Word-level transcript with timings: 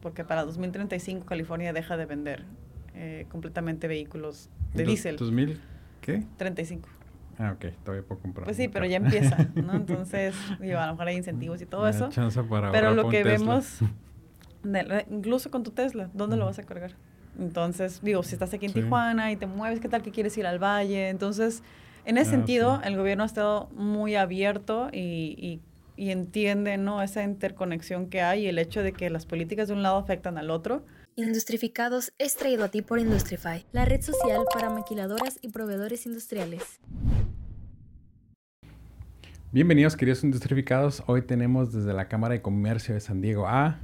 porque 0.00 0.24
para 0.24 0.44
2035 0.44 1.26
California 1.26 1.72
deja 1.72 1.96
de 1.96 2.06
vender 2.06 2.44
eh, 2.94 3.26
completamente 3.28 3.88
vehículos 3.88 4.50
de 4.74 4.84
diésel. 4.84 5.18
¿2000 5.18 5.58
qué? 6.00 6.24
35. 6.36 6.88
Ah, 7.38 7.52
ok, 7.52 7.72
todavía 7.84 8.06
puedo 8.06 8.20
comprar. 8.20 8.44
Pues 8.44 8.56
sí, 8.56 8.68
pero 8.68 8.84
ya 8.84 8.98
empieza, 8.98 9.48
¿no? 9.54 9.74
Entonces, 9.76 10.34
digo, 10.60 10.78
a 10.78 10.86
lo 10.86 10.92
mejor 10.92 11.08
hay 11.08 11.16
incentivos 11.16 11.62
y 11.62 11.66
todo 11.66 11.88
eso. 11.88 12.10
pero 12.70 12.92
lo 12.92 13.08
que 13.08 13.24
vemos, 13.24 13.78
incluso 15.10 15.50
con 15.50 15.62
tu 15.62 15.70
Tesla, 15.70 16.10
¿dónde 16.12 16.36
lo 16.36 16.44
vas 16.44 16.58
a 16.58 16.64
cargar? 16.64 16.92
Entonces, 17.38 18.00
digo, 18.02 18.22
si 18.22 18.34
estás 18.34 18.52
aquí 18.52 18.66
en 18.66 18.74
Tijuana 18.74 19.32
y 19.32 19.36
te 19.36 19.46
mueves, 19.46 19.80
¿qué 19.80 19.88
tal 19.88 20.02
que 20.02 20.10
quieres 20.10 20.36
ir 20.36 20.46
al 20.46 20.62
valle? 20.62 21.08
Entonces, 21.08 21.62
en 22.04 22.18
ese 22.18 22.28
ah, 22.28 22.32
sentido, 22.32 22.80
el 22.84 22.96
gobierno 22.96 23.22
ha 23.22 23.26
estado 23.26 23.70
muy 23.74 24.16
abierto 24.16 24.88
y, 24.92 25.36
y, 25.38 25.60
entiende 26.08 26.78
¿no? 26.78 27.02
esa 27.02 27.22
interconexión 27.22 28.08
que 28.08 28.22
hay 28.22 28.44
y 28.44 28.48
el 28.48 28.58
hecho 28.58 28.82
de 28.82 28.94
que 28.94 29.10
las 29.10 29.26
políticas 29.26 29.68
de 29.68 29.74
un 29.74 29.82
lado 29.82 29.98
afectan 29.98 30.38
al 30.38 30.50
otro. 30.50 30.86
Industrificados 31.16 32.14
es 32.16 32.36
traído 32.36 32.64
a 32.64 32.68
ti 32.68 32.80
por 32.80 32.98
Industrify, 32.98 33.66
la 33.72 33.84
red 33.84 34.00
social 34.00 34.44
para 34.54 34.70
maquiladoras 34.70 35.38
y 35.42 35.50
proveedores 35.50 36.06
industriales. 36.06 36.80
Bienvenidos, 39.52 39.94
queridos 39.96 40.24
industrificados. 40.24 41.02
Hoy 41.06 41.20
tenemos 41.20 41.72
desde 41.72 41.92
la 41.92 42.08
Cámara 42.08 42.32
de 42.32 42.40
Comercio 42.40 42.94
de 42.94 43.00
San 43.00 43.20
Diego 43.20 43.46
a 43.46 43.80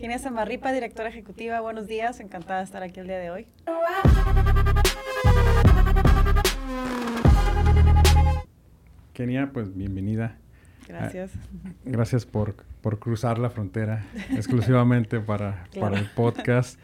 Kenia 0.00 0.18
Samarripa, 0.18 0.72
directora 0.72 1.10
ejecutiva. 1.10 1.60
Buenos 1.60 1.86
días, 1.86 2.20
encantada 2.20 2.60
de 2.60 2.64
estar 2.64 2.82
aquí 2.82 3.00
el 3.00 3.06
día 3.06 3.18
de 3.18 3.30
hoy. 3.30 3.46
Kenia, 9.12 9.50
pues 9.52 9.76
bienvenida. 9.76 10.38
Gracias. 10.90 11.30
Ah, 11.34 11.70
gracias 11.84 12.26
por, 12.26 12.54
por, 12.82 12.98
cruzar 12.98 13.38
la 13.38 13.50
frontera 13.50 14.04
exclusivamente 14.30 15.20
para, 15.20 15.66
para, 15.78 15.98
el 15.98 16.10
podcast. 16.10 16.78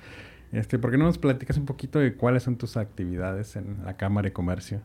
Este, 0.52 0.78
¿Por 0.78 0.90
qué 0.90 0.98
no 0.98 1.04
nos 1.04 1.18
platicas 1.18 1.56
un 1.56 1.66
poquito 1.66 1.98
de 1.98 2.14
cuáles 2.14 2.44
son 2.44 2.56
tus 2.56 2.76
actividades 2.76 3.56
en 3.56 3.84
la 3.84 3.96
Cámara 3.96 4.26
de 4.26 4.32
Comercio? 4.32 4.80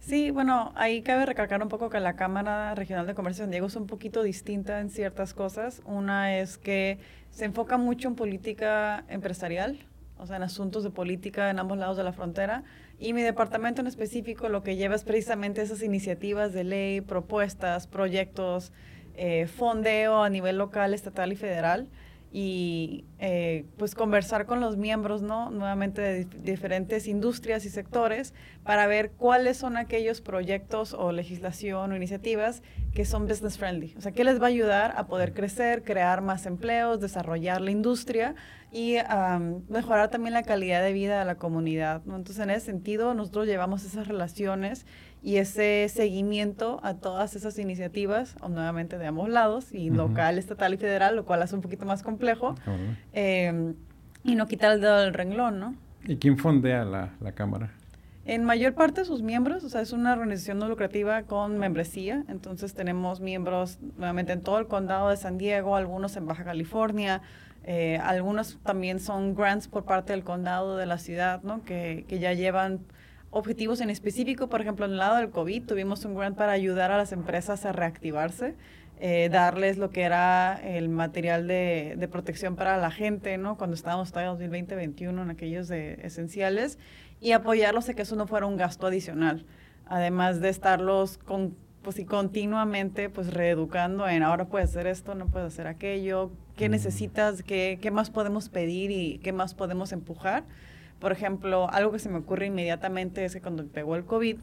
Sí, 0.00 0.30
bueno, 0.30 0.72
ahí 0.76 1.02
cabe 1.02 1.26
recalcar 1.26 1.62
un 1.62 1.68
poco 1.68 1.90
que 1.90 2.00
la 2.00 2.16
Cámara 2.16 2.74
Regional 2.74 3.06
de 3.06 3.14
Comercio 3.14 3.42
de 3.42 3.46
San 3.46 3.50
Diego 3.50 3.66
es 3.66 3.76
un 3.76 3.86
poquito 3.86 4.22
distinta 4.22 4.80
en 4.80 4.90
ciertas 4.90 5.34
cosas. 5.34 5.82
Una 5.84 6.38
es 6.38 6.58
que 6.58 6.98
se 7.30 7.44
enfoca 7.44 7.76
mucho 7.76 8.08
en 8.08 8.14
política 8.14 9.04
empresarial, 9.08 9.78
o 10.18 10.26
sea, 10.26 10.36
en 10.36 10.42
asuntos 10.42 10.84
de 10.84 10.90
política 10.90 11.50
en 11.50 11.58
ambos 11.58 11.78
lados 11.78 11.96
de 11.96 12.04
la 12.04 12.12
frontera. 12.12 12.64
Y 13.00 13.14
mi 13.14 13.22
departamento 13.22 13.80
en 13.80 13.86
específico 13.86 14.50
lo 14.50 14.62
que 14.62 14.76
lleva 14.76 14.94
es 14.94 15.04
precisamente 15.04 15.62
esas 15.62 15.82
iniciativas 15.82 16.52
de 16.52 16.64
ley, 16.64 17.00
propuestas, 17.00 17.86
proyectos, 17.86 18.72
eh, 19.16 19.46
fondeo 19.46 20.22
a 20.22 20.28
nivel 20.28 20.58
local, 20.58 20.92
estatal 20.92 21.32
y 21.32 21.36
federal 21.36 21.88
y 22.32 23.04
eh, 23.18 23.64
pues 23.76 23.96
conversar 23.96 24.46
con 24.46 24.60
los 24.60 24.76
miembros, 24.76 25.20
¿no? 25.20 25.50
Nuevamente 25.50 26.00
de 26.00 26.24
diferentes 26.24 27.08
industrias 27.08 27.64
y 27.64 27.70
sectores 27.70 28.34
para 28.62 28.86
ver 28.86 29.10
cuáles 29.10 29.56
son 29.56 29.76
aquellos 29.76 30.20
proyectos 30.20 30.94
o 30.94 31.10
legislación 31.10 31.90
o 31.90 31.96
iniciativas 31.96 32.62
que 32.94 33.04
son 33.04 33.26
business 33.26 33.58
friendly. 33.58 33.94
O 33.98 34.00
sea, 34.00 34.12
qué 34.12 34.22
les 34.22 34.40
va 34.40 34.44
a 34.44 34.48
ayudar 34.48 34.94
a 34.96 35.06
poder 35.06 35.34
crecer, 35.34 35.82
crear 35.82 36.22
más 36.22 36.46
empleos, 36.46 37.00
desarrollar 37.00 37.60
la 37.60 37.72
industria 37.72 38.36
y 38.72 38.98
mejorar 39.68 40.10
también 40.10 40.32
la 40.32 40.44
calidad 40.44 40.82
de 40.82 40.92
vida 40.92 41.18
de 41.18 41.24
la 41.24 41.34
comunidad, 41.34 42.04
¿no? 42.04 42.14
Entonces, 42.14 42.42
en 42.42 42.50
ese 42.50 42.66
sentido, 42.66 43.14
nosotros 43.14 43.46
llevamos 43.46 43.84
esas 43.84 44.06
relaciones 44.06 44.86
y 45.22 45.36
ese 45.36 45.88
seguimiento 45.88 46.80
a 46.82 46.94
todas 46.94 47.36
esas 47.36 47.58
iniciativas, 47.58 48.36
o 48.40 48.48
nuevamente 48.48 48.98
de 48.98 49.06
ambos 49.06 49.28
lados, 49.28 49.72
y 49.72 49.90
local, 49.90 50.38
estatal 50.38 50.74
y 50.74 50.76
federal, 50.78 51.16
lo 51.16 51.24
cual 51.24 51.42
hace 51.42 51.54
un 51.54 51.60
poquito 51.60 51.84
más 51.84 52.02
complejo, 52.02 52.54
em, 53.12 53.74
y 54.24 54.34
no 54.34 54.46
quitar 54.46 54.72
el 54.72 54.80
dedo 54.80 54.98
del 54.98 55.12
renglón, 55.12 55.60
¿no? 55.60 55.74
¿Y 56.06 56.16
quién 56.16 56.38
fondea 56.38 56.84
la, 56.84 57.10
la 57.20 57.32
Cámara? 57.32 57.70
En 58.24 58.44
mayor 58.44 58.74
parte 58.74 59.04
sus 59.04 59.22
miembros, 59.22 59.64
o 59.64 59.68
sea, 59.68 59.80
es 59.80 59.92
una 59.92 60.12
organización 60.12 60.58
no 60.58 60.68
lucrativa 60.68 61.22
con 61.22 61.58
membresía, 61.58 62.24
entonces 62.28 62.74
tenemos 62.74 63.20
miembros 63.20 63.78
nuevamente 63.96 64.32
en 64.32 64.42
todo 64.42 64.58
el 64.58 64.66
condado 64.66 65.10
de 65.10 65.16
San 65.16 65.36
Diego, 65.36 65.74
algunos 65.74 66.16
en 66.16 66.26
Baja 66.26 66.44
California, 66.44 67.22
eh, 67.64 67.98
algunos 68.02 68.58
también 68.62 69.00
son 69.00 69.34
grants 69.34 69.68
por 69.68 69.84
parte 69.84 70.12
del 70.12 70.24
condado 70.24 70.76
de 70.76 70.86
la 70.86 70.98
ciudad, 70.98 71.42
¿no? 71.42 71.62
Que, 71.64 72.04
que 72.08 72.18
ya 72.18 72.32
llevan 72.32 72.80
objetivos 73.30 73.80
en 73.80 73.90
específico. 73.90 74.48
Por 74.48 74.60
ejemplo, 74.60 74.86
en 74.86 74.92
el 74.92 74.98
lado 74.98 75.16
del 75.16 75.30
COVID 75.30 75.64
tuvimos 75.64 76.04
un 76.04 76.14
grant 76.14 76.36
para 76.36 76.52
ayudar 76.52 76.90
a 76.90 76.96
las 76.96 77.12
empresas 77.12 77.64
a 77.64 77.72
reactivarse, 77.72 78.54
eh, 78.98 79.28
darles 79.30 79.78
lo 79.78 79.90
que 79.90 80.02
era 80.02 80.60
el 80.62 80.88
material 80.88 81.46
de, 81.46 81.94
de, 81.96 82.08
protección 82.08 82.56
para 82.56 82.76
la 82.76 82.90
gente, 82.90 83.38
¿no? 83.38 83.56
Cuando 83.56 83.74
estábamos 83.74 84.12
todavía 84.12 84.46
en 84.46 84.66
2020-2021 84.66 85.22
en 85.22 85.30
aquellos 85.30 85.68
de 85.68 86.00
esenciales 86.02 86.78
y 87.20 87.32
apoyarlos 87.32 87.88
a 87.88 87.94
que 87.94 88.02
eso 88.02 88.16
no 88.16 88.26
fuera 88.26 88.46
un 88.46 88.56
gasto 88.56 88.86
adicional. 88.86 89.46
Además 89.86 90.40
de 90.40 90.50
estarlos 90.50 91.18
con, 91.18 91.56
pues, 91.82 91.98
y 91.98 92.04
continuamente 92.04 93.08
pues 93.08 93.32
reeducando 93.32 94.06
en 94.06 94.22
ahora 94.22 94.46
puedes 94.46 94.70
hacer 94.70 94.86
esto, 94.86 95.14
no 95.14 95.26
puedes 95.26 95.52
hacer 95.52 95.66
aquello, 95.66 96.30
qué 96.56 96.68
necesitas, 96.68 97.42
qué, 97.42 97.78
qué 97.80 97.90
más 97.90 98.10
podemos 98.10 98.50
pedir 98.50 98.90
y 98.90 99.18
qué 99.18 99.32
más 99.32 99.54
podemos 99.54 99.92
empujar 99.92 100.44
por 101.00 101.12
ejemplo, 101.12 101.68
algo 101.70 101.92
que 101.92 101.98
se 101.98 102.08
me 102.08 102.18
ocurre 102.18 102.46
inmediatamente 102.46 103.24
es 103.24 103.34
que 103.34 103.40
cuando 103.40 103.66
pegó 103.66 103.96
el 103.96 104.04
COVID, 104.04 104.38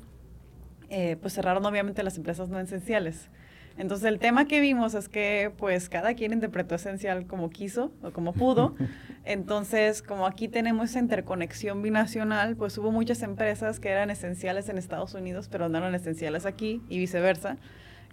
eh, 0.89 1.17
pues 1.21 1.33
cerraron 1.33 1.65
obviamente 1.65 2.03
las 2.03 2.17
empresas 2.17 2.49
no 2.49 2.59
esenciales. 2.59 3.29
Entonces 3.77 4.07
el 4.07 4.17
tema 4.17 4.45
que 4.45 4.59
vimos 4.59 4.95
es 4.95 5.07
que 5.07 5.51
pues 5.55 5.87
cada 5.87 6.15
quien 6.15 6.33
interpretó 6.33 6.73
esencial 6.73 7.27
como 7.27 7.51
quiso 7.51 7.91
o 8.01 8.11
como 8.11 8.33
pudo. 8.33 8.75
Entonces 9.23 10.01
como 10.01 10.25
aquí 10.25 10.47
tenemos 10.47 10.89
esa 10.89 10.99
interconexión 10.99 11.83
binacional, 11.83 12.55
pues 12.55 12.75
hubo 12.79 12.91
muchas 12.91 13.21
empresas 13.21 13.79
que 13.79 13.89
eran 13.89 14.09
esenciales 14.09 14.67
en 14.69 14.79
Estados 14.79 15.13
Unidos 15.13 15.47
pero 15.51 15.69
no 15.69 15.77
eran 15.77 15.93
esenciales 15.93 16.47
aquí 16.47 16.81
y 16.89 16.97
viceversa. 16.97 17.57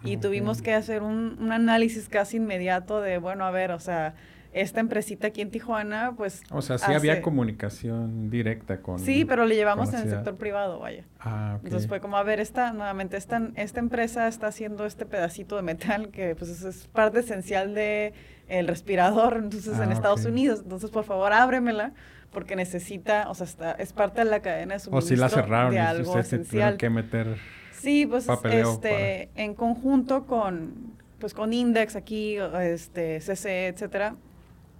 Y 0.03 0.19
tuvimos 0.19 0.60
que 0.60 0.75
hacer 0.75 1.03
un, 1.03 1.38
un 1.41 1.50
análisis 1.50 2.10
casi 2.10 2.37
inmediato 2.37 3.00
de, 3.00 3.16
bueno, 3.16 3.47
a 3.47 3.50
ver, 3.50 3.71
o 3.71 3.81
sea, 3.81 4.15
esta 4.54 4.81
empresita 4.81 5.26
aquí 5.26 5.41
en 5.41 5.50
Tijuana, 5.50 6.15
pues... 6.16 6.42
O 6.50 6.62
sea, 6.62 6.78
sí 6.78 6.92
había 6.92 7.20
comunicación 7.20 8.31
directa 8.31 8.81
con... 8.81 9.00
Sí, 9.00 9.25
pero 9.25 9.47
le 9.47 9.56
llevamos 9.56 9.92
en 9.92 10.03
el 10.03 10.10
sector 10.10 10.37
privado, 10.37 10.78
vaya. 10.78 11.04
Ah, 11.20 11.59
Entonces 11.65 11.88
fue 11.88 12.00
como, 12.00 12.16
a 12.16 12.22
ver, 12.22 12.38
esta, 12.38 12.72
nuevamente, 12.72 13.16
esta, 13.16 13.50
esta 13.56 13.81
empresa 13.81 14.28
está 14.28 14.47
haciendo 14.47 14.87
este 14.87 15.06
pedacito 15.06 15.56
de 15.56 15.62
metal 15.62 16.09
que 16.09 16.37
pues 16.37 16.62
es 16.62 16.87
parte 16.88 17.20
esencial 17.20 17.75
de 17.75 18.15
el 18.47 18.69
respirador, 18.69 19.38
entonces 19.42 19.78
en 19.78 19.91
ah, 19.91 19.92
Estados 19.92 20.25
Unidos. 20.25 20.60
Entonces, 20.62 20.91
por 20.91 21.04
favor, 21.04 21.32
ábremela 21.32 21.92
porque 22.31 22.56
necesita, 22.56 23.28
o 23.31 23.34
sea, 23.34 23.47
está, 23.47 23.72
es 23.72 23.92
parte 23.92 24.22
de 24.25 24.31
la 24.31 24.41
cadena 24.41 24.75
de 24.75 24.81
suministro 24.81 24.98
O 24.98 25.16
si 25.16 25.16
la 25.16 25.28
cerraron 25.28 25.72
de 25.72 25.81
algo 25.81 26.19
esencial. 26.19 26.76
que 26.76 26.91
meter 26.91 27.36
Sí, 27.72 28.06
pues 28.06 28.26
este, 28.28 29.31
en 29.34 29.54
conjunto 29.54 30.26
con 30.26 30.94
pues 31.19 31.32
con 31.32 31.53
Index 31.53 31.97
aquí, 31.97 32.36
este, 32.60 33.21
CC, 33.21 33.69
etcétera, 33.69 34.16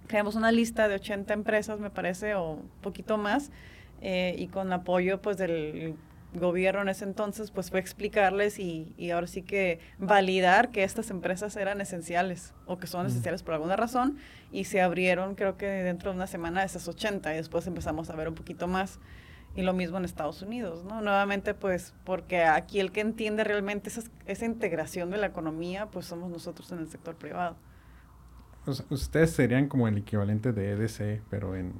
creamos 0.07 0.35
una 0.35 0.51
lista 0.51 0.87
de 0.87 0.95
80 0.95 1.33
empresas, 1.33 1.79
me 1.79 1.89
parece, 1.89 2.35
o 2.35 2.51
un 2.53 2.69
poquito 2.81 3.17
más, 3.17 3.51
eh, 4.01 4.35
y 4.37 4.47
con 4.47 4.71
apoyo 4.73 5.21
pues 5.21 5.37
del 5.37 5.95
gobierno 6.33 6.81
en 6.81 6.89
ese 6.89 7.05
entonces, 7.05 7.51
pues 7.51 7.69
fue 7.69 7.79
explicarles 7.79 8.59
y, 8.59 8.93
y, 8.97 9.11
ahora 9.11 9.27
sí 9.27 9.41
que 9.41 9.79
validar 9.97 10.69
que 10.69 10.83
estas 10.83 11.09
empresas 11.09 11.55
eran 11.55 11.79
esenciales 11.79 12.53
o 12.65 12.77
que 12.77 12.87
son 12.87 13.05
esenciales 13.05 13.41
por 13.41 13.53
alguna 13.53 13.75
razón 13.77 14.17
y 14.51 14.65
se 14.65 14.81
abrieron 14.81 15.35
creo 15.35 15.57
que 15.57 15.67
dentro 15.67 16.11
de 16.11 16.17
una 16.17 16.27
semana 16.27 16.63
esas 16.63 16.87
80 16.87 17.33
y 17.33 17.37
después 17.37 17.65
empezamos 17.67 18.09
a 18.09 18.15
ver 18.15 18.27
un 18.27 18.35
poquito 18.35 18.67
más. 18.67 18.99
Y 19.55 19.61
lo 19.61 19.71
mismo 19.71 19.97
en 19.97 20.03
Estados 20.03 20.41
Unidos, 20.41 20.83
¿no? 20.83 20.99
Nuevamente 20.99 21.53
pues 21.53 21.93
porque 22.03 22.43
aquí 22.43 22.81
el 22.81 22.91
que 22.91 22.99
entiende 22.99 23.45
realmente 23.45 23.87
esa, 23.87 24.01
esa 24.25 24.45
integración 24.45 25.11
de 25.11 25.17
la 25.17 25.27
economía 25.27 25.85
pues 25.85 26.05
somos 26.05 26.29
nosotros 26.29 26.69
en 26.73 26.79
el 26.79 26.89
sector 26.89 27.15
privado 27.15 27.55
ustedes 28.89 29.31
serían 29.31 29.67
como 29.67 29.87
el 29.87 29.97
equivalente 29.97 30.51
de 30.51 30.71
EDC, 30.71 31.21
pero 31.29 31.55
en, 31.55 31.73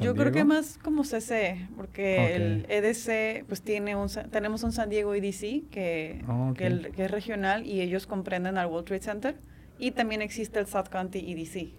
Yo 0.00 0.14
creo 0.14 0.32
que 0.32 0.44
más 0.44 0.78
como 0.78 1.04
CC, 1.04 1.68
porque 1.76 2.36
el 2.36 2.66
EDC, 2.68 3.46
pues 3.46 3.62
tiene 3.62 3.96
un, 3.96 4.08
tenemos 4.30 4.62
un 4.62 4.72
San 4.72 4.90
Diego 4.90 5.14
EDC 5.14 5.68
que, 5.70 6.24
que, 6.56 7.04
es 7.04 7.10
regional 7.10 7.66
y 7.66 7.80
ellos 7.80 8.06
comprenden 8.06 8.58
al 8.58 8.66
World 8.66 8.86
Trade 8.86 9.02
Center 9.02 9.36
y 9.78 9.92
también 9.92 10.22
existe 10.22 10.58
el 10.58 10.66
South 10.66 10.88
County 10.90 11.32
EDC. 11.32 11.72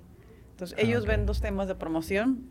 Entonces, 0.51 0.77
ellos 0.79 1.05
ven 1.05 1.25
dos 1.25 1.41
temas 1.41 1.67
de 1.67 1.75
promoción. 1.75 2.47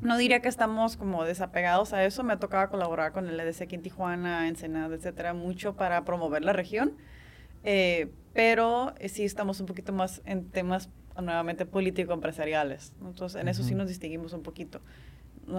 No 0.00 0.16
diría 0.16 0.40
que 0.40 0.48
estamos 0.48 0.96
como 0.96 1.24
desapegados 1.24 1.92
a 1.92 2.04
eso. 2.04 2.22
Me 2.22 2.34
ha 2.34 2.38
tocado 2.38 2.68
colaborar 2.68 3.12
con 3.12 3.28
el 3.28 3.40
EDC 3.40 3.62
aquí 3.62 3.74
en 3.74 3.82
Tijuana, 3.82 4.46
Ensenada, 4.46 4.94
etcétera, 4.94 5.34
mucho 5.34 5.74
para 5.74 6.04
promover 6.04 6.44
la 6.44 6.52
región. 6.52 6.92
Eh, 7.64 8.12
pero 8.32 8.94
eh, 8.98 9.08
sí 9.08 9.24
estamos 9.24 9.58
un 9.60 9.66
poquito 9.66 9.92
más 9.92 10.22
en 10.24 10.44
temas 10.50 10.90
nuevamente 11.22 11.66
político-empresariales. 11.66 12.92
Entonces, 13.04 13.40
en 13.40 13.48
eso 13.48 13.62
sí 13.62 13.74
nos 13.74 13.88
distinguimos 13.88 14.32
un 14.32 14.42
poquito. 14.42 14.80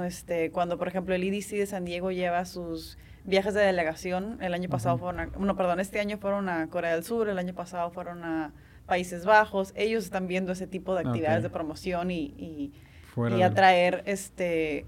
Este, 0.06 0.52
cuando, 0.52 0.78
por 0.78 0.88
ejemplo, 0.88 1.16
el 1.16 1.24
IDC 1.24 1.52
de 1.52 1.66
San 1.66 1.86
Diego 1.86 2.12
lleva 2.12 2.46
sus 2.46 2.98
viajes 3.24 3.54
de 3.54 3.62
delegación, 3.62 4.38
el 4.42 4.54
año 4.54 4.70
pasado 4.70 4.98
fueron 4.98 5.20
a, 5.20 5.26
no, 5.26 5.56
perdón, 5.56 5.80
este 5.80 6.00
año 6.00 6.18
fueron 6.18 6.50
a 6.50 6.68
Corea 6.68 6.94
del 6.94 7.04
Sur, 7.04 7.30
el 7.30 7.38
año 7.38 7.54
pasado 7.54 7.90
fueron 7.92 8.24
a 8.24 8.54
Países 8.86 9.26
Bajos, 9.26 9.74
ellos 9.76 10.06
están 10.06 10.28
viendo 10.28 10.52
ese 10.54 10.68
tipo 10.68 10.96
de 10.96 11.02
actividades 11.02 11.44
de 11.44 11.50
promoción 11.50 12.10
y, 12.12 12.34
y 12.38 13.42
atraer 13.42 14.04
este, 14.06 14.86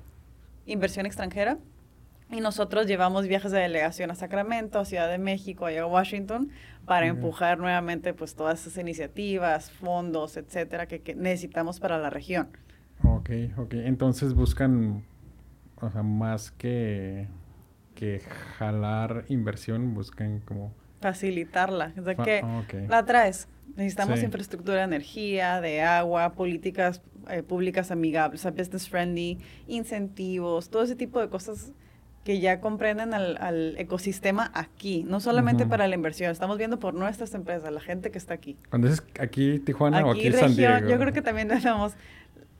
inversión 0.65 1.05
extranjera. 1.05 1.57
Y 2.31 2.41
nosotros 2.41 2.85
llevamos 2.85 3.27
viajes 3.27 3.51
de 3.51 3.59
delegación 3.59 4.11
a 4.11 4.15
Sacramento, 4.15 4.79
a 4.79 4.85
Ciudad 4.85 5.09
de 5.09 5.17
México, 5.17 5.65
a 5.65 5.85
Washington, 5.85 6.51
para 6.85 7.07
empujar 7.07 7.57
nuevamente 7.57 8.13
pues 8.13 8.35
todas 8.35 8.61
esas 8.61 8.77
iniciativas, 8.77 9.71
fondos, 9.71 10.37
etcétera, 10.37 10.87
que, 10.87 11.15
necesitamos 11.15 11.79
para 11.79 11.97
la 11.97 12.11
región. 12.11 12.49
Ok, 13.03 13.31
ok. 13.57 13.73
Entonces 13.73 14.35
buscan, 14.35 15.03
o 15.81 15.89
sea, 15.89 16.03
más 16.03 16.51
que, 16.51 17.27
que 17.95 18.21
jalar 18.57 19.25
inversión, 19.29 19.95
buscan 19.95 20.41
como... 20.41 20.71
Facilitarla. 21.01 21.93
O 21.97 22.03
sea, 22.03 22.15
que 22.15 22.43
la 22.87 23.05
traes. 23.05 23.47
Necesitamos 23.75 24.21
infraestructura 24.21 24.79
de 24.79 24.83
energía, 24.83 25.61
de 25.61 25.81
agua, 25.81 26.33
políticas 26.33 27.01
eh, 27.29 27.41
públicas 27.41 27.91
amigables, 27.91 28.45
o 28.45 28.51
business 28.51 28.87
friendly, 28.89 29.39
incentivos, 29.67 30.69
todo 30.69 30.83
ese 30.83 30.95
tipo 30.95 31.19
de 31.19 31.29
cosas 31.29 31.71
que 32.29 32.39
ya 32.39 32.61
comprenden 32.61 33.15
al, 33.15 33.73
ecosistema 33.79 34.51
aquí, 34.53 35.03
no 35.03 35.19
solamente 35.19 35.65
para 35.65 35.87
la 35.87 35.95
inversión, 35.95 36.29
estamos 36.29 36.59
viendo 36.59 36.77
por 36.77 36.93
nuestras 36.93 37.33
empresas, 37.33 37.73
la 37.73 37.81
gente 37.81 38.11
que 38.11 38.19
está 38.19 38.35
aquí. 38.35 38.55
Cuando 38.69 38.87
dices 38.87 39.03
aquí 39.19 39.57
Tijuana 39.57 40.05
o 40.05 40.11
aquí 40.11 40.31
San 40.31 40.55
Diego. 40.55 40.87
Yo 40.87 40.99
creo 40.99 41.11
que 41.11 41.23
también 41.23 41.47
decimos 41.47 41.95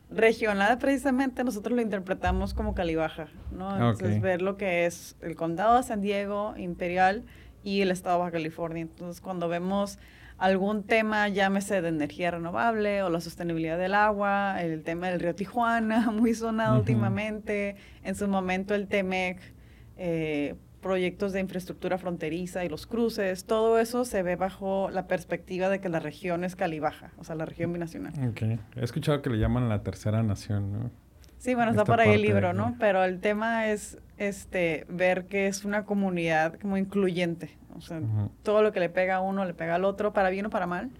regional 0.09 0.79
precisamente 0.79 1.43
nosotros 1.43 1.75
lo 1.75 1.83
interpretamos 1.83 2.55
como 2.55 2.73
Calibaja, 2.73 3.27
¿no? 3.51 3.75
Entonces 3.75 4.19
ver 4.21 4.41
lo 4.41 4.57
que 4.57 4.87
es 4.87 5.15
el 5.21 5.35
condado 5.35 5.77
de 5.77 5.83
San 5.83 6.01
Diego, 6.01 6.55
Imperial 6.57 7.23
y 7.63 7.81
el 7.81 7.91
estado 7.91 8.15
de 8.15 8.19
Baja 8.21 8.31
California. 8.31 8.81
Entonces 8.81 9.21
cuando 9.21 9.49
vemos 9.49 9.99
algún 10.39 10.81
tema, 10.81 11.27
llámese 11.27 11.83
de 11.83 11.89
energía 11.89 12.31
renovable 12.31 13.03
o 13.03 13.11
la 13.11 13.21
sostenibilidad 13.21 13.77
del 13.77 13.93
agua, 13.93 14.63
el 14.63 14.81
tema 14.81 15.09
del 15.09 15.19
río 15.19 15.35
Tijuana, 15.35 16.09
muy 16.11 16.33
sonado 16.33 16.79
últimamente, 16.79 17.75
en 18.03 18.15
su 18.15 18.27
momento 18.27 18.73
el 18.73 18.87
TEMEC, 18.87 19.58
eh, 19.99 20.55
proyectos 20.81 21.33
de 21.33 21.41
infraestructura 21.41 21.97
fronteriza 21.97 22.63
y 22.63 22.69
los 22.69 22.87
cruces, 22.87 23.43
todo 23.43 23.79
eso 23.79 24.05
se 24.05 24.23
ve 24.23 24.35
bajo 24.35 24.89
la 24.91 25.07
perspectiva 25.07 25.69
de 25.69 25.81
que 25.81 25.89
la 25.89 25.99
región 25.99 26.43
es 26.43 26.55
calibaja, 26.55 27.11
o 27.17 27.23
sea, 27.23 27.35
la 27.35 27.45
región 27.45 27.73
binacional. 27.73 28.13
Okay. 28.29 28.59
He 28.75 28.83
escuchado 28.83 29.21
que 29.21 29.29
le 29.29 29.37
llaman 29.37 29.67
la 29.67 29.83
tercera 29.83 30.23
nación, 30.23 30.71
¿no? 30.71 30.91
Sí, 31.37 31.53
bueno, 31.53 31.71
está 31.71 31.85
por 31.85 31.99
ahí 32.01 32.13
el 32.13 32.21
libro, 32.21 32.53
¿no? 32.53 32.75
Pero 32.79 33.03
el 33.03 33.19
tema 33.19 33.67
es 33.67 33.97
este 34.17 34.85
ver 34.89 35.25
que 35.25 35.47
es 35.47 35.63
una 35.63 35.85
comunidad 35.85 36.55
como 36.55 36.77
incluyente. 36.77 37.57
O 37.75 37.81
sea, 37.81 38.01
todo 38.43 38.61
lo 38.61 38.73
que 38.73 38.81
le 38.81 38.89
pega 38.89 39.17
a 39.17 39.21
uno 39.21 39.45
le 39.45 39.53
pega 39.53 39.75
al 39.75 39.85
otro, 39.85 40.11
para 40.11 40.29
bien 40.29 40.45
o 40.45 40.49
para 40.49 40.67
mal. 40.67 40.91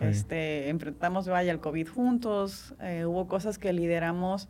Este, 0.00 0.68
enfrentamos, 0.68 1.28
vaya, 1.28 1.52
el 1.52 1.60
COVID 1.60 1.88
juntos, 1.88 2.74
eh, 2.80 3.04
hubo 3.04 3.28
cosas 3.28 3.58
que 3.58 3.72
lideramos. 3.72 4.48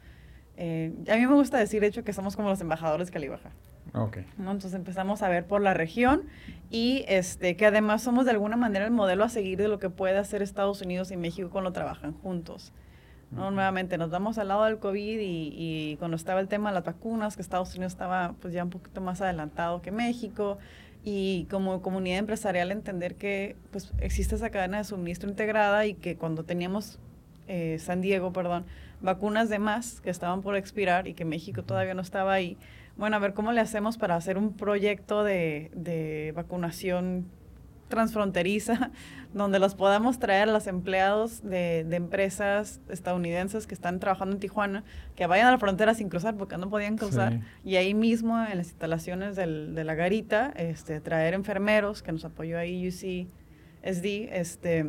Eh, 0.56 0.94
a 1.10 1.16
mí 1.16 1.26
me 1.26 1.34
gusta 1.34 1.58
decir, 1.58 1.82
de 1.82 1.88
hecho, 1.88 2.04
que 2.04 2.14
somos 2.14 2.36
como 2.36 2.48
los 2.48 2.60
embajadores 2.62 3.08
de 3.08 3.12
Calibaja. 3.12 3.50
Okay. 3.92 4.26
¿no? 4.38 4.50
Entonces 4.50 4.74
empezamos 4.74 5.22
a 5.22 5.28
ver 5.28 5.46
por 5.46 5.60
la 5.60 5.74
región 5.74 6.22
y 6.70 7.04
este, 7.06 7.56
que 7.56 7.66
además 7.66 8.02
somos 8.02 8.24
de 8.24 8.32
alguna 8.32 8.56
manera 8.56 8.84
el 8.84 8.90
modelo 8.90 9.24
a 9.24 9.28
seguir 9.28 9.58
de 9.58 9.68
lo 9.68 9.78
que 9.78 9.90
puede 9.90 10.18
hacer 10.18 10.42
Estados 10.42 10.82
Unidos 10.82 11.10
y 11.10 11.16
México 11.16 11.50
cuando 11.50 11.72
trabajan 11.72 12.12
juntos. 12.12 12.72
¿no? 13.30 13.50
Nuevamente 13.50 13.98
nos 13.98 14.10
vamos 14.10 14.38
al 14.38 14.48
lado 14.48 14.64
del 14.64 14.78
COVID 14.78 15.20
y, 15.20 15.54
y, 15.56 15.96
cuando 15.98 16.16
estaba 16.16 16.40
el 16.40 16.48
tema 16.48 16.70
de 16.70 16.74
las 16.74 16.84
vacunas, 16.84 17.36
que 17.36 17.42
Estados 17.42 17.74
Unidos 17.74 17.92
estaba 17.92 18.34
pues 18.40 18.52
ya 18.54 18.64
un 18.64 18.70
poquito 18.70 19.00
más 19.00 19.20
adelantado 19.20 19.82
que 19.82 19.90
México, 19.90 20.58
y 21.04 21.46
como 21.50 21.82
comunidad 21.82 22.18
empresarial 22.18 22.72
entender 22.72 23.14
que 23.14 23.56
pues 23.70 23.92
existe 24.00 24.36
esa 24.36 24.50
cadena 24.50 24.78
de 24.78 24.84
suministro 24.84 25.28
integrada 25.28 25.84
y 25.84 25.94
que 25.94 26.16
cuando 26.16 26.44
teníamos 26.44 26.98
eh, 27.46 27.76
San 27.78 28.00
Diego, 28.00 28.32
perdón, 28.32 28.64
vacunas 29.02 29.50
de 29.50 29.58
más 29.58 30.00
que 30.00 30.08
estaban 30.08 30.40
por 30.40 30.56
expirar 30.56 31.06
y 31.06 31.12
que 31.12 31.26
México 31.26 31.62
todavía 31.62 31.92
no 31.92 32.00
estaba 32.00 32.32
ahí, 32.32 32.56
bueno, 32.96 33.16
a 33.16 33.18
ver 33.18 33.34
cómo 33.34 33.52
le 33.52 33.60
hacemos 33.60 33.98
para 33.98 34.16
hacer 34.16 34.38
un 34.38 34.52
proyecto 34.52 35.24
de, 35.24 35.70
de 35.74 36.32
vacunación 36.34 37.26
transfronteriza, 37.88 38.90
donde 39.34 39.58
los 39.58 39.74
podamos 39.74 40.18
traer 40.18 40.48
a 40.48 40.52
los 40.52 40.66
empleados 40.66 41.42
de, 41.42 41.80
empresas 41.90 42.80
estadounidenses 42.88 43.66
que 43.66 43.74
están 43.74 44.00
trabajando 44.00 44.34
en 44.34 44.40
Tijuana, 44.40 44.84
que 45.16 45.26
vayan 45.26 45.46
a 45.46 45.52
la 45.52 45.58
frontera 45.58 45.94
sin 45.94 46.08
cruzar, 46.08 46.36
porque 46.36 46.56
no 46.56 46.68
podían 46.70 46.96
cruzar, 46.96 47.40
y 47.64 47.76
ahí 47.76 47.94
mismo 47.94 48.42
en 48.44 48.58
las 48.58 48.68
instalaciones 48.68 49.36
del, 49.36 49.74
de 49.74 49.84
la 49.84 49.94
garita, 49.94 50.52
este, 50.56 51.00
traer 51.00 51.34
enfermeros, 51.34 52.02
que 52.02 52.12
nos 52.12 52.24
apoyó 52.24 52.58
ahí 52.58 52.88
UCSD, 52.88 54.32
este, 54.32 54.86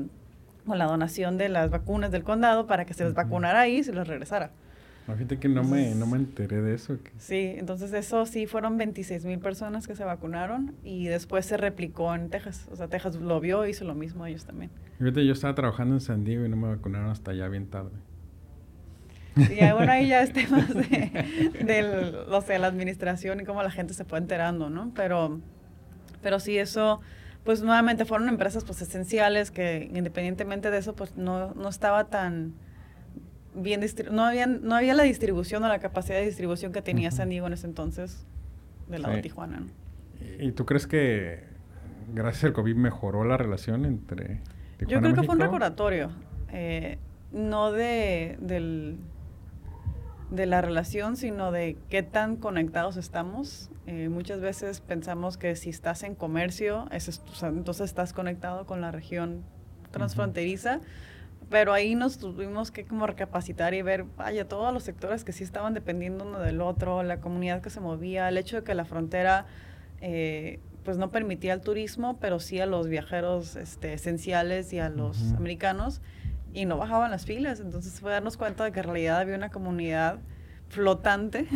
con 0.66 0.78
la 0.78 0.86
donación 0.86 1.38
de 1.38 1.50
las 1.50 1.70
vacunas 1.70 2.12
del 2.12 2.24
condado 2.24 2.66
para 2.66 2.86
que 2.86 2.94
se 2.94 3.04
les 3.04 3.14
vacunara 3.14 3.62
ahí 3.62 3.78
y 3.78 3.84
se 3.84 3.94
les 3.94 4.08
regresara. 4.08 4.52
Fíjate 5.14 5.38
que 5.38 5.48
no 5.48 5.64
me, 5.64 5.94
no 5.94 6.08
me 6.08 6.18
enteré 6.18 6.62
de 6.64 6.74
eso. 6.74 6.98
Sí, 7.20 7.54
entonces 7.58 7.94
eso 7.94 8.26
sí 8.26 8.48
fueron 8.48 8.78
26 8.78 9.26
mil 9.26 9.38
personas 9.38 9.86
que 9.86 9.96
se 9.96 10.04
vacunaron 10.04 10.74
y 10.84 11.06
después 11.06 11.46
se 11.46 11.58
replicó 11.58 12.16
en 12.16 12.30
Texas. 12.30 12.68
O 12.72 12.76
sea, 12.76 12.88
Texas 12.88 13.16
lo 13.16 13.40
vio 13.40 13.68
hizo 13.68 13.86
lo 13.86 13.94
mismo 13.94 14.26
ellos 14.26 14.46
también. 14.46 14.72
Fíjate, 14.98 15.24
yo 15.26 15.34
estaba 15.34 15.54
trabajando 15.54 15.94
en 15.94 16.02
San 16.02 16.24
Diego 16.24 16.44
y 16.46 16.50
no 16.50 16.56
me 16.56 16.70
vacunaron 16.70 17.12
hasta 17.12 17.34
ya 17.34 17.48
bien 17.48 17.68
tarde. 17.68 17.92
Sí, 19.36 19.60
bueno, 19.74 19.92
ahí 19.92 20.08
ya 20.08 20.24
es 20.24 20.34
temas 20.34 20.74
de, 20.74 21.54
del, 21.64 22.16
o 22.30 22.42
sea, 22.42 22.58
la 22.58 22.68
administración 22.68 23.42
y 23.42 23.44
cómo 23.44 23.62
la 23.62 23.72
gente 23.72 23.94
se 23.94 24.06
fue 24.06 24.18
enterando, 24.18 24.72
¿no? 24.72 24.92
Pero, 24.96 25.40
pero 26.24 26.40
sí, 26.40 26.58
eso, 26.58 27.02
pues 27.44 27.62
nuevamente 27.62 28.06
fueron 28.06 28.28
empresas 28.28 28.64
pues 28.64 28.82
esenciales 28.82 29.52
que 29.52 29.90
independientemente 29.94 30.72
de 30.72 30.80
eso, 30.80 30.96
pues 30.96 31.16
no, 31.16 31.54
no 31.54 31.70
estaba 31.70 32.06
tan 32.06 32.54
bien 33.56 33.82
no 34.12 34.26
había, 34.26 34.48
no 34.48 34.76
había 34.76 34.94
la 34.94 35.04
distribución 35.04 35.64
o 35.64 35.68
la 35.68 35.80
capacidad 35.80 36.20
de 36.20 36.26
distribución 36.26 36.72
que 36.72 36.82
tenía 36.82 37.12
San 37.12 37.30
Diego 37.30 37.48
en 37.48 37.54
ese 37.54 37.68
entonces 37.68 38.26
del 38.88 39.02
lado 39.02 39.16
de 39.16 39.22
Tijuana. 39.22 39.64
¿Y 40.40 40.52
tú 40.52 40.66
crees 40.66 40.88
que 40.88 41.44
gracias 42.14 42.46
al 42.46 42.54
COVID 42.54 42.76
mejoró 42.76 43.24
la 43.24 43.38
relación 43.38 43.86
entre 43.86 44.42
Tijuana 44.78 44.88
Yo 44.88 45.02
creo 45.02 45.14
que 45.16 45.24
fue 45.24 45.36
un 45.36 45.42
recordatorio, 45.42 46.12
eh, 46.52 46.98
no 47.32 47.72
de, 47.72 48.38
del, 48.40 48.98
de 50.32 50.46
la 50.46 50.62
relación, 50.62 51.18
sino 51.18 51.52
de 51.52 51.78
qué 51.90 52.04
tan 52.04 52.38
conectados 52.38 52.98
estamos. 52.98 53.70
Eh, 53.88 54.10
muchas 54.10 54.42
veces 54.42 54.82
pensamos 54.82 55.38
que 55.38 55.56
si 55.56 55.70
estás 55.70 56.04
en 56.04 56.16
comercio, 56.16 56.88
es, 56.92 57.22
entonces 57.44 57.86
estás 57.86 58.14
conectado 58.14 58.66
con 58.66 58.82
la 58.82 58.92
región 58.92 59.44
transfronteriza 59.92 60.82
pero 61.50 61.74
ahí 61.74 61.96
nos 61.96 62.18
tuvimos 62.18 62.72
que 62.72 62.86
como 62.86 63.08
recapacitar 63.08 63.74
y 63.74 63.82
ver, 63.82 64.04
vaya, 64.18 64.48
todos 64.48 64.74
los 64.74 64.84
sectores 64.84 65.24
que 65.24 65.32
sí 65.32 65.44
estaban 65.44 65.74
dependiendo 65.74 66.26
uno 66.26 66.40
del 66.40 66.62
otro, 66.62 67.04
la 67.04 67.20
comunidad 67.20 67.62
que 67.62 67.70
se 67.70 67.80
movía, 67.80 68.30
el 68.30 68.38
hecho 68.38 68.58
de 68.58 68.64
que 68.64 68.74
la 68.74 68.86
frontera 68.86 69.46
eh, 70.02 70.60
pues 70.84 70.98
no 70.98 71.10
permitía 71.12 71.54
el 71.54 71.62
turismo, 71.62 72.18
pero 72.20 72.40
sí 72.40 72.60
a 72.60 72.66
los 72.66 72.88
viajeros 72.88 73.56
este, 73.56 73.94
esenciales 73.94 74.72
y 74.72 74.80
a 74.80 74.90
los 74.90 75.34
americanos, 75.34 76.02
y 76.54 76.66
no 76.66 76.78
bajaban 76.78 77.12
las 77.12 77.26
filas. 77.26 77.60
Entonces 77.60 78.00
fue 78.00 78.12
darnos 78.12 78.38
cuenta 78.38 78.64
de 78.64 78.72
que 78.72 78.80
en 78.80 78.86
realidad 78.86 79.20
había 79.20 79.36
una 79.36 79.50
comunidad 79.50 80.20
flotante 80.70 81.48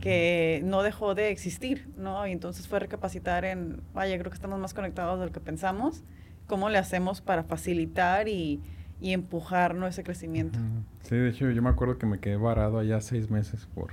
que 0.00 0.62
no 0.64 0.82
dejó 0.82 1.14
de 1.14 1.30
existir, 1.30 1.88
¿no? 1.96 2.26
Y 2.26 2.32
entonces 2.32 2.66
fue 2.68 2.78
recapacitar 2.78 3.44
en, 3.44 3.82
vaya, 3.92 4.16
creo 4.18 4.30
que 4.30 4.36
estamos 4.36 4.58
más 4.58 4.72
conectados 4.72 5.20
de 5.20 5.26
lo 5.26 5.32
que 5.32 5.40
pensamos, 5.40 6.04
cómo 6.46 6.70
le 6.70 6.78
hacemos 6.78 7.20
para 7.20 7.42
facilitar 7.44 8.28
y 8.28 8.62
y 9.00 9.12
empujar 9.12 9.76
ese 9.86 10.02
crecimiento. 10.04 10.58
Sí, 11.02 11.16
de 11.16 11.30
hecho 11.30 11.50
yo 11.50 11.62
me 11.62 11.70
acuerdo 11.70 11.98
que 11.98 12.06
me 12.06 12.18
quedé 12.18 12.36
varado 12.36 12.78
allá 12.78 13.00
seis 13.00 13.30
meses 13.30 13.66
por, 13.74 13.92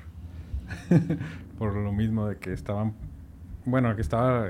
por 1.58 1.76
lo 1.76 1.92
mismo 1.92 2.28
de 2.28 2.38
que 2.38 2.54
estaban, 2.54 2.94
bueno, 3.66 3.96
que 3.96 4.02
estaba, 4.02 4.48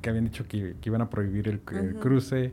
que 0.00 0.10
habían 0.10 0.24
dicho 0.24 0.46
que, 0.46 0.76
iban 0.82 1.02
a 1.02 1.10
prohibir 1.10 1.48
el, 1.48 1.60
cruce 1.60 2.52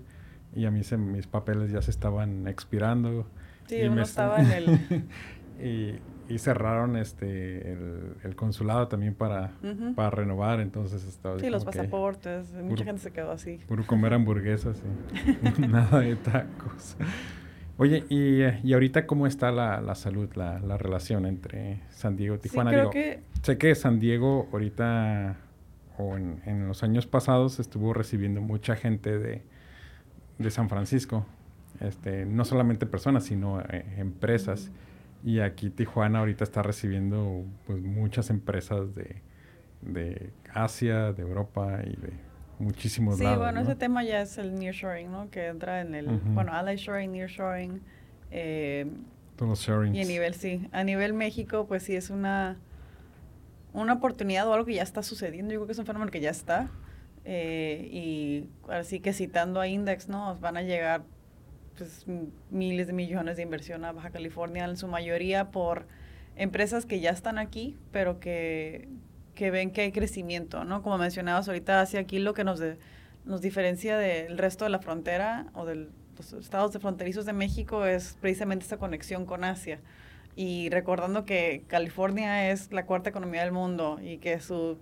y 0.56 0.66
a 0.66 0.72
mí 0.72 0.84
se, 0.84 0.98
mis 0.98 1.28
papeles 1.28 1.72
ya 1.72 1.82
se 1.82 1.92
estaban 1.92 2.48
expirando. 2.48 3.28
Sí, 3.68 3.78
y 3.78 3.88
uno 3.88 4.02
estaba 4.02 4.38
en 4.38 4.52
el... 4.52 5.06
y, 5.66 5.96
y 6.32 6.40
cerraron 6.40 6.96
este 6.96 7.74
el, 8.24 8.36
consulado 8.36 8.88
también 8.88 9.14
para, 9.14 9.52
para 9.96 10.10
renovar, 10.10 10.60
entonces 10.60 11.06
estaba... 11.06 11.40
Sí, 11.40 11.50
los 11.50 11.66
pasaportes, 11.66 12.54
mucha 12.54 12.86
gente 12.86 13.02
se 13.02 13.12
quedó 13.12 13.32
así. 13.32 13.60
Puro 13.68 13.86
comer 13.86 14.14
hamburguesas 14.16 14.82
y 15.58 15.62
nada 15.68 16.00
de 16.00 16.16
tacos. 16.16 16.98
Oye, 17.78 18.04
y, 18.10 18.44
y, 18.64 18.74
ahorita 18.74 19.08
cómo 19.08 19.28
está 19.28 19.52
la, 19.52 19.82
la 19.82 19.96
salud, 19.96 20.30
la, 20.36 20.60
la, 20.60 20.78
relación 20.78 21.26
entre 21.26 21.82
San 21.90 22.16
Diego 22.16 22.36
y 22.36 22.38
Tijuana? 22.40 22.70
Sí, 22.70 22.76
creo 22.76 22.90
que... 22.92 23.20
Sé 23.42 23.58
que 23.58 23.74
San 23.74 24.00
Diego 24.00 24.48
ahorita, 24.52 25.38
o 25.98 26.16
en, 26.16 26.42
en, 26.46 26.68
los 26.68 26.84
años 26.84 27.08
pasados, 27.08 27.60
estuvo 27.60 27.94
recibiendo 27.94 28.40
mucha 28.40 28.76
gente 28.76 29.18
de, 29.18 29.42
de 30.38 30.52
San 30.52 30.70
Francisco. 30.70 31.26
Este, 31.80 32.26
no 32.26 32.46
solamente 32.46 32.86
personas, 32.86 33.26
sino 33.26 33.62
eh, 33.62 33.84
empresas. 33.98 34.70
Y 35.24 35.40
aquí 35.40 35.70
Tijuana 35.70 36.20
ahorita 36.20 36.44
está 36.44 36.64
recibiendo 36.64 37.46
pues 37.66 37.82
muchas 37.82 38.30
empresas 38.30 38.96
de, 38.96 39.22
de 39.82 40.32
Asia, 40.54 41.14
de 41.14 41.22
Europa 41.22 41.82
y 41.84 41.96
de 41.96 42.14
muchísimos 42.60 43.20
lados. 43.20 43.38
Sí, 43.38 43.44
bueno, 43.44 43.62
ese 43.62 43.76
tema 43.76 44.04
ya 44.04 44.22
es 44.22 44.38
el 44.38 44.56
nearshoring, 44.56 45.12
¿no? 45.12 45.30
Que 45.30 45.48
entra 45.48 45.82
en 45.82 45.96
el, 45.96 46.08
bueno, 46.08 46.54
ally 46.54 46.76
shoring, 46.76 47.12
nearshoring. 47.12 47.82
Eh, 48.32 48.88
Todos 49.36 49.50
los 49.50 49.60
sharings. 49.60 49.96
Y 49.96 50.02
a 50.02 50.06
nivel, 50.06 50.34
sí, 50.34 50.68
a 50.72 50.84
nivel 50.84 51.14
México, 51.14 51.66
pues 51.68 51.84
sí 51.84 51.96
es 51.96 52.10
una, 52.10 52.58
una 53.74 53.94
oportunidad 53.94 54.48
o 54.48 54.54
algo 54.54 54.66
que 54.66 54.76
ya 54.76 54.84
está 54.84 55.04
sucediendo. 55.04 55.54
Yo 55.54 55.60
creo 55.60 55.68
que 55.68 55.74
es 55.74 55.80
un 55.80 55.86
fenómeno 55.86 56.12
que 56.12 56.22
ya 56.22 56.32
está. 56.32 56.70
Eh, 57.26 57.88
y 57.92 58.50
así 58.70 59.00
que 59.00 59.14
citando 59.14 59.60
a 59.60 59.68
Index, 59.68 60.10
¿no? 60.10 60.38
Van 60.40 60.58
a 60.58 60.64
llegar 60.64 61.04
pues, 61.78 62.06
miles 62.50 62.88
de 62.88 62.94
millones 62.94 63.38
de 63.38 63.44
inversión 63.44 63.86
a 63.86 63.92
Baja 63.92 64.10
California, 64.12 64.66
en 64.66 64.78
su 64.78 64.88
mayoría 64.88 65.52
por 65.52 65.88
empresas 66.36 66.86
que 66.86 67.00
ya 67.00 67.12
están 67.12 67.38
aquí, 67.38 67.78
pero 67.92 68.20
que, 68.20 68.88
que 69.36 69.52
ven 69.52 69.72
que 69.72 69.82
hay 69.82 69.92
crecimiento, 69.92 70.64
¿no? 70.64 70.82
Como 70.82 70.98
mencionabas 70.98 71.48
ahorita, 71.48 71.82
hacia 71.82 72.00
aquí 72.00 72.20
lo 72.20 72.34
que 72.34 72.44
nos, 72.44 72.62
nos 73.26 73.42
diferencia 73.42 73.98
del 73.98 74.38
resto 74.38 74.66
de 74.66 74.70
la 74.72 74.80
frontera 74.80 75.48
o 75.54 75.66
de 75.66 75.88
los 76.18 76.34
estados 76.34 76.74
de 76.74 76.80
fronterizos 76.80 77.26
de 77.26 77.34
México 77.34 77.86
es 77.86 78.18
precisamente 78.22 78.64
esta 78.64 78.78
conexión 78.78 79.26
con 79.26 79.44
Asia. 79.44 79.80
Y 80.36 80.70
recordando 80.70 81.26
que 81.26 81.64
California 81.68 82.52
es 82.52 82.72
la 82.72 82.86
cuarta 82.86 83.10
economía 83.10 83.42
del 83.42 83.52
mundo 83.52 84.00
y 84.02 84.18
que 84.18 84.40
su 84.40 84.78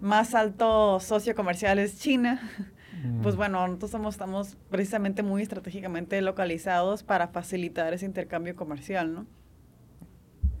más 0.00 0.34
alto 0.34 1.00
socio 1.00 1.34
comercial 1.34 1.78
es 1.78 1.98
China, 1.98 2.40
pues 3.22 3.36
bueno, 3.36 3.66
nosotros 3.66 3.90
estamos, 3.90 4.14
estamos 4.14 4.56
precisamente 4.70 5.22
muy 5.22 5.42
estratégicamente 5.42 6.20
localizados 6.20 7.02
para 7.02 7.28
facilitar 7.28 7.92
ese 7.94 8.06
intercambio 8.06 8.56
comercial, 8.56 9.14
¿no? 9.14 9.26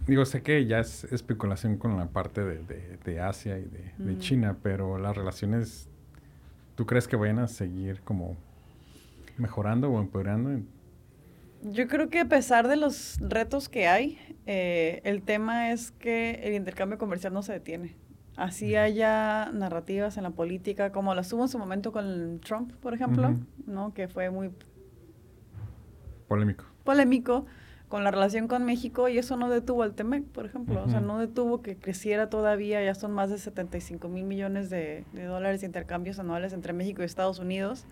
Digo, 0.06 0.24
sé 0.24 0.42
que 0.42 0.64
ya 0.66 0.78
es 0.78 1.04
especulación 1.04 1.76
con 1.76 1.96
la 1.98 2.06
parte 2.06 2.42
de, 2.42 2.96
de, 3.04 3.20
Asia 3.20 3.58
y 3.58 3.64
de, 3.64 3.92
de, 3.98 4.18
China, 4.18 4.56
pero 4.62 4.98
las 4.98 5.14
relaciones, 5.14 5.88
¿tú 6.76 6.86
crees 6.86 7.06
que 7.06 7.16
vayan 7.16 7.40
a 7.40 7.46
seguir 7.46 8.00
como 8.00 8.36
mejorando 9.36 9.90
o 9.90 10.00
empeorando? 10.00 10.62
Yo 11.62 11.88
creo 11.88 12.08
que 12.08 12.20
a 12.20 12.28
pesar 12.28 12.68
de 12.68 12.76
los 12.76 13.18
retos 13.20 13.68
que 13.68 13.88
hay, 13.88 14.18
eh, 14.46 15.00
el 15.04 15.22
tema 15.22 15.72
es 15.72 15.90
que 15.90 16.40
el 16.44 16.54
intercambio 16.54 16.98
comercial 16.98 17.32
no 17.32 17.42
se 17.42 17.52
detiene. 17.52 17.96
Así 18.38 18.76
haya 18.76 19.50
narrativas 19.52 20.16
en 20.16 20.22
la 20.22 20.30
política, 20.30 20.92
como 20.92 21.12
las 21.12 21.32
hubo 21.32 21.42
en 21.42 21.48
su 21.48 21.58
momento 21.58 21.90
con 21.90 22.38
Trump, 22.38 22.72
por 22.80 22.94
ejemplo, 22.94 23.34
¿no? 23.66 23.92
Que 23.92 24.06
fue 24.06 24.30
muy 24.30 24.52
polémico. 26.28 26.64
Polémico 26.84 27.46
con 27.88 28.04
la 28.04 28.12
relación 28.12 28.46
con 28.46 28.64
México 28.64 29.08
y 29.08 29.18
eso 29.18 29.36
no 29.36 29.50
detuvo 29.50 29.82
al 29.82 29.94
TEMEC, 29.94 30.24
por 30.26 30.46
ejemplo. 30.46 30.84
O 30.84 30.88
sea, 30.88 31.00
no 31.00 31.18
detuvo 31.18 31.62
que 31.62 31.76
creciera 31.76 32.30
todavía, 32.30 32.80
ya 32.84 32.94
son 32.94 33.10
más 33.10 33.28
de 33.30 33.38
75 33.38 34.08
mil 34.08 34.24
millones 34.24 34.70
de, 34.70 35.04
de 35.12 35.24
dólares 35.24 35.62
de 35.62 35.66
intercambios 35.66 36.20
anuales 36.20 36.52
entre 36.52 36.72
México 36.72 37.02
y 37.02 37.06
Estados 37.06 37.40
Unidos. 37.40 37.86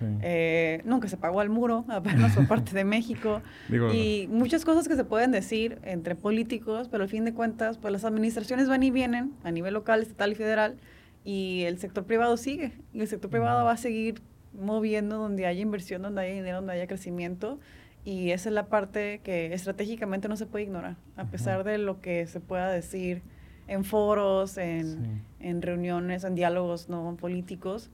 Eh, 0.00 0.80
nunca 0.84 1.08
se 1.08 1.16
pagó 1.16 1.40
al 1.40 1.48
muro, 1.48 1.84
apenas 1.88 2.34
por 2.34 2.48
parte 2.48 2.72
de 2.72 2.84
México. 2.84 3.42
y 3.92 4.28
muchas 4.30 4.64
cosas 4.64 4.88
que 4.88 4.96
se 4.96 5.04
pueden 5.04 5.30
decir 5.30 5.78
entre 5.82 6.14
políticos, 6.14 6.88
pero 6.90 7.04
al 7.04 7.08
fin 7.08 7.24
de 7.24 7.34
cuentas, 7.34 7.78
pues 7.78 7.92
las 7.92 8.04
administraciones 8.04 8.68
van 8.68 8.82
y 8.82 8.90
vienen 8.90 9.32
a 9.44 9.50
nivel 9.50 9.74
local, 9.74 10.02
estatal 10.02 10.32
y 10.32 10.34
federal, 10.34 10.76
y 11.24 11.62
el 11.62 11.78
sector 11.78 12.04
privado 12.04 12.36
sigue. 12.36 12.72
Y 12.92 13.00
el 13.00 13.08
sector 13.08 13.30
privado 13.30 13.64
va 13.64 13.72
a 13.72 13.76
seguir 13.76 14.22
moviendo 14.52 15.18
donde 15.18 15.46
haya 15.46 15.60
inversión, 15.60 16.02
donde 16.02 16.22
haya 16.22 16.34
dinero, 16.34 16.56
donde 16.56 16.72
haya 16.72 16.86
crecimiento. 16.86 17.58
Y 18.04 18.30
esa 18.30 18.48
es 18.48 18.54
la 18.54 18.66
parte 18.66 19.20
que 19.22 19.54
estratégicamente 19.54 20.28
no 20.28 20.36
se 20.36 20.46
puede 20.46 20.64
ignorar, 20.64 20.96
a 21.16 21.26
pesar 21.26 21.62
de 21.62 21.78
lo 21.78 22.00
que 22.00 22.26
se 22.26 22.40
pueda 22.40 22.68
decir 22.68 23.22
en 23.68 23.84
foros, 23.84 24.58
en, 24.58 25.22
en 25.38 25.62
reuniones, 25.62 26.24
en 26.24 26.34
diálogos 26.34 26.88
no 26.88 27.16
políticos 27.16 27.90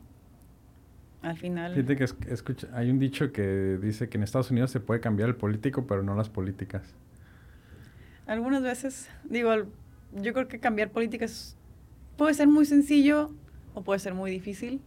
al 1.22 1.36
final. 1.36 1.74
Fíjate 1.74 1.96
que 1.96 2.04
escucha, 2.32 2.68
hay 2.72 2.90
un 2.90 2.98
dicho 2.98 3.32
que 3.32 3.78
dice 3.80 4.08
que 4.08 4.18
en 4.18 4.22
Estados 4.22 4.50
Unidos 4.50 4.70
se 4.70 4.80
puede 4.80 5.00
cambiar 5.00 5.28
el 5.28 5.36
político, 5.36 5.86
pero 5.86 6.02
no 6.02 6.14
las 6.14 6.28
políticas. 6.28 6.94
Algunas 8.26 8.62
veces, 8.62 9.08
digo, 9.24 9.52
yo 10.14 10.32
creo 10.32 10.48
que 10.48 10.60
cambiar 10.60 10.90
políticas 10.90 11.56
puede 12.16 12.34
ser 12.34 12.46
muy 12.46 12.66
sencillo 12.66 13.30
o 13.74 13.82
puede 13.82 14.00
ser 14.00 14.14
muy 14.14 14.30
difícil, 14.30 14.80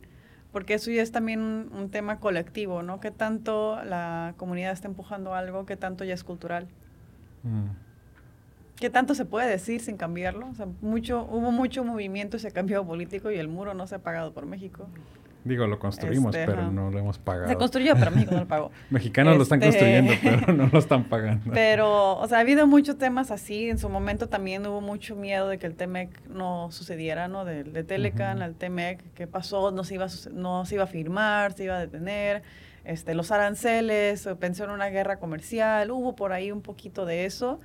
porque 0.52 0.76
eso 0.76 0.92
ya 0.92 1.02
es 1.02 1.12
también 1.12 1.40
un, 1.42 1.90
tema 1.90 2.20
colectivo, 2.20 2.84
¿no? 2.84 3.00
¿Qué 3.00 3.12
tanto 3.12 3.84
la 3.84 4.36
comunidad 4.38 4.74
está 4.74 4.88
empujando 4.88 5.34
algo? 5.34 5.66
¿Qué 5.66 5.76
tanto 5.76 6.04
ya 6.04 6.14
es 6.14 6.24
cultural? 6.24 6.68
Mm. 7.44 7.72
¿Qué 8.76 8.90
tanto 8.90 9.16
se 9.16 9.26
puede 9.26 9.50
decir 9.50 9.80
sin 9.82 9.96
cambiarlo? 9.96 10.48
O 10.50 10.56
sea, 10.56 10.68
mucho, 10.82 11.28
hubo 11.30 11.52
mucho 11.52 11.84
movimiento 11.84 12.38
y 12.38 12.40
se 12.40 12.52
cambió 12.52 12.86
político 12.86 13.32
y 13.32 13.38
el 13.38 13.48
muro 13.48 13.74
no 13.74 13.88
se 13.88 13.96
ha 13.96 14.00
pagado 14.00 14.34
por 14.34 14.46
México. 14.46 14.88
Digo, 15.44 15.66
lo 15.66 15.80
construimos, 15.80 16.36
este, 16.36 16.46
pero 16.46 16.72
no 16.72 16.92
lo 16.92 17.00
hemos 17.00 17.18
pagado. 17.18 17.48
Se 17.48 17.56
construyó, 17.56 17.96
pero 17.96 18.12
México 18.12 18.32
no 18.34 18.42
lo 18.42 18.48
pagó. 18.48 18.72
Mexicanos 18.90 19.38
lo 19.38 19.44
están 19.44 19.62
este, 19.64 19.80
construyendo, 19.80 20.14
pero 20.22 20.54
no 20.58 20.70
lo 20.72 20.80
están 20.80 21.06
pagando. 21.06 21.52
Pero, 21.52 22.18
o 22.18 22.28
sea, 22.28 22.38
ha 22.38 22.42
habido 22.42 22.68
muchos 22.68 22.98
temas 22.98 23.32
así. 23.32 23.70
En 23.70 23.80
su 23.80 23.90
momento 23.90 24.30
también 24.30 24.66
hubo 24.68 24.82
mucho 24.82 25.16
miedo 25.16 25.48
de 25.48 25.58
que 25.58 25.66
el 25.66 25.76
TEMEC 25.76 26.28
no 26.28 26.72
sucediera, 26.72 27.28
¿no? 27.28 27.44
De, 27.44 27.64
de 27.64 27.84
Telecan 27.84 28.42
al 28.42 28.54
TEMEC, 28.54 29.02
¿qué 29.16 29.26
pasó? 29.26 29.72
No 29.72 29.84
se, 29.84 29.96
iba 29.96 30.06
a, 30.06 30.10
no 30.32 30.66
se 30.66 30.76
iba 30.76 30.84
a 30.84 30.88
firmar, 30.88 31.54
se 31.54 31.64
iba 31.64 31.78
a 31.78 31.80
detener. 31.80 32.44
Este, 32.84 33.16
los 33.16 33.32
aranceles, 33.32 34.28
pensó 34.40 34.66
en 34.66 34.72
una 34.72 34.90
guerra 34.90 35.18
comercial. 35.18 35.90
Hubo 35.92 36.16
por 36.16 36.34
ahí 36.34 36.52
un 36.52 36.62
poquito 36.62 37.06
de 37.06 37.26
eso. 37.26 37.60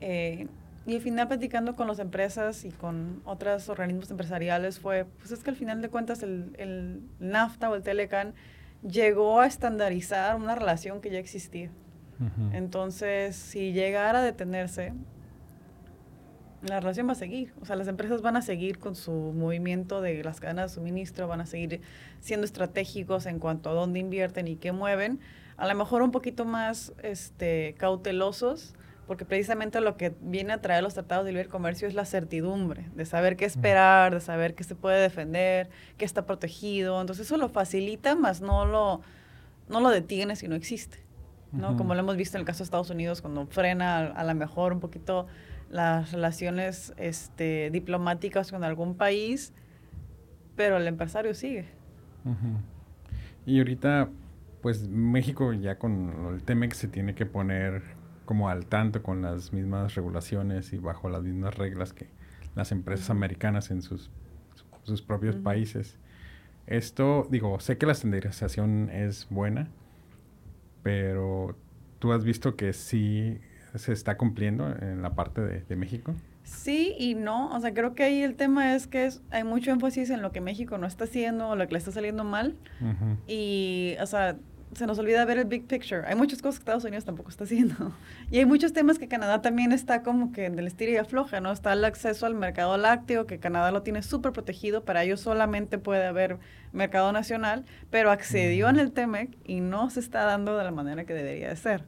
Eh, 0.00 0.46
y 0.88 0.94
al 0.94 1.02
final 1.02 1.28
platicando 1.28 1.76
con 1.76 1.86
las 1.86 1.98
empresas 1.98 2.64
y 2.64 2.70
con 2.70 3.20
otros 3.26 3.68
organismos 3.68 4.10
empresariales 4.10 4.80
fue, 4.80 5.04
pues 5.04 5.30
es 5.32 5.44
que 5.44 5.50
al 5.50 5.56
final 5.56 5.82
de 5.82 5.90
cuentas 5.90 6.22
el, 6.22 6.56
el 6.56 7.02
NAFTA 7.20 7.68
o 7.68 7.74
el 7.74 7.82
Telecan 7.82 8.32
llegó 8.82 9.42
a 9.42 9.46
estandarizar 9.46 10.34
una 10.36 10.54
relación 10.54 11.02
que 11.02 11.10
ya 11.10 11.18
existía. 11.18 11.70
Entonces, 12.52 13.36
si 13.36 13.72
llegara 13.72 14.20
a 14.20 14.22
detenerse, 14.22 14.94
la 16.62 16.80
relación 16.80 17.06
va 17.06 17.12
a 17.12 17.16
seguir. 17.16 17.52
O 17.60 17.66
sea, 17.66 17.76
las 17.76 17.86
empresas 17.86 18.22
van 18.22 18.36
a 18.36 18.42
seguir 18.42 18.78
con 18.78 18.96
su 18.96 19.12
movimiento 19.12 20.00
de 20.00 20.24
las 20.24 20.40
cadenas 20.40 20.70
de 20.70 20.74
suministro, 20.76 21.28
van 21.28 21.42
a 21.42 21.46
seguir 21.46 21.82
siendo 22.20 22.46
estratégicos 22.46 23.26
en 23.26 23.38
cuanto 23.38 23.68
a 23.68 23.74
dónde 23.74 24.00
invierten 24.00 24.48
y 24.48 24.56
qué 24.56 24.72
mueven. 24.72 25.20
A 25.58 25.68
lo 25.68 25.74
mejor 25.74 26.00
un 26.00 26.12
poquito 26.12 26.46
más 26.46 26.94
este, 27.02 27.74
cautelosos 27.76 28.74
porque 29.08 29.24
precisamente 29.24 29.80
lo 29.80 29.96
que 29.96 30.14
viene 30.20 30.52
a 30.52 30.60
traer 30.60 30.82
los 30.82 30.92
tratados 30.92 31.24
de 31.24 31.32
libre 31.32 31.48
comercio 31.48 31.88
es 31.88 31.94
la 31.94 32.04
certidumbre, 32.04 32.86
de 32.94 33.06
saber 33.06 33.36
qué 33.36 33.46
esperar, 33.46 34.14
de 34.14 34.20
saber 34.20 34.54
qué 34.54 34.62
se 34.62 34.74
puede 34.74 35.00
defender, 35.00 35.70
qué 35.96 36.04
está 36.04 36.26
protegido. 36.26 37.00
Entonces 37.00 37.26
eso 37.26 37.38
lo 37.38 37.48
facilita, 37.48 38.14
más 38.14 38.42
no 38.42 38.66
lo, 38.66 39.00
no 39.68 39.80
lo 39.80 39.88
detiene 39.88 40.36
si 40.36 40.46
no 40.46 40.54
existe. 40.54 40.98
¿no? 41.52 41.78
Como 41.78 41.94
lo 41.94 42.00
hemos 42.00 42.18
visto 42.18 42.36
en 42.36 42.42
el 42.42 42.46
caso 42.46 42.58
de 42.58 42.64
Estados 42.64 42.90
Unidos, 42.90 43.22
cuando 43.22 43.46
frena 43.46 44.08
a, 44.08 44.24
lo 44.24 44.34
mejor 44.34 44.74
un 44.74 44.80
poquito 44.80 45.26
las 45.70 46.12
relaciones 46.12 46.92
este, 46.98 47.70
diplomáticas 47.70 48.50
con 48.50 48.62
algún 48.62 48.94
país, 48.94 49.54
pero 50.54 50.76
el 50.76 50.86
empresario 50.86 51.32
sigue. 51.32 51.64
Y 53.46 53.58
ahorita, 53.58 54.10
pues 54.60 54.86
México 54.86 55.54
ya 55.54 55.78
con 55.78 56.34
el 56.34 56.42
TEMEX 56.42 56.76
se 56.76 56.88
tiene 56.88 57.14
que 57.14 57.24
poner 57.24 57.82
como 58.28 58.50
al 58.50 58.66
tanto 58.66 59.02
con 59.02 59.22
las 59.22 59.54
mismas 59.54 59.94
regulaciones 59.94 60.74
y 60.74 60.76
bajo 60.76 61.08
las 61.08 61.22
mismas 61.22 61.56
reglas 61.56 61.94
que 61.94 62.08
las 62.54 62.72
empresas 62.72 63.08
americanas 63.08 63.70
en 63.70 63.80
sus, 63.80 64.10
sus 64.82 65.00
propios 65.00 65.36
países. 65.36 65.96
Esto, 66.66 67.26
digo, 67.30 67.58
sé 67.58 67.78
que 67.78 67.86
la 67.86 67.92
estandarización 67.92 68.90
es 68.90 69.28
buena, 69.30 69.70
pero 70.82 71.56
¿tú 72.00 72.12
has 72.12 72.22
visto 72.22 72.54
que 72.54 72.74
sí 72.74 73.38
se 73.74 73.94
está 73.94 74.18
cumpliendo 74.18 74.76
en 74.78 75.00
la 75.00 75.14
parte 75.14 75.40
de, 75.40 75.76
México? 75.76 76.14
Sí 76.42 76.96
y 76.98 77.14
no, 77.14 77.50
o 77.56 77.60
sea, 77.60 77.72
creo 77.72 77.94
que 77.94 78.02
ahí 78.02 78.20
el 78.20 78.36
tema 78.36 78.74
es 78.74 78.86
que 78.86 79.08
hay 79.30 79.44
mucho 79.44 79.70
énfasis 79.70 80.10
en 80.10 80.20
lo 80.20 80.32
que 80.32 80.42
México 80.42 80.76
no 80.76 80.86
está 80.86 81.04
haciendo 81.04 81.48
o 81.48 81.56
lo 81.56 81.66
que 81.66 81.72
le 81.72 81.78
está 81.78 81.92
saliendo 81.92 82.24
mal. 82.24 82.56
Y, 83.26 83.96
o 84.02 84.06
sea, 84.06 84.36
se 84.74 84.86
nos 84.86 84.98
olvida 84.98 85.24
ver 85.24 85.38
el 85.38 85.44
big 85.44 85.66
picture. 85.66 86.02
Hay 86.06 86.14
muchas 86.14 86.42
cosas 86.42 86.58
que 86.58 86.62
Estados 86.62 86.84
Unidos 86.84 87.04
tampoco 87.04 87.30
está 87.30 87.44
haciendo. 87.44 87.74
Y 88.30 88.38
hay 88.38 88.46
muchos 88.46 88.72
temas 88.74 88.98
que 88.98 89.08
Canadá 89.08 89.40
también 89.40 89.72
está 89.72 90.02
como 90.02 90.32
que 90.32 90.44
en 90.44 90.58
el 90.58 90.66
estilo 90.66 90.92
y 90.92 90.96
afloja, 90.96 91.40
¿no? 91.40 91.50
Está 91.50 91.72
el 91.72 91.84
acceso 91.84 92.26
al 92.26 92.34
mercado 92.34 92.76
lácteo, 92.76 93.26
que 93.26 93.38
Canadá 93.38 93.70
lo 93.70 93.82
tiene 93.82 94.02
súper 94.02 94.32
protegido. 94.32 94.84
Para 94.84 95.02
ellos 95.02 95.20
solamente 95.20 95.78
puede 95.78 96.04
haber 96.04 96.38
mercado 96.72 97.10
nacional, 97.12 97.64
pero 97.90 98.10
accedió 98.10 98.68
en 98.68 98.78
el 98.78 98.92
TEMEC 98.92 99.30
y 99.44 99.60
no 99.60 99.88
se 99.88 100.00
está 100.00 100.24
dando 100.24 100.58
de 100.58 100.64
la 100.64 100.70
manera 100.70 101.04
que 101.04 101.14
debería 101.14 101.48
de 101.48 101.56
ser. 101.56 101.84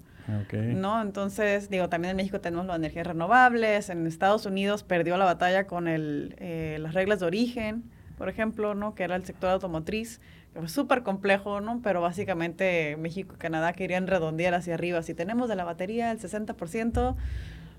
¿No? 0.52 1.02
Entonces, 1.02 1.68
digo, 1.70 1.88
también 1.88 2.12
en 2.12 2.16
México 2.16 2.40
tenemos 2.40 2.66
las 2.66 2.76
energías 2.76 3.06
renovables. 3.06 3.90
En 3.90 4.06
Estados 4.06 4.46
Unidos 4.46 4.82
perdió 4.84 5.16
la 5.16 5.24
batalla 5.24 5.66
con 5.66 5.88
el, 5.88 6.36
eh, 6.38 6.78
las 6.80 6.94
reglas 6.94 7.20
de 7.20 7.26
origen, 7.26 7.84
por 8.16 8.28
ejemplo, 8.28 8.74
¿no? 8.74 8.94
Que 8.94 9.02
era 9.02 9.16
el 9.16 9.24
sector 9.24 9.50
automotriz 9.50 10.20
súper 10.66 11.02
complejo, 11.02 11.60
¿no? 11.60 11.80
Pero 11.82 12.00
básicamente 12.00 12.96
México 12.98 13.34
y 13.36 13.38
Canadá 13.38 13.72
querían 13.72 14.06
redondear 14.06 14.54
hacia 14.54 14.74
arriba. 14.74 15.02
Si 15.02 15.14
tenemos 15.14 15.48
de 15.48 15.56
la 15.56 15.64
batería 15.64 16.10
el 16.10 16.18
60%, 16.18 17.16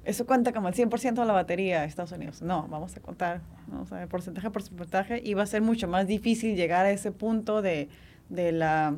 eso 0.03 0.25
cuenta 0.25 0.51
como 0.51 0.67
el 0.67 0.73
100% 0.73 1.13
de 1.13 1.25
la 1.25 1.33
batería 1.33 1.81
de 1.81 1.87
Estados 1.87 2.11
Unidos. 2.11 2.41
No, 2.41 2.67
vamos 2.69 2.95
a 2.95 2.99
contar, 3.01 3.41
¿no? 3.71 3.81
o 3.81 3.85
sea, 3.85 4.07
porcentaje 4.07 4.49
por 4.49 4.63
porcentaje, 4.63 5.21
y 5.23 5.33
va 5.33 5.43
a 5.43 5.47
ser 5.47 5.61
mucho 5.61 5.87
más 5.87 6.07
difícil 6.07 6.55
llegar 6.55 6.85
a 6.85 6.91
ese 6.91 7.11
punto 7.11 7.61
de, 7.61 7.89
de 8.29 8.51
la 8.51 8.95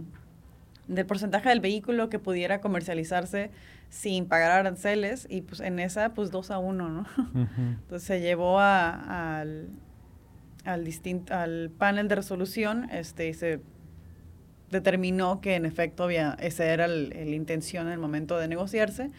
del 0.88 1.06
porcentaje 1.06 1.50
del 1.50 1.62
vehículo 1.62 2.10
que 2.10 2.20
pudiera 2.20 2.60
comercializarse 2.60 3.52
sin 3.90 4.26
pagar 4.26 4.52
aranceles 4.52 5.28
y 5.30 5.42
pues 5.42 5.62
en 5.62 5.80
esa 5.80 6.14
pues 6.14 6.32
dos 6.32 6.52
a 6.52 6.58
uno, 6.58 6.90
¿no? 6.90 7.06
Entonces 7.56 8.04
se 8.04 8.20
llevó 8.20 8.60
a, 8.60 9.40
al, 9.40 9.70
al, 10.64 10.88
al 11.30 11.72
panel 11.78 12.08
de 12.08 12.16
resolución 12.16 12.90
este, 12.92 13.34
se 13.34 13.62
determinó 14.70 15.40
que 15.40 15.56
en 15.56 15.66
efecto 15.66 16.04
había, 16.04 16.36
esa 16.40 16.66
era 16.66 16.88
la 16.88 17.24
intención 17.24 17.88
en 17.88 17.94
el 17.94 18.00
momento 18.00 18.38
de 18.38 18.48
negociarse. 18.48 19.12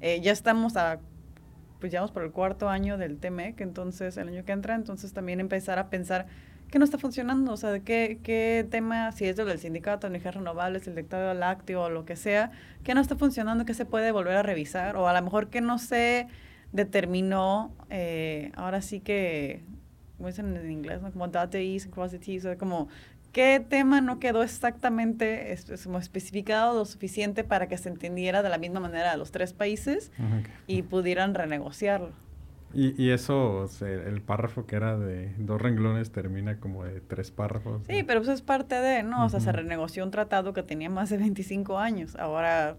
Eh, 0.00 0.20
ya 0.20 0.32
estamos 0.32 0.76
a, 0.76 0.98
pues 1.78 1.92
ya 1.92 2.00
vamos 2.00 2.10
por 2.10 2.24
el 2.24 2.32
cuarto 2.32 2.68
año 2.68 2.98
del 2.98 3.18
TMEC, 3.18 3.60
entonces 3.60 4.16
el 4.16 4.28
año 4.28 4.44
que 4.44 4.52
entra, 4.52 4.74
entonces 4.74 5.12
también 5.12 5.38
empezar 5.38 5.78
a 5.78 5.90
pensar 5.90 6.26
qué 6.70 6.78
no 6.78 6.84
está 6.84 6.98
funcionando, 6.98 7.52
o 7.52 7.56
sea, 7.56 7.70
de 7.70 7.82
qué, 7.82 8.18
qué 8.22 8.66
tema, 8.68 9.12
si 9.12 9.26
es 9.26 9.36
del 9.36 9.58
sindicato 9.58 10.06
energías 10.06 10.34
renovables, 10.34 10.88
el 10.88 10.96
dictado 10.96 11.34
lácteo 11.34 11.82
o 11.82 11.90
lo 11.90 12.06
que 12.06 12.16
sea, 12.16 12.50
qué 12.82 12.94
no 12.94 13.00
está 13.00 13.14
funcionando, 13.14 13.66
qué 13.66 13.74
se 13.74 13.84
puede 13.84 14.10
volver 14.10 14.36
a 14.36 14.42
revisar, 14.42 14.96
o 14.96 15.06
a 15.06 15.12
lo 15.12 15.22
mejor 15.22 15.48
que 15.50 15.60
no 15.60 15.78
se 15.78 16.28
determinó, 16.72 17.74
eh, 17.90 18.52
ahora 18.56 18.80
sí 18.80 19.00
que, 19.00 19.62
como 20.16 20.28
dicen 20.28 20.56
en 20.56 20.70
inglés, 20.70 21.02
¿no? 21.02 21.10
como 21.10 21.28
data 21.28 21.58
ease, 21.58 21.90
cross 21.90 22.12
the 22.12 22.38
o 22.38 22.40
sea, 22.40 22.56
como 22.56 22.88
qué 23.32 23.64
tema 23.66 24.00
no 24.00 24.20
quedó 24.20 24.42
exactamente 24.42 25.52
especificado 25.52 26.78
lo 26.78 26.84
suficiente 26.84 27.44
para 27.44 27.66
que 27.66 27.78
se 27.78 27.88
entendiera 27.88 28.42
de 28.42 28.50
la 28.50 28.58
misma 28.58 28.80
manera 28.80 29.10
de 29.10 29.16
los 29.16 29.30
tres 29.32 29.52
países 29.52 30.12
y 30.66 30.82
pudieran 30.82 31.34
renegociarlo. 31.34 32.10
Y, 32.74 33.02
y 33.02 33.10
eso, 33.10 33.68
el 33.82 34.22
párrafo 34.22 34.66
que 34.66 34.76
era 34.76 34.96
de 34.98 35.34
dos 35.38 35.60
renglones 35.60 36.10
termina 36.10 36.58
como 36.58 36.84
de 36.84 37.00
tres 37.00 37.30
párrafos. 37.30 37.82
Sí, 37.86 38.02
pero 38.02 38.20
eso 38.22 38.32
es 38.32 38.40
parte 38.40 38.76
de, 38.76 39.02
¿no? 39.02 39.26
O 39.26 39.28
sea, 39.28 39.40
se 39.40 39.52
renegoció 39.52 40.04
un 40.04 40.10
tratado 40.10 40.54
que 40.54 40.62
tenía 40.62 40.88
más 40.88 41.10
de 41.10 41.18
25 41.18 41.78
años. 41.78 42.16
Ahora, 42.16 42.76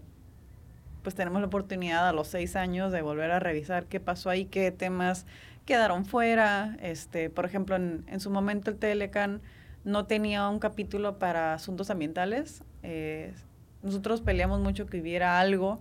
pues 1.02 1.14
tenemos 1.14 1.40
la 1.40 1.46
oportunidad 1.46 2.08
a 2.08 2.12
los 2.12 2.26
seis 2.26 2.56
años 2.56 2.90
de 2.90 3.02
volver 3.02 3.30
a 3.30 3.38
revisar 3.38 3.86
qué 3.86 4.00
pasó 4.00 4.30
ahí, 4.30 4.46
qué 4.46 4.72
temas 4.72 5.26
quedaron 5.64 6.04
fuera. 6.04 6.76
Este, 6.80 7.30
por 7.30 7.44
ejemplo, 7.44 7.76
en, 7.76 8.04
en 8.06 8.20
su 8.20 8.30
momento 8.30 8.70
el 8.70 8.76
Telecan 8.76 9.40
no 9.84 10.06
tenía 10.06 10.48
un 10.48 10.58
capítulo 10.58 11.18
para 11.18 11.54
asuntos 11.54 11.90
ambientales. 11.90 12.62
Eh, 12.82 13.34
nosotros 13.82 14.22
peleamos 14.22 14.60
mucho 14.60 14.86
que 14.86 15.00
hubiera 15.00 15.38
algo 15.38 15.80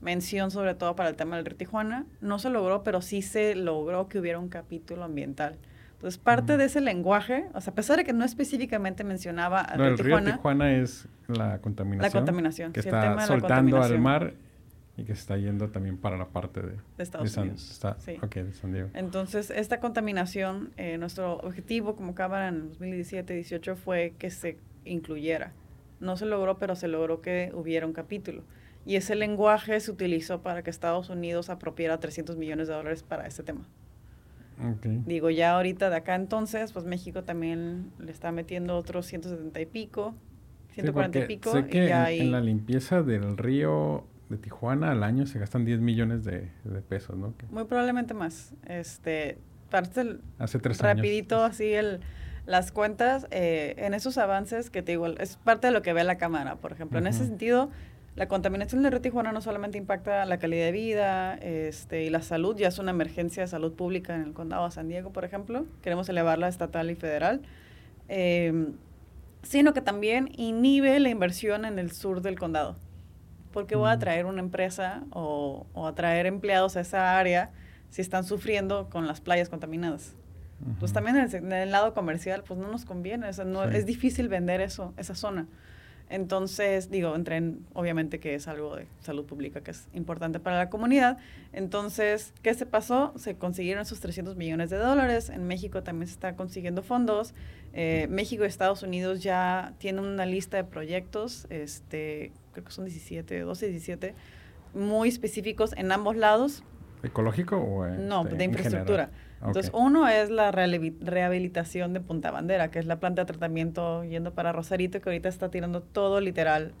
mención 0.00 0.50
sobre 0.50 0.74
todo 0.74 0.94
para 0.96 1.08
el 1.08 1.16
tema 1.16 1.36
del 1.36 1.46
río 1.46 1.56
Tijuana. 1.56 2.04
No 2.20 2.38
se 2.38 2.50
logró, 2.50 2.82
pero 2.82 3.00
sí 3.00 3.22
se 3.22 3.54
logró 3.54 4.08
que 4.08 4.18
hubiera 4.18 4.38
un 4.38 4.48
capítulo 4.48 5.04
ambiental. 5.04 5.56
Entonces, 5.94 6.18
parte 6.18 6.58
de 6.58 6.66
ese 6.66 6.82
lenguaje, 6.82 7.46
o 7.54 7.60
sea, 7.60 7.72
a 7.72 7.74
pesar 7.74 7.96
de 7.96 8.04
que 8.04 8.12
no 8.12 8.24
específicamente 8.24 9.04
mencionaba 9.04 9.60
al 9.60 9.78
no, 9.78 9.84
río 9.84 9.92
el 9.94 9.98
río 9.98 10.34
Tijuana 10.34 10.74
es 10.74 11.08
la 11.28 11.58
contaminación. 11.58 12.02
La 12.02 12.10
contaminación. 12.10 12.72
Que 12.72 12.80
está 12.80 13.26
soltando 13.26 13.82
al 13.82 13.98
mar 13.98 14.34
y 14.96 15.04
que 15.04 15.14
se 15.14 15.20
está 15.20 15.36
yendo 15.36 15.70
también 15.70 15.96
para 15.96 16.16
la 16.16 16.28
parte 16.28 16.60
de, 16.60 16.72
de 16.96 17.02
Estados 17.02 17.36
Unidos. 17.36 17.80
sí. 17.98 18.16
Ok, 18.22 18.34
de 18.36 18.52
San 18.52 18.72
Diego. 18.72 18.90
Entonces, 18.94 19.50
esta 19.50 19.80
contaminación, 19.80 20.70
eh, 20.76 20.98
nuestro 20.98 21.38
objetivo 21.38 21.96
como 21.96 22.14
Cámara 22.14 22.48
en 22.48 22.72
2017-18 22.72 23.74
fue 23.74 24.14
que 24.18 24.30
se 24.30 24.58
incluyera. 24.84 25.52
No 26.00 26.16
se 26.16 26.26
logró, 26.26 26.58
pero 26.58 26.76
se 26.76 26.86
logró 26.86 27.20
que 27.22 27.50
hubiera 27.54 27.86
un 27.86 27.92
capítulo. 27.92 28.44
Y 28.86 28.96
ese 28.96 29.14
lenguaje 29.14 29.80
se 29.80 29.90
utilizó 29.90 30.42
para 30.42 30.62
que 30.62 30.70
Estados 30.70 31.08
Unidos 31.08 31.50
apropiara 31.50 31.98
300 31.98 32.36
millones 32.36 32.68
de 32.68 32.74
dólares 32.74 33.02
para 33.02 33.26
ese 33.26 33.42
tema. 33.42 33.66
Digo, 35.04 35.30
ya 35.30 35.56
ahorita 35.56 35.90
de 35.90 35.96
acá 35.96 36.14
entonces, 36.14 36.72
pues 36.72 36.84
México 36.84 37.24
también 37.24 37.90
le 37.98 38.12
está 38.12 38.30
metiendo 38.30 38.76
otros 38.76 39.06
170 39.06 39.60
y 39.60 39.66
pico, 39.66 40.14
140 40.74 41.18
y 41.18 41.26
pico. 41.26 41.50
Sé 41.50 41.66
que 41.66 41.88
en, 41.88 42.30
la 42.30 42.40
limpieza 42.40 43.02
del 43.02 43.36
río 43.36 44.06
de 44.28 44.38
Tijuana 44.38 44.92
al 44.92 45.02
año 45.02 45.26
se 45.26 45.38
gastan 45.38 45.64
10 45.64 45.80
millones 45.80 46.24
de, 46.24 46.50
pesos, 46.88 47.16
¿no? 47.16 47.34
Muy 47.50 47.64
probablemente 47.64 48.14
más. 48.14 48.52
Este, 48.66 49.38
parte 49.70 50.18
Hace 50.38 50.58
tres 50.58 50.80
rapidito 50.80 51.42
así 51.42 51.72
el 51.72 52.00
las 52.46 52.72
cuentas 52.72 53.26
eh, 53.30 53.74
en 53.78 53.94
esos 53.94 54.18
avances 54.18 54.70
que 54.70 54.82
te 54.82 54.92
digo, 54.92 55.06
es 55.06 55.36
parte 55.36 55.68
de 55.68 55.72
lo 55.72 55.82
que 55.82 55.92
ve 55.92 56.04
la 56.04 56.18
cámara, 56.18 56.56
por 56.56 56.72
ejemplo. 56.72 56.98
En 56.98 57.06
ese 57.06 57.24
sentido, 57.24 57.70
la 58.16 58.28
contaminación 58.28 58.82
del 58.82 58.92
río 58.92 59.00
Tijuana 59.00 59.32
no 59.32 59.40
solamente 59.40 59.78
impacta 59.78 60.24
la 60.26 60.38
calidad 60.38 60.66
de 60.66 60.72
vida 60.72 61.34
este, 61.36 62.04
y 62.04 62.10
la 62.10 62.20
salud, 62.20 62.56
ya 62.56 62.68
es 62.68 62.78
una 62.78 62.90
emergencia 62.90 63.42
de 63.42 63.46
salud 63.48 63.72
pública 63.72 64.14
en 64.14 64.22
el 64.22 64.32
condado 64.34 64.66
de 64.66 64.72
San 64.72 64.88
Diego, 64.88 65.10
por 65.10 65.24
ejemplo. 65.24 65.64
Queremos 65.82 66.08
elevarla 66.08 66.48
estatal 66.48 66.90
y 66.90 66.96
federal. 66.96 67.40
Em, 68.08 68.74
sino 69.42 69.72
que 69.72 69.80
también 69.80 70.30
inhibe 70.36 70.98
la 71.00 71.08
inversión 71.08 71.64
en 71.64 71.78
el 71.78 71.92
sur 71.92 72.20
del 72.20 72.38
condado. 72.38 72.76
Porque 73.54 73.74
voy 73.74 73.90
a 73.90 73.96
mm. 73.96 74.00
traer 74.00 74.26
una 74.26 74.40
empresa 74.40 75.04
o, 75.10 75.66
o 75.72 75.86
atraer 75.86 76.26
empleados 76.26 76.76
a 76.76 76.80
esa 76.80 77.18
área 77.18 77.52
si 77.88 78.02
están 78.02 78.24
sufriendo 78.24 78.90
con 78.90 79.06
las 79.06 79.20
playas 79.20 79.48
contaminadas? 79.48 80.16
Pues 80.80 80.92
también 80.92 81.16
en 81.16 81.52
el, 81.52 81.70
lado 81.70 81.94
comercial, 81.94 82.42
pues 82.44 82.58
no 82.58 82.68
nos 82.68 82.84
conviene. 82.84 83.30
no, 83.44 83.64
Es 83.64 83.86
difícil 83.86 84.28
vender 84.28 84.60
eso, 84.60 84.94
esa 84.96 85.14
zona. 85.14 85.46
Entonces, 86.10 86.90
digo, 86.90 87.14
entre 87.16 87.42
obviamente 87.72 88.20
que 88.20 88.34
es 88.34 88.46
algo 88.46 88.76
de 88.76 88.86
salud 89.00 89.24
pública 89.24 89.62
que 89.62 89.70
es 89.70 89.88
importante 89.94 90.38
para 90.38 90.58
la 90.58 90.70
comunidad. 90.70 91.18
Entonces, 91.52 92.32
¿qué 92.42 92.52
se 92.54 92.66
pasó? 92.66 93.12
Se 93.16 93.36
consiguieron 93.36 93.82
esos 93.82 94.00
300 94.00 94.36
millones 94.36 94.70
de 94.70 94.76
dólares. 94.76 95.30
En 95.30 95.46
México 95.46 95.82
también 95.82 96.06
se 96.06 96.14
está 96.14 96.36
consiguiendo 96.36 96.82
fondos. 96.82 97.34
Eh, 97.72 98.06
México 98.10 98.44
y 98.44 98.46
Estados 98.46 98.82
Unidos 98.82 99.22
ya 99.22 99.74
tienen 99.78 100.04
una 100.04 100.26
lista 100.26 100.56
de 100.56 100.64
proyectos, 100.64 101.46
este, 101.50 102.30
creo 102.52 102.64
que 102.64 102.70
son 102.70 102.84
17, 102.84 103.40
12, 103.40 103.68
17, 103.68 104.14
muy 104.74 105.08
específicos 105.08 105.72
en 105.76 105.90
ambos 105.90 106.16
lados. 106.16 106.62
¿Ecológico 107.02 107.56
o 107.56 107.86
No, 107.88 108.22
este, 108.22 108.36
de 108.36 108.44
infraestructura. 108.44 109.10
Entonces, 109.48 109.70
uno 109.74 110.08
es 110.08 110.30
la 110.30 110.50
rehabilitación 110.50 111.92
de 111.92 112.00
Punta 112.00 112.30
Bandera, 112.30 112.70
que 112.70 112.78
es 112.78 112.86
la 112.86 112.98
planta 112.98 113.22
de 113.22 113.26
tratamiento 113.26 114.02
yendo 114.04 114.32
para 114.32 114.52
Rosarito, 114.52 115.00
que 115.00 115.10
ahorita 115.10 115.28
está 115.28 115.50
tirando 115.50 115.82
todo 115.82 116.20
literal 116.20 116.72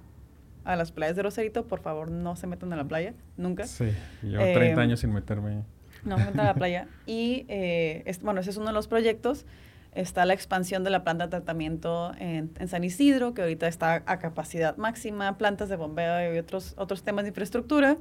a 0.64 0.76
las 0.76 0.90
playas 0.90 1.14
de 1.16 1.22
Rosarito. 1.22 1.66
Por 1.66 1.80
favor, 1.80 2.10
no 2.10 2.36
se 2.36 2.46
metan 2.46 2.72
en 2.72 2.78
la 2.78 2.84
playa, 2.84 3.12
nunca. 3.36 3.66
Sí, 3.66 3.90
llevo 4.22 4.42
30 4.42 4.64
em, 4.64 4.78
años 4.78 5.00
sin 5.00 5.12
meterme. 5.12 5.62
No 6.04 6.16
se 6.16 6.24
metan 6.24 6.40
a 6.40 6.44
la 6.44 6.54
playa. 6.54 6.88
Y, 7.06 7.44
eh, 7.48 8.10
bueno, 8.22 8.40
ese 8.40 8.50
es 8.50 8.56
uno 8.56 8.68
de 8.68 8.72
los 8.72 8.88
proyectos. 8.88 9.44
Está 9.92 10.24
la 10.24 10.34
expansión 10.34 10.82
de 10.82 10.90
la 10.90 11.04
planta 11.04 11.24
de 11.24 11.30
tratamiento 11.30 12.12
en, 12.18 12.50
en, 12.58 12.68
San 12.68 12.82
Isidro, 12.82 13.34
que 13.34 13.42
ahorita 13.42 13.68
está 13.68 14.02
a 14.06 14.18
capacidad 14.18 14.76
máxima, 14.76 15.38
plantas 15.38 15.68
de 15.68 15.76
bombeo 15.76 16.34
y 16.34 16.38
otros, 16.38 16.74
otros 16.78 17.04
temas 17.04 17.24
de 17.24 17.28
infraestructura. 17.28 17.96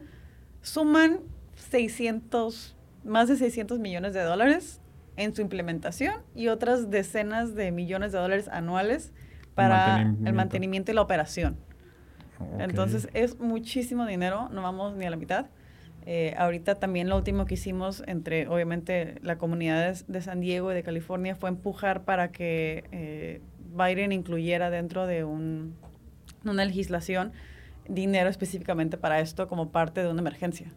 Suman 0.62 1.20
600 1.56 2.76
más 3.04 3.28
de 3.28 3.36
600 3.36 3.80
millones 3.80 4.14
de 4.14 4.22
dólares 4.22 4.82
en 5.16 5.36
su 5.36 5.42
implementación 5.42 6.16
y 6.36 6.48
otras 6.48 6.90
decenas 6.90 7.56
de 7.56 7.72
millones 7.72 8.12
de 8.12 8.20
dólares 8.20 8.48
anuales 8.48 9.12
para 9.56 10.02
el 10.02 10.34
mantenimiento 10.34 10.92
y 10.92 10.96
la 10.96 11.02
operación. 11.02 11.58
Entonces 12.60 13.08
es 13.14 13.40
muchísimo 13.40 14.06
dinero, 14.06 14.50
no 14.52 14.62
vamos 14.62 14.96
ni 14.96 15.06
a 15.06 15.10
la 15.10 15.16
mitad. 15.16 15.48
Eh, 16.06 16.34
ahorita 16.38 16.76
también 16.76 17.08
lo 17.08 17.16
último 17.16 17.46
que 17.46 17.54
hicimos 17.54 18.04
entre, 18.08 18.48
obviamente, 18.48 19.20
la 19.22 19.38
comunidad 19.38 19.96
de, 20.06 20.22
San 20.22 20.42
Diego 20.42 20.72
y 20.72 20.76
de 20.76 20.84
California 20.84 21.36
fue 21.36 21.50
empujar 21.50 22.04
para 22.04 22.32
que 22.32 22.84
eh, 22.92 23.42
Biden 23.74 24.12
incluyera 24.12 24.70
dentro 24.70 25.08
de 25.08 25.24
un, 25.24 25.76
una 26.44 26.66
legislación 26.66 27.32
dinero 27.88 28.30
específicamente 28.30 28.98
para 28.98 29.20
esto 29.20 29.48
como 29.48 29.72
parte 29.72 30.04
de 30.04 30.10
una 30.10 30.22
emergencia. 30.22 30.72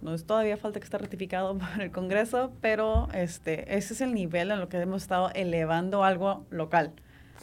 No 0.00 0.14
es 0.14 0.24
todavía 0.24 0.56
falta 0.56 0.80
que 0.80 0.84
esté 0.84 0.98
ratificado 0.98 1.58
por 1.58 1.80
el 1.80 1.90
Congreso, 1.90 2.52
pero 2.60 3.08
este, 3.12 3.76
ese 3.76 3.94
es 3.94 4.00
el 4.00 4.14
nivel 4.14 4.50
en 4.50 4.60
lo 4.60 4.68
que 4.68 4.78
hemos 4.78 5.02
estado 5.02 5.30
elevando 5.34 6.04
algo 6.04 6.44
local. 6.50 6.92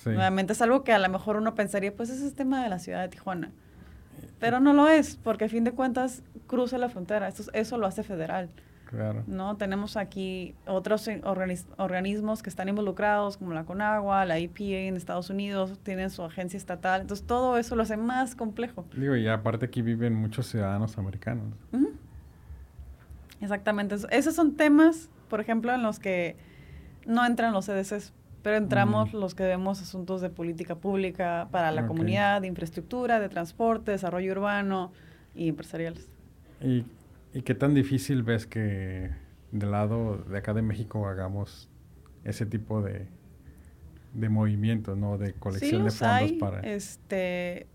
Nuevamente 0.05 0.53
es 0.53 0.61
algo 0.61 0.83
que 0.83 0.93
a 0.93 0.99
lo 0.99 1.09
mejor 1.09 1.37
uno 1.37 1.53
pensaría, 1.53 1.95
pues 1.95 2.09
ese 2.09 2.25
es 2.25 2.33
tema 2.33 2.63
de 2.63 2.69
la 2.69 2.79
ciudad 2.79 3.01
de 3.01 3.09
Tijuana. 3.09 3.51
Pero 4.39 4.59
no 4.59 4.73
lo 4.73 4.89
es, 4.89 5.15
porque 5.17 5.45
a 5.45 5.49
fin 5.49 5.63
de 5.63 5.71
cuentas 5.71 6.23
cruza 6.47 6.77
la 6.77 6.89
frontera. 6.89 7.27
Eso, 7.27 7.51
eso 7.53 7.77
lo 7.77 7.85
hace 7.85 8.01
federal. 8.01 8.49
Claro. 8.85 9.23
¿no? 9.25 9.55
Tenemos 9.55 9.95
aquí 9.95 10.53
otros 10.67 11.09
organismos 11.77 12.43
que 12.43 12.49
están 12.49 12.67
involucrados, 12.67 13.37
como 13.37 13.53
la 13.53 13.63
CONAGUA, 13.63 14.25
la 14.25 14.37
EPA 14.37 14.63
en 14.63 14.97
Estados 14.97 15.29
Unidos, 15.29 15.79
tienen 15.83 16.09
su 16.09 16.23
agencia 16.23 16.57
estatal. 16.57 17.01
Entonces, 17.01 17.25
todo 17.25 17.57
eso 17.57 17.77
lo 17.77 17.83
hace 17.83 17.95
más 17.95 18.35
complejo. 18.35 18.85
Digo, 18.97 19.15
y 19.15 19.27
aparte 19.29 19.67
aquí 19.67 19.81
viven 19.81 20.13
muchos 20.13 20.47
ciudadanos 20.47 20.97
americanos. 20.97 21.53
Exactamente. 23.41 23.95
Esos 24.11 24.35
son 24.35 24.55
temas, 24.55 25.09
por 25.29 25.41
ejemplo, 25.41 25.73
en 25.73 25.83
los 25.83 25.99
que 25.99 26.37
no 27.05 27.25
entran 27.25 27.53
los 27.53 27.65
CDCs, 27.65 28.13
pero 28.43 28.57
entramos 28.57 29.13
los 29.13 29.35
que 29.35 29.43
vemos 29.43 29.81
asuntos 29.81 30.21
de 30.21 30.29
política 30.29 30.75
pública 30.75 31.47
para 31.51 31.71
la 31.71 31.87
comunidad, 31.87 32.41
de 32.41 32.47
infraestructura, 32.47 33.19
de 33.19 33.29
transporte, 33.29 33.91
desarrollo 33.91 34.31
urbano 34.31 34.91
y 35.35 35.49
empresariales. 35.49 36.07
¿Y 36.61 36.85
¿Y 37.33 37.43
qué 37.43 37.55
tan 37.55 37.73
difícil 37.73 38.23
ves 38.23 38.45
que 38.45 39.09
del 39.51 39.71
lado 39.71 40.17
de 40.17 40.37
acá 40.37 40.53
de 40.53 40.61
México 40.61 41.07
hagamos 41.07 41.69
ese 42.23 42.45
tipo 42.45 42.81
de, 42.81 43.07
de 44.13 44.29
movimientos, 44.29 44.97
¿no? 44.97 45.17
De 45.17 45.33
colección 45.33 45.85
de 45.85 45.91
fondos 45.91 46.31
para... 46.33 46.59
Este, 46.61 47.67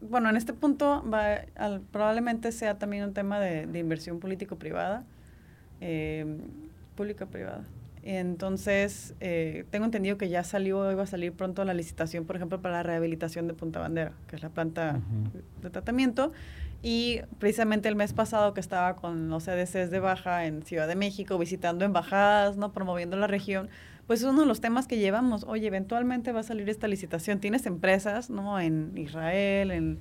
bueno, 0.00 0.30
en 0.30 0.36
este 0.36 0.52
punto 0.52 1.04
va, 1.08 1.42
probablemente 1.90 2.52
sea 2.52 2.78
también 2.78 3.04
un 3.04 3.14
tema 3.14 3.40
de, 3.40 3.66
de 3.66 3.78
inversión 3.78 4.20
político-privada, 4.20 5.04
eh, 5.80 6.38
pública-privada. 6.94 7.64
Entonces, 8.02 9.14
eh, 9.18 9.64
tengo 9.70 9.84
entendido 9.84 10.16
que 10.16 10.28
ya 10.28 10.44
salió, 10.44 10.92
iba 10.92 11.02
a 11.02 11.06
salir 11.06 11.32
pronto 11.32 11.64
la 11.64 11.74
licitación, 11.74 12.24
por 12.24 12.36
ejemplo, 12.36 12.62
para 12.62 12.76
la 12.76 12.82
rehabilitación 12.84 13.48
de 13.48 13.54
Punta 13.54 13.80
Bandera, 13.80 14.12
que 14.28 14.36
es 14.36 14.42
la 14.42 14.48
planta 14.48 15.00
de 15.60 15.70
tratamiento. 15.70 16.32
Y 16.82 17.22
precisamente 17.40 17.88
el 17.88 17.96
mes 17.96 18.12
pasado 18.12 18.54
que 18.54 18.60
estaba 18.60 18.94
con 18.94 19.28
los 19.28 19.42
CDCs 19.42 19.90
de 19.90 19.98
Baja 19.98 20.46
en 20.46 20.62
Ciudad 20.62 20.86
de 20.86 20.94
México, 20.94 21.36
visitando 21.36 21.84
embajadas, 21.84 22.56
¿no? 22.56 22.72
promoviendo 22.72 23.16
la 23.16 23.26
región, 23.26 23.68
pues 24.06 24.20
es 24.20 24.26
uno 24.26 24.40
de 24.40 24.46
los 24.46 24.60
temas 24.60 24.86
que 24.86 24.98
llevamos. 24.98 25.44
Oye, 25.44 25.66
eventualmente 25.66 26.32
va 26.32 26.40
a 26.40 26.44
salir 26.44 26.68
esta 26.68 26.88
licitación. 26.88 27.40
Tienes 27.40 27.66
empresas, 27.66 28.30
¿no? 28.30 28.60
En 28.60 28.96
Israel, 28.96 29.70
en 29.70 29.98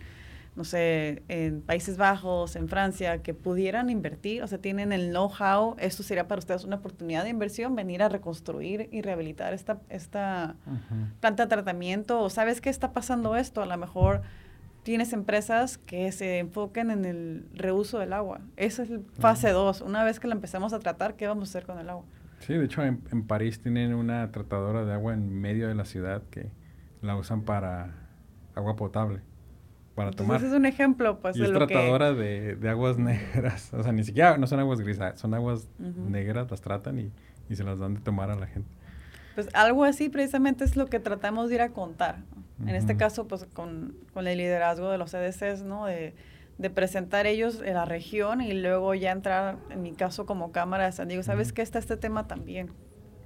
no 0.56 0.63
sé, 0.63 1.22
en 1.28 1.62
Países 1.62 1.98
Bajos, 1.98 2.56
en 2.56 2.70
Francia, 2.70 3.22
que 3.22 3.34
pudieran 3.34 3.89
invertir, 3.89 4.41
o 4.41 4.48
sea, 4.48 4.58
tienen 4.58 4.94
el 4.94 5.10
know-how, 5.10 5.76
esto 5.80 6.02
sería 6.02 6.30
para 6.30 6.39
ustedes 6.39 6.63
una 6.63 6.78
oportunidad 6.78 7.24
de 7.24 7.30
inversión, 7.30 7.76
venir 7.76 8.02
a 8.02 8.08
reconstruir 8.08 8.88
y 8.91 9.02
rehabilitar 9.02 9.54
esta, 9.54 9.82
esta 9.89 10.56
planta 11.20 11.44
de 11.44 11.50
tratamiento, 11.50 12.22
o 12.22 12.30
sabes 12.30 12.62
qué 12.62 12.70
está 12.70 12.94
pasando 12.94 13.36
esto, 13.36 13.62
a 13.62 13.65
lo 13.65 13.76
mejor 13.76 14.22
tienes 14.84 15.12
empresas 15.12 15.78
que 15.78 16.12
se 16.13 16.39
enfoquen 16.39 16.89
en 16.89 17.04
el 17.04 17.50
reuso 17.54 18.00
del 18.00 18.13
agua. 18.13 18.39
Esa 18.56 18.84
es 18.84 18.89
fase 19.20 19.50
2. 19.50 19.82
Una 19.82 20.04
vez 20.04 20.20
que 20.20 20.28
la 20.28 20.36
empezamos 20.36 20.74
a 20.74 20.80
tratar, 20.80 21.15
¿qué 21.15 21.28
vamos 21.28 21.50
a 21.50 21.52
hacer 21.52 21.65
con 21.65 21.80
el 21.80 21.89
agua? 21.89 22.06
Sí, 22.46 22.54
de 22.54 22.66
hecho 22.66 22.84
en, 22.84 23.02
en 23.12 23.26
París 23.26 23.60
tienen 23.60 23.94
una 23.96 24.32
tratadora 24.32 24.86
de 24.86 24.94
agua 24.94 25.14
en 25.14 25.34
medio 25.34 25.68
de 25.68 25.74
la 25.74 25.86
ciudad 25.86 26.22
que 26.30 26.52
la 27.02 27.16
usan 27.16 27.42
para 27.42 27.96
agua 28.54 28.76
potable 28.76 29.22
para 29.96 30.12
tomar. 30.12 30.38
Ese 30.38 30.48
es 30.48 30.54
un 30.54 30.66
ejemplo, 30.66 31.20
pues, 31.22 31.38
y 31.38 31.40
de 31.40 31.48
es 31.48 31.54
tratadora 31.54 32.14
de, 32.14 32.56
de, 32.56 32.70
aguas 32.70 32.98
negras. 33.00 33.74
O 33.74 33.82
sea, 33.82 33.92
ni 33.94 34.04
siquiera, 34.04 34.38
no 34.38 34.46
son 34.46 34.60
aguas 34.60 34.82
grises, 34.82 35.20
son 35.20 35.34
aguas 35.34 35.68
negras, 35.80 36.52
las 36.52 36.62
tratan 36.62 37.00
y, 37.00 37.12
y, 37.50 37.56
se 37.56 37.64
las 37.64 37.80
dan 37.80 37.96
de 37.96 38.02
tomar 38.02 38.30
a 38.30 38.36
la 38.36 38.46
gente. 38.46 38.70
Pues 39.34 39.50
algo 39.54 39.84
así 39.84 40.10
precisamente 40.10 40.64
es 40.64 40.76
lo 40.76 40.86
que 40.86 41.00
tratamos 41.00 41.50
de 41.50 41.56
ir 41.56 41.62
a 41.62 41.70
contar. 41.70 42.18
En 42.62 42.76
este 42.76 42.96
caso, 42.96 43.28
pues, 43.28 43.46
con, 43.54 43.96
con, 44.14 44.28
el 44.28 44.38
liderazgo 44.38 44.90
de 44.90 44.98
los 44.98 45.12
CDCs, 45.12 45.64
¿no? 45.64 45.88
De, 45.88 46.14
de 46.58 46.70
presentar 46.70 47.28
ellos 47.28 47.62
en 47.63 47.74
la 47.74 47.86
región 47.86 48.41
y 48.41 48.54
luego 48.54 48.94
ya 48.96 49.12
entrar, 49.12 49.58
en 49.70 49.82
mi 49.82 49.94
caso, 49.94 50.26
como 50.26 50.52
Cámara 50.52 50.86
de 50.86 50.91
San 50.91 51.08
Diego. 51.08 51.24
¿Sabes 51.24 51.52
qué 51.52 51.62
está 51.62 51.80
este 51.80 51.98
tema 51.98 52.28
también? 52.28 52.72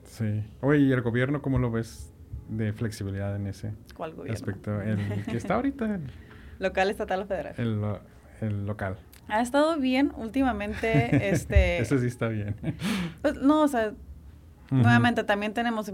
Sí. 0.03 0.43
Oye, 0.61 0.79
¿y 0.79 0.91
el 0.91 1.01
gobierno 1.01 1.41
cómo 1.41 1.59
lo 1.59 1.69
ves 1.69 2.11
de 2.47 2.73
flexibilidad 2.73 3.35
en 3.35 3.45
ese 3.45 3.73
¿Cuál 3.95 4.15
gobierno? 4.15 4.33
aspecto? 4.33 4.81
El 4.81 5.23
que 5.25 5.37
está 5.37 5.55
ahorita... 5.55 5.99
¿Local, 6.57 6.89
estatal 6.89 7.21
o 7.21 7.25
federal? 7.25 7.53
El, 7.57 7.79
el 8.41 8.65
local. 8.65 8.97
Ha 9.27 9.41
estado 9.41 9.77
bien 9.77 10.11
últimamente, 10.17 11.29
este... 11.29 11.77
Eso 11.79 11.99
sí 11.99 12.07
está 12.07 12.27
bien. 12.27 12.55
Pues, 13.21 13.35
no, 13.35 13.61
o 13.61 13.67
sea, 13.67 13.93
nuevamente 14.71 15.23
también 15.23 15.53
tenemos, 15.53 15.91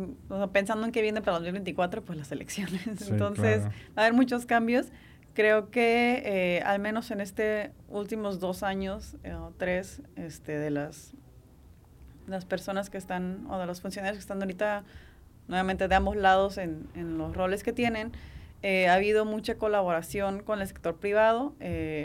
pensando 0.54 0.86
en 0.86 0.92
qué 0.92 1.02
viene 1.02 1.22
para 1.22 1.38
2024, 1.38 2.02
pues 2.04 2.18
las 2.18 2.32
elecciones. 2.32 3.10
Entonces, 3.10 3.64
va 3.66 3.72
a 3.98 4.02
haber 4.02 4.14
muchos 4.14 4.46
cambios. 4.46 4.88
Creo 5.36 5.70
que 5.70 6.24
eh, 6.26 6.62
al 6.62 6.80
menos 6.80 7.12
en 7.12 7.20
este 7.20 7.74
últimos 7.90 8.40
dos 8.40 8.64
años 8.64 9.18
eh, 9.24 9.34
o 9.34 9.54
tres, 9.58 10.02
este, 10.16 10.58
de 10.58 10.70
las, 10.70 11.12
las 12.26 12.46
personas 12.46 12.90
que 12.90 12.98
están, 12.98 13.46
o 13.50 13.60
de 13.60 13.66
los 13.66 13.82
funcionarios 13.82 14.18
que 14.18 14.22
están 14.22 14.42
ahorita, 14.42 14.86
nuevamente 15.50 15.90
de 15.90 15.96
ambos 15.96 16.16
lados 16.16 16.58
en, 16.58 16.88
en 16.96 17.18
los 17.18 17.36
roles 17.36 17.64
que 17.64 17.74
tienen, 17.74 18.14
eh, 18.64 18.88
ha 18.88 18.94
habido 18.94 19.26
mucha 19.26 19.56
colaboración 19.56 20.42
con 20.42 20.62
el 20.62 20.68
sector 20.68 20.96
privado, 20.96 21.54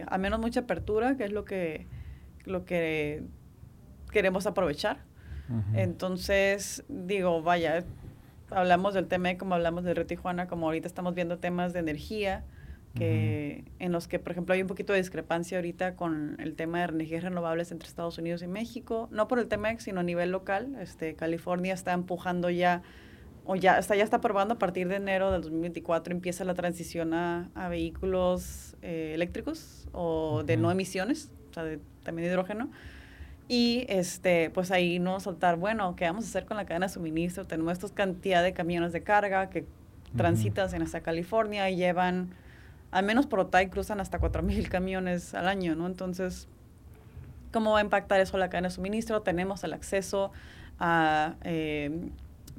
al 0.08 0.20
menos 0.20 0.40
mucha 0.40 0.60
apertura, 0.60 1.16
que 1.16 1.24
es 1.24 1.30
lo 1.32 1.44
que, 1.44 1.86
lo 2.44 2.64
que 2.64 3.22
queremos 4.10 4.46
aprovechar. 4.46 4.98
Entonces, 5.74 6.84
digo, 6.88 7.42
vaya, 7.42 7.84
hablamos 8.50 8.94
del 8.94 9.06
tema 9.06 9.36
como 9.38 9.54
hablamos 9.54 9.84
del 9.84 9.96
Río 9.96 10.06
Tijuana, 10.06 10.48
como 10.48 10.66
ahorita 10.66 10.88
estamos 10.88 11.14
viendo 11.14 11.38
temas 11.38 11.72
de 11.72 11.78
energía, 11.78 12.44
que 12.94 13.64
en 13.78 13.92
los 13.92 14.08
que, 14.08 14.18
por 14.18 14.32
ejemplo, 14.32 14.54
hay 14.54 14.62
un 14.62 14.68
poquito 14.68 14.92
de 14.92 14.98
discrepancia 14.98 15.58
ahorita 15.58 15.94
con 15.94 16.36
el 16.40 16.54
tema 16.54 16.78
de 16.78 16.84
energías 16.84 17.22
renovables 17.22 17.70
entre 17.70 17.88
Estados 17.88 18.18
Unidos 18.18 18.42
y 18.42 18.48
México, 18.48 19.08
no 19.12 19.28
por 19.28 19.38
el 19.38 19.46
tema, 19.46 19.78
sino 19.78 20.00
a 20.00 20.02
nivel 20.02 20.30
local. 20.30 20.76
Este, 20.80 21.14
California 21.14 21.72
está 21.72 21.92
empujando 21.92 22.50
ya 22.50 22.82
o 23.44 23.56
ya 23.56 23.78
está, 23.78 23.96
ya 23.96 24.04
está 24.04 24.20
probando 24.20 24.54
a 24.54 24.58
partir 24.58 24.88
de 24.88 24.96
enero 24.96 25.32
del 25.32 25.42
2024 25.42 26.12
empieza 26.12 26.44
la 26.44 26.54
transición 26.54 27.14
a, 27.14 27.50
a 27.54 27.68
vehículos 27.68 28.76
eh, 28.82 29.12
eléctricos 29.14 29.88
o 29.92 30.42
de 30.44 30.56
no 30.56 30.70
emisiones, 30.70 31.30
o 31.50 31.54
sea, 31.54 31.64
de, 31.64 31.80
también 32.02 32.26
de 32.26 32.32
hidrógeno. 32.32 32.70
Y 33.48 33.86
este, 33.88 34.50
pues 34.50 34.70
ahí 34.70 35.00
no 35.00 35.18
soltar, 35.18 35.56
bueno, 35.56 35.96
¿qué 35.96 36.04
vamos 36.04 36.24
a 36.24 36.28
hacer 36.28 36.46
con 36.46 36.56
la 36.56 36.66
cadena 36.66 36.86
de 36.86 36.92
suministro? 36.92 37.46
Tenemos 37.46 37.72
esta 37.72 37.92
cantidad 37.92 38.44
de 38.44 38.52
camiones 38.52 38.92
de 38.92 39.02
carga 39.02 39.50
que 39.50 39.66
transitan 40.16 40.72
en 40.72 40.82
hasta 40.82 41.00
California 41.00 41.68
y 41.68 41.76
llevan, 41.76 42.30
al 42.90 43.04
menos 43.04 43.26
por 43.26 43.40
Otay 43.40 43.68
cruzan 43.68 44.00
hasta 44.00 44.20
4.000 44.20 44.68
camiones 44.68 45.34
al 45.34 45.48
año, 45.48 45.74
¿no? 45.74 45.86
Entonces, 45.86 46.48
¿cómo 47.52 47.72
va 47.72 47.78
a 47.78 47.82
impactar 47.82 48.20
eso 48.20 48.38
la 48.38 48.50
cadena 48.50 48.68
de 48.68 48.74
suministro? 48.74 49.22
Tenemos 49.22 49.64
el 49.64 49.72
acceso 49.72 50.32
a... 50.78 51.34
Eh, 51.44 52.10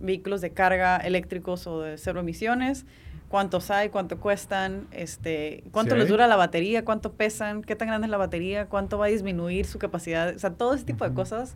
vehículos 0.02 0.42
de 0.42 0.52
carga 0.52 0.98
eléctricos 0.98 1.68
o 1.68 1.82
de 1.82 1.98
cero 1.98 2.20
emisiones, 2.20 2.86
cuántos 3.30 3.72
hay, 3.72 3.90
cuánto 3.90 4.20
cuestan, 4.20 4.88
este, 4.92 5.64
cuánto 5.72 5.96
les 5.96 6.10
dura 6.10 6.28
la 6.28 6.36
batería, 6.36 6.84
cuánto 6.84 7.14
pesan, 7.14 7.62
qué 7.62 7.76
tan 7.76 7.88
grande 7.88 8.08
es 8.08 8.12
la 8.12 8.18
batería, 8.18 8.66
cuánto 8.66 8.98
va 8.98 9.06
a 9.06 9.10
disminuir 9.10 9.66
su 9.66 9.80
capacidad, 9.80 10.36
o 10.36 10.40
sea, 10.40 10.52
todo 10.52 10.74
ese 10.74 10.86
tipo 10.86 11.08
de 11.08 11.14
cosas 11.14 11.56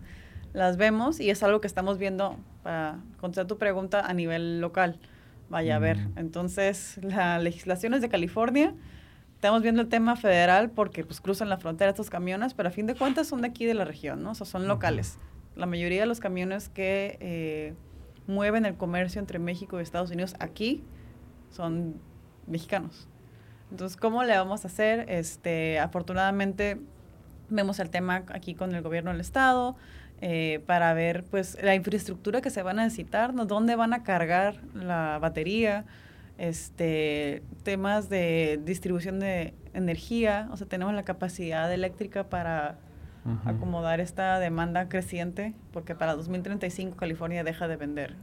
las 0.53 0.77
vemos 0.77 1.19
y 1.19 1.29
es 1.29 1.43
algo 1.43 1.59
que 1.59 1.67
estamos 1.67 1.97
viendo 1.97 2.38
para 2.63 2.99
contestar 3.19 3.47
tu 3.47 3.57
pregunta 3.57 4.01
a 4.01 4.13
nivel 4.13 4.61
local. 4.61 4.99
Vaya 5.49 5.75
a 5.75 5.79
ver. 5.79 5.97
Entonces, 6.15 6.99
la 7.01 7.39
legislación 7.39 7.93
es 7.93 8.01
de 8.01 8.10
California. 8.10 8.73
Estamos 9.36 9.62
viendo 9.62 9.81
el 9.81 9.89
tema 9.89 10.15
federal 10.15 10.71
porque 10.71 11.03
pues 11.03 11.21
cruzan 11.21 11.49
la 11.49 11.58
frontera 11.58 11.91
estos 11.91 12.10
camiones, 12.10 12.53
pero 12.53 12.69
a 12.69 12.71
fin 12.71 12.88
de 12.88 12.95
cuentas 12.95 13.27
son 13.27 13.41
de 13.41 13.47
aquí 13.47 13.65
de 13.65 13.75
la 13.75 13.86
región, 13.86 14.23
¿no? 14.23 14.31
O 14.31 14.36
sea, 14.36 14.45
son 14.45 14.67
locales. 14.67 15.19
La 15.55 15.65
mayoría 15.67 16.01
de 16.01 16.08
los 16.08 16.19
camiones 16.19 16.69
que 16.69 17.17
eh, 17.19 17.73
mueven 18.27 18.65
el 18.65 18.75
comercio 18.75 19.19
entre 19.19 19.38
México 19.38 19.79
y 19.79 19.84
Estados 19.84 20.10
Unidos 20.10 20.36
aquí 20.39 20.84
son 21.51 21.95
mexicanos. 22.47 23.08
Entonces, 23.69 23.97
¿cómo 23.97 24.23
le 24.23 24.36
vamos 24.36 24.63
a 24.63 24.67
hacer? 24.67 25.05
Este, 25.10 25.79
afortunadamente, 25.79 26.79
vemos 27.49 27.79
el 27.79 27.89
tema 27.89 28.23
aquí 28.29 28.55
con 28.55 28.73
el 28.73 28.81
gobierno 28.81 29.12
del 29.12 29.21
Estado 29.21 29.75
eh, 30.21 30.62
para 30.65 30.93
ver 30.93 31.23
pues 31.25 31.58
la 31.62 31.75
infraestructura 31.75 32.41
que 32.41 32.49
se 32.49 32.63
van 32.63 32.80
a 32.80 32.84
necesitar, 32.84 33.34
¿no? 33.34 33.45
dónde 33.45 33.75
van 33.75 33.93
a 33.93 34.04
cargar 34.04 34.62
la 34.73 35.19
batería, 35.19 35.86
este, 36.38 37.43
temas 37.63 38.10
de 38.10 38.60
distribución 38.63 39.19
de 39.19 39.54
energía, 39.73 40.49
o 40.51 40.58
sea, 40.58 40.67
tenemos 40.67 40.93
la 40.93 41.04
capacidad 41.04 41.71
eléctrica 41.71 42.30
para 42.30 42.78
acomodar 43.45 43.99
esta 43.99 44.39
demanda 44.39 44.88
creciente, 44.88 45.56
porque 45.71 45.95
para 45.95 46.13
2035 46.15 46.95
California 46.95 47.43
deja 47.43 47.67
de 47.67 47.75
vender 47.75 48.15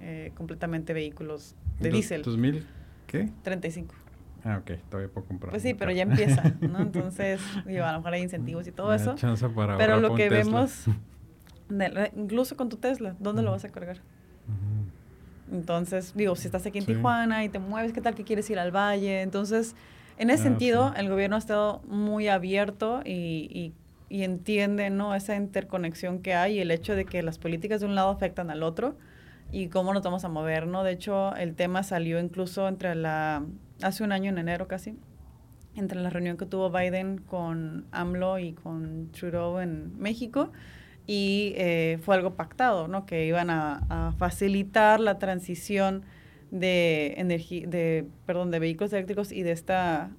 eh, 0.00 0.32
completamente 0.34 0.92
vehículos 0.92 1.56
de 1.78 1.90
diésel. 1.90 2.22
¿2000 2.22 2.62
qué? 3.06 3.30
35. 3.42 3.94
Ah, 4.44 4.58
ok, 4.58 4.78
todavía 4.88 5.12
puedo 5.12 5.26
comprar. 5.26 5.50
Pues 5.50 5.62
sí, 5.62 5.74
pero 5.74 5.92
ya 5.92 6.02
empieza, 6.02 6.42
¿no? 6.60 6.78
Entonces, 6.80 7.40
digo, 7.66 7.84
a 7.84 7.92
lo 7.92 7.98
mejor 7.98 8.14
hay 8.14 8.22
incentivos 8.22 8.66
y 8.66 8.72
todo 8.72 8.94
eso. 8.94 9.14
pero 9.78 10.00
lo 10.00 10.14
que 10.14 10.28
vemos, 10.28 10.86
incluso 12.16 12.56
con 12.56 12.68
tu 12.68 12.76
Tesla, 12.76 13.16
¿dónde 13.18 13.42
lo 13.42 13.50
vas 13.50 13.64
a 13.64 13.68
cargar? 13.68 13.98
Entonces, 15.52 16.12
digo, 16.14 16.36
si 16.36 16.46
estás 16.46 16.64
aquí 16.66 16.78
en 16.78 16.86
Tijuana 16.86 17.44
y 17.44 17.48
te 17.48 17.58
mueves, 17.58 17.92
¿qué 17.92 18.00
tal 18.00 18.14
que 18.14 18.24
quieres 18.24 18.48
ir 18.50 18.58
al 18.58 18.74
valle? 18.74 19.22
Entonces, 19.22 19.74
en 20.18 20.30
ese 20.30 20.42
ah, 20.42 20.44
sentido, 20.44 20.94
el 20.96 21.08
gobierno 21.08 21.36
ha 21.36 21.38
estado 21.38 21.80
muy 21.88 22.28
abierto 22.28 23.00
y, 23.04 23.48
y 23.52 23.72
y 24.10 24.24
entiende 24.24 24.90
¿no? 24.90 25.14
esa 25.14 25.36
interconexión 25.36 26.18
que 26.18 26.34
hay 26.34 26.58
y 26.58 26.60
el 26.60 26.70
hecho 26.72 26.94
de 26.94 27.06
que 27.06 27.22
las 27.22 27.38
políticas 27.38 27.80
de 27.80 27.86
un 27.86 27.94
lado 27.94 28.10
afectan 28.10 28.50
al 28.50 28.64
otro 28.64 28.96
y 29.52 29.68
cómo 29.68 29.94
nos 29.94 30.02
vamos 30.02 30.24
a 30.24 30.28
mover, 30.28 30.66
¿no? 30.66 30.84
De 30.84 30.92
hecho, 30.92 31.34
el 31.36 31.54
tema 31.54 31.82
salió 31.82 32.20
incluso 32.20 32.68
entre 32.68 32.94
la, 32.94 33.44
hace 33.82 34.04
un 34.04 34.12
año 34.12 34.30
en 34.30 34.38
enero 34.38 34.68
casi, 34.68 34.96
entre 35.76 36.00
la 36.00 36.10
reunión 36.10 36.36
que 36.36 36.44
tuvo 36.44 36.70
Biden 36.70 37.18
con 37.18 37.86
AMLO 37.92 38.40
y 38.40 38.52
con 38.52 39.10
Trudeau 39.12 39.60
en 39.60 39.96
México 39.98 40.50
y 41.06 41.54
eh, 41.56 41.98
fue 42.02 42.16
algo 42.16 42.34
pactado, 42.34 42.88
¿no? 42.88 43.06
Que 43.06 43.26
iban 43.26 43.50
a, 43.50 43.82
a 43.88 44.12
facilitar 44.12 45.00
la 45.00 45.18
transición 45.18 46.04
de 46.50 47.14
de, 47.66 48.06
perdón, 48.26 48.50
de 48.50 48.58
vehículos 48.58 48.92
eléctricos 48.92 49.32
y 49.32 49.42
de 49.42 49.52
esta, 49.52 50.10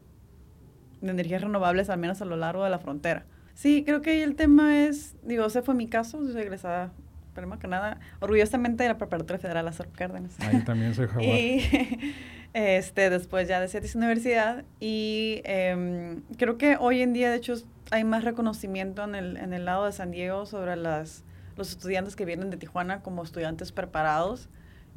de 1.02 1.12
energías 1.12 1.42
renovables 1.42 1.90
al 1.90 2.00
menos 2.00 2.22
a 2.22 2.26
lo 2.26 2.38
largo 2.38 2.64
de 2.64 2.70
la 2.70 2.80
frontera. 2.80 3.26
Sí, 3.54 3.84
creo 3.86 4.02
que 4.02 4.24
el 4.24 4.36
tema 4.36 4.86
es, 4.86 5.16
digo, 5.24 5.46
ese 5.46 5.62
fue 5.62 5.76
mi 5.76 5.88
caso, 5.88 6.26
soy 6.26 6.42
egresada, 6.42 6.92
que 7.60 7.68
nada, 7.68 8.00
orgullosamente 8.20 8.84
de 8.84 8.90
la 8.90 8.98
Preparatoria 8.98 9.40
Federal 9.40 9.68
Azor 9.68 9.90
Cárdenas. 9.90 10.38
Ahí 10.40 10.64
también 10.64 10.94
soy 10.94 11.08
jaguar. 11.08 11.26
y, 11.26 12.14
este, 12.54 13.10
después 13.10 13.48
ya 13.48 13.60
de 13.62 13.68
CETIS 13.68 13.96
Universidad. 13.96 14.66
Y 14.80 15.42
em, 15.46 16.22
creo 16.38 16.58
que 16.58 16.78
hoy 16.78 17.02
en 17.02 17.14
día, 17.14 17.30
de 17.30 17.38
hecho, 17.38 17.56
hay 17.92 18.04
más 18.04 18.24
reconocimiento 18.24 19.04
en 19.04 19.16
el, 19.16 19.38
en 19.38 19.54
el 19.54 19.66
lado 19.66 19.86
de 19.86 19.92
San 19.92 20.12
Diego 20.12 20.46
sobre 20.46 20.76
las, 20.76 21.24
los 21.58 21.70
estudiantes 21.70 22.16
que 22.16 22.26
vienen 22.26 22.50
de 22.50 22.58
Tijuana 22.58 23.02
como 23.02 23.24
estudiantes 23.24 23.72
preparados 23.72 24.50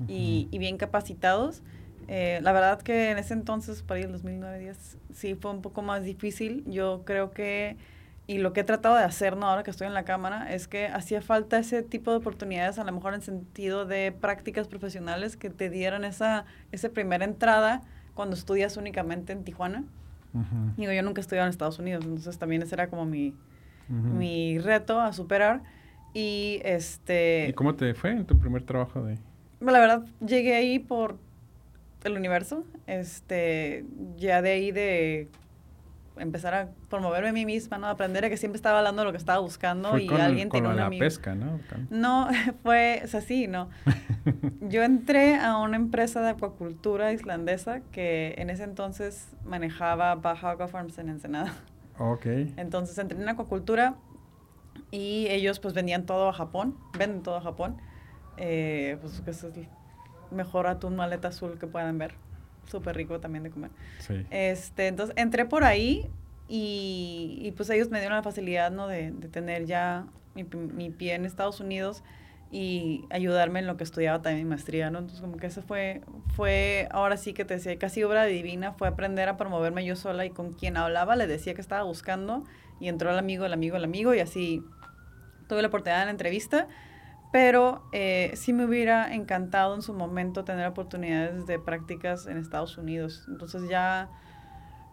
y, 0.09 0.49
y, 0.51 0.59
bien 0.59 0.77
capacitados. 0.77 1.63
Eh, 2.09 2.41
la 2.43 2.53
verdad 2.53 2.83
que 2.83 3.11
en 3.11 3.19
ese 3.19 3.35
entonces, 3.35 3.83
para 3.83 4.01
el 4.01 4.13
2009-10, 4.13 4.77
sí 5.13 5.35
fue 5.35 5.51
un 5.51 5.63
poco 5.63 5.83
más 5.83 6.03
difícil. 6.03 6.65
Yo 6.67 7.03
creo 7.05 7.31
que 7.31 7.77
y 8.27 8.39
lo 8.39 8.55
que 8.55 8.61
he 8.61 8.65
tratado 8.65 8.97
de 8.97 9.05
hacer, 9.05 9.37
¿no? 9.37 9.49
ahora 9.49 9.63
que 9.63 9.71
estoy 9.71 9.87
en 9.87 9.93
la 9.93 10.05
cámara, 10.05 10.55
es 10.55 10.67
que 10.67 10.87
hacía 10.87 11.21
falta 11.21 11.59
ese 11.59 11.83
tipo 11.83 12.11
de 12.11 12.17
oportunidades, 12.17 12.79
a 12.79 12.85
lo 12.85 12.93
mejor 12.93 13.13
en 13.13 13.21
sentido 13.21 13.85
de 13.85 14.13
prácticas 14.13 14.67
profesionales 14.67 15.37
que 15.37 15.51
te 15.51 15.69
dieran 15.69 16.05
esa, 16.05 16.47
esa 16.73 16.89
primera 16.89 17.27
entrada 17.27 17.83
cuando 18.15 18.35
estudias 18.35 18.79
únicamente 18.79 19.35
en 19.35 19.45
Tijuana. 19.45 19.85
Digo, 20.77 20.93
yo 20.93 21.03
nunca 21.03 21.21
he 21.21 21.23
estudiado 21.23 21.47
en 21.47 21.51
Estados 21.51 21.79
Unidos, 21.79 22.05
entonces 22.05 22.39
también 22.39 22.63
ese 22.63 22.75
era 22.75 22.89
como 22.89 23.05
mi, 23.05 23.35
mi 23.89 24.59
reto 24.59 25.01
a 25.01 25.13
superar. 25.13 25.63
Y 26.13 26.61
este... 26.65 27.49
¿Y 27.49 27.53
cómo 27.55 27.75
te 27.75 27.93
fue 27.95 28.13
en 28.13 28.25
tu 28.25 28.39
primer 28.39 28.63
trabajo 28.63 29.03
de...? 29.03 29.19
La 29.61 29.81
verdad, 29.81 30.05
llegué 30.25 30.55
ahí 30.55 30.79
por 30.79 31.19
el 32.05 32.17
universo. 32.17 32.65
Este, 32.87 33.85
ya 34.17 34.43
de 34.43 34.51
ahí 34.51 34.73
de 34.73 35.29
empezar 36.17 36.55
a 36.55 36.69
promoverme 36.89 37.31
a 37.31 37.33
mí 37.33 37.45
misma, 37.45 37.79
¿no? 37.79 37.87
Aprender 37.89 38.25
a 38.25 38.29
que 38.29 38.37
siempre 38.37 38.57
estaba 38.57 38.79
hablando 38.79 39.03
de 39.03 39.07
lo 39.07 39.13
que 39.13 39.19
estaba 39.19 39.41
buscando 39.41 39.99
y 39.99 40.09
alguien 40.09 40.49
con 40.49 40.63
tenía 40.63 40.75
la 40.75 40.91
pesca, 40.91 41.35
¿no? 41.35 41.59
No, 41.91 42.29
fue, 42.63 43.03
o 43.05 43.09
sea, 43.09 43.21
sí, 43.21 43.47
no. 43.47 43.69
Yo 44.61 44.83
entré 44.83 45.37
a 45.37 45.59
una 45.59 45.77
empresa 45.77 46.21
de 46.23 46.31
acuacultura 46.31 47.13
islandesa 47.13 47.81
que 47.93 48.35
en 48.39 48.51
ese 48.51 48.65
entonces 48.65 49.29
manejaba 49.45 50.15
Baja 50.15 50.51
Aqua 50.51 50.69
Farms 50.69 50.99
en 50.99 51.09
Ensenada. 51.09 51.55
Ok. 51.99 52.27
Entonces 52.57 52.97
entré 52.99 53.21
en 53.21 53.29
acuacultura 53.29 53.97
y 54.91 55.27
ellos 55.29 55.61
pues 55.61 55.75
vendían 55.75 56.07
todo 56.07 56.29
a 56.29 56.33
Japón, 56.33 56.77
venden 56.99 57.23
todo 57.23 57.37
a 57.37 57.41
Japón. 57.41 57.77
Eh, 58.37 58.99
pues 59.01 59.21
que 59.21 59.31
es 59.31 59.45
el 59.45 59.69
mejor 60.31 60.67
atún 60.67 60.97
maleta 60.97 61.29
azul 61.29 61.59
que 61.59 61.69
puedan 61.69 61.99
ver 61.99 62.17
súper 62.67 62.97
rico 62.97 63.21
también 63.21 63.45
de 63.45 63.51
comer. 63.51 63.71
Sí. 63.99 64.27
Este, 64.31 64.89
entonces 64.89 65.15
entré 65.17 65.45
por 65.45 65.65
ahí 65.65 66.09
y, 66.49 67.39
y, 67.41 67.53
pues 67.53 67.71
ellos 67.71 67.91
me 67.91 68.01
dieron 68.01 68.17
la 68.17 68.23
facilidad, 68.23 68.71
¿no? 68.71 68.87
De, 68.87 69.11
de 69.11 69.29
tener 69.29 69.65
ya 69.65 70.07
mi, 70.35 70.45
mi, 70.45 70.91
pie 70.91 71.15
en 71.15 71.25
Estados 71.25 71.61
Unidos 71.61 72.03
y 72.51 73.05
ayudarme 73.11 73.61
en 73.61 73.67
lo 73.67 73.77
que 73.77 73.85
estudiaba 73.85 74.21
también 74.21 74.47
mi 74.47 74.51
maestría, 74.51 74.91
¿no? 74.91 74.99
Entonces 74.99 75.21
como 75.21 75.39
que 75.39 75.47
eso 75.47 75.63
fue, 75.63 76.03
fue, 76.37 76.89
ahora 76.91 77.17
sí 77.17 77.33
que 77.33 77.45
te 77.45 77.55
decía, 77.55 77.77
casi 77.79 78.03
obra 78.05 78.25
divina, 78.27 78.73
fue 78.73 78.89
aprender 78.89 79.29
a 79.29 79.37
promoverme 79.37 79.85
yo 79.85 79.97
sola 79.97 80.25
y 80.27 80.31
con 80.31 80.53
quien 80.53 80.77
hablaba 80.77 81.17
le 81.17 81.27
decía 81.27 81.55
que 81.55 81.61
estaba 81.61 81.83
buscando 81.83 82.45
y 82.79 82.89
entró 82.89 83.11
el 83.11 83.19
amigo, 83.19 83.47
el 83.47 83.53
amigo, 83.53 83.77
el 83.77 83.85
amigo 83.85 84.15
y 84.15 84.21
así 84.21 84.63
tuve 85.49 85.63
la 85.63 85.69
oportunidad 85.69 86.01
de 86.01 86.05
la 86.07 86.11
entrevista 86.11 86.69
pero 87.35 87.83
eh, 87.91 88.31
sí 88.37 88.53
me 88.53 88.65
hubiera 88.65 89.13
encantado 89.13 89.75
en 89.75 89.83
su 89.83 89.93
momento 89.93 90.45
tener 90.45 90.69
oportunidades 90.69 91.47
de 91.47 91.59
prácticas 91.59 92.29
en 92.29 92.37
Estados 92.37 92.79
Unidos. 92.79 93.25
Entonces 93.27 93.69
ya, 93.69 94.09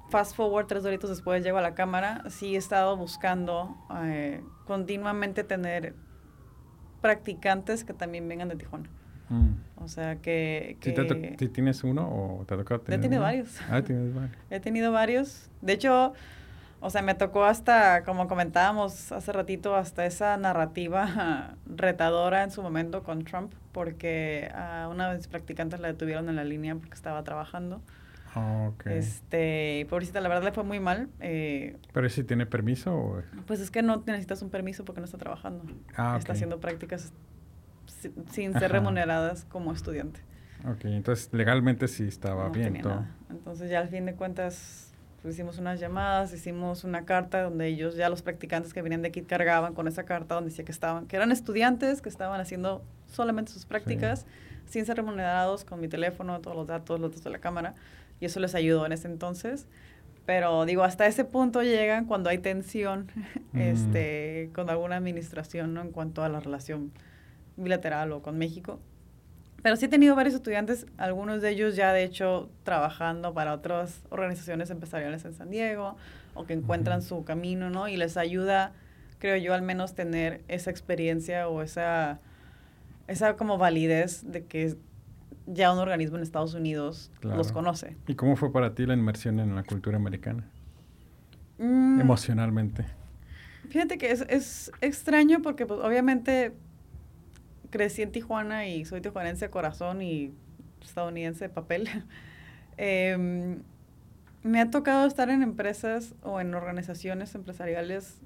fast 0.09 0.35
forward, 0.35 0.65
tres 0.65 0.81
doritos 0.81 1.11
después 1.11 1.43
llego 1.43 1.59
a 1.59 1.61
la 1.61 1.75
cámara, 1.75 2.23
sí 2.31 2.55
he 2.55 2.57
estado 2.57 2.97
buscando 2.97 3.77
eh, 4.05 4.41
continuamente 4.65 5.43
tener 5.43 5.93
practicantes 6.99 7.83
que 7.83 7.93
también 7.93 8.27
vengan 8.27 8.49
de 8.49 8.55
Tijuana. 8.55 8.89
Mm. 9.29 9.83
O 9.83 9.87
sea, 9.87 10.15
que... 10.15 10.77
que 10.79 10.95
¿Sí 11.37 11.47
¿Tienes 11.49 11.83
uno 11.83 12.09
o 12.09 12.43
te 12.47 12.55
ha 12.55 12.57
tocado 12.57 12.81
tener 12.81 12.99
He 12.99 13.03
tenido 13.03 13.21
varios. 13.21 13.61
Ah, 13.69 13.83
tienes 13.83 14.15
varios. 14.15 14.35
He 14.49 14.59
tenido 14.59 14.91
varios. 14.91 15.51
De 15.61 15.73
hecho, 15.73 16.13
o 16.81 16.89
sea, 16.89 17.03
me 17.03 17.13
tocó 17.13 17.45
hasta, 17.45 18.03
como 18.03 18.27
comentábamos 18.27 19.11
hace 19.11 19.31
ratito, 19.31 19.75
hasta 19.75 20.05
esa 20.05 20.35
narrativa 20.37 21.55
retadora 21.67 22.43
en 22.43 22.49
su 22.49 22.63
momento 22.63 23.03
con 23.03 23.23
Trump, 23.23 23.53
porque 23.71 24.51
a 24.53 24.89
una 24.91 25.09
de 25.11 25.17
mis 25.17 25.27
practicantes 25.27 25.79
la 25.79 25.89
detuvieron 25.89 26.27
en 26.27 26.35
la 26.35 26.43
línea 26.43 26.75
porque 26.75 26.95
estaba 26.95 27.23
trabajando. 27.23 27.81
Oh, 28.35 28.73
okay. 28.73 28.97
Este, 28.97 29.85
pobrecita, 29.89 30.21
la 30.21 30.29
verdad 30.29 30.43
le 30.43 30.51
fue 30.53 30.63
muy 30.63 30.79
mal. 30.79 31.09
Eh, 31.19 31.77
¿Pero 31.93 32.09
si 32.09 32.23
tiene 32.23 32.47
permiso? 32.47 32.95
O? 32.95 33.21
Pues 33.45 33.59
es 33.59 33.69
que 33.69 33.83
no 33.83 34.01
necesitas 34.05 34.41
un 34.41 34.49
permiso 34.49 34.83
porque 34.83 35.01
no 35.01 35.05
está 35.05 35.17
trabajando. 35.17 35.65
Ah, 35.95 36.15
Está 36.17 36.33
haciendo 36.33 36.59
prácticas 36.59 37.13
sin 38.31 38.53
ser 38.53 38.71
remuneradas 38.71 39.45
como 39.45 39.71
estudiante. 39.71 40.21
Ok, 40.65 40.85
entonces 40.85 41.29
legalmente 41.31 41.87
sí 41.87 42.07
estaba 42.07 42.49
bien 42.49 42.81
todo. 42.81 43.05
Entonces 43.29 43.69
ya 43.69 43.79
al 43.79 43.89
fin 43.89 44.05
de 44.05 44.15
cuentas 44.15 44.90
pues 45.21 45.35
hicimos 45.35 45.59
unas 45.59 45.79
llamadas, 45.79 46.33
hicimos 46.33 46.83
una 46.83 47.05
carta 47.05 47.43
donde 47.43 47.67
ellos, 47.67 47.95
ya 47.95 48.09
los 48.09 48.21
practicantes 48.23 48.73
que 48.73 48.81
venían 48.81 49.03
de 49.03 49.09
aquí 49.09 49.21
cargaban 49.21 49.73
con 49.73 49.87
esa 49.87 50.03
carta 50.03 50.35
donde 50.35 50.49
decía 50.49 50.65
que 50.65 50.71
estaban, 50.71 51.05
que 51.05 51.15
eran 51.15 51.31
estudiantes, 51.31 52.01
que 52.01 52.09
estaban 52.09 52.41
haciendo 52.41 52.83
solamente 53.05 53.51
sus 53.51 53.65
prácticas, 53.65 54.25
sin 54.67 54.85
ser 54.85 54.97
remunerados, 54.97 55.63
con 55.63 55.79
mi 55.79 55.87
teléfono, 55.87 56.39
todos 56.41 56.57
los 56.57 56.65
datos, 56.65 56.99
los 56.99 57.11
datos 57.11 57.23
de 57.23 57.29
la 57.29 57.39
cámara, 57.39 57.75
y 58.19 58.25
eso 58.25 58.39
les 58.39 58.55
ayudó 58.55 58.85
en 58.85 58.93
ese 58.93 59.07
entonces. 59.07 59.67
Pero 60.25 60.65
digo, 60.65 60.83
hasta 60.83 61.05
ese 61.05 61.23
punto 61.23 61.61
llegan 61.61 62.05
cuando 62.05 62.29
hay 62.29 62.39
tensión 62.39 63.11
mm. 63.53 63.59
este, 63.59 64.49
con 64.53 64.69
alguna 64.69 64.97
administración 64.97 65.73
¿no? 65.73 65.81
en 65.81 65.91
cuanto 65.91 66.23
a 66.23 66.29
la 66.29 66.39
relación 66.39 66.91
bilateral 67.57 68.11
o 68.11 68.21
con 68.21 68.37
México. 68.37 68.79
Pero 69.61 69.75
sí 69.75 69.85
he 69.85 69.89
tenido 69.89 70.15
varios 70.15 70.33
estudiantes, 70.35 70.87
algunos 70.97 71.41
de 71.41 71.51
ellos 71.51 71.75
ya 71.75 71.93
de 71.93 72.03
hecho 72.03 72.49
trabajando 72.63 73.33
para 73.33 73.53
otras 73.53 74.01
organizaciones 74.09 74.69
empresariales 74.69 75.23
en 75.25 75.33
San 75.33 75.51
Diego 75.51 75.95
o 76.33 76.45
que 76.45 76.53
encuentran 76.53 77.01
su 77.01 77.23
camino, 77.23 77.69
¿no? 77.69 77.87
Y 77.87 77.97
les 77.97 78.17
ayuda, 78.17 78.73
creo 79.19 79.37
yo, 79.37 79.53
al 79.53 79.61
menos 79.61 79.93
tener 79.93 80.41
esa 80.47 80.71
experiencia 80.71 81.47
o 81.47 81.61
esa, 81.61 82.19
esa 83.07 83.35
como 83.35 83.57
validez 83.57 84.23
de 84.31 84.45
que 84.45 84.75
ya 85.45 85.71
un 85.71 85.79
organismo 85.79 86.17
en 86.17 86.23
Estados 86.23 86.53
Unidos 86.53 87.11
los 87.21 87.51
conoce. 87.51 87.97
¿Y 88.07 88.15
cómo 88.15 88.35
fue 88.35 88.51
para 88.51 88.73
ti 88.73 88.85
la 88.85 88.93
inmersión 88.93 89.39
en 89.39 89.55
la 89.55 89.63
cultura 89.63 89.97
americana? 89.97 90.43
Mm. 91.57 92.01
Emocionalmente. 92.01 92.85
Fíjate 93.69 93.97
que 93.97 94.11
es, 94.11 94.25
es 94.27 94.71
extraño 94.81 95.41
porque 95.41 95.65
pues 95.65 95.79
obviamente 95.81 96.53
crecí 97.71 98.03
en 98.03 98.11
Tijuana 98.11 98.67
y 98.67 98.85
soy 98.85 99.01
tijuanense 99.01 99.45
de 99.45 99.51
corazón 99.51 100.01
y 100.03 100.31
estadounidense 100.81 101.45
de 101.45 101.49
papel. 101.49 101.89
Em, 102.77 103.61
me 104.43 104.59
ha 104.59 104.71
tocado 104.71 105.05
estar 105.05 105.29
en 105.29 105.43
empresas 105.43 106.15
o 106.23 106.39
en 106.41 106.55
organizaciones 106.55 107.35
empresariales 107.35 108.19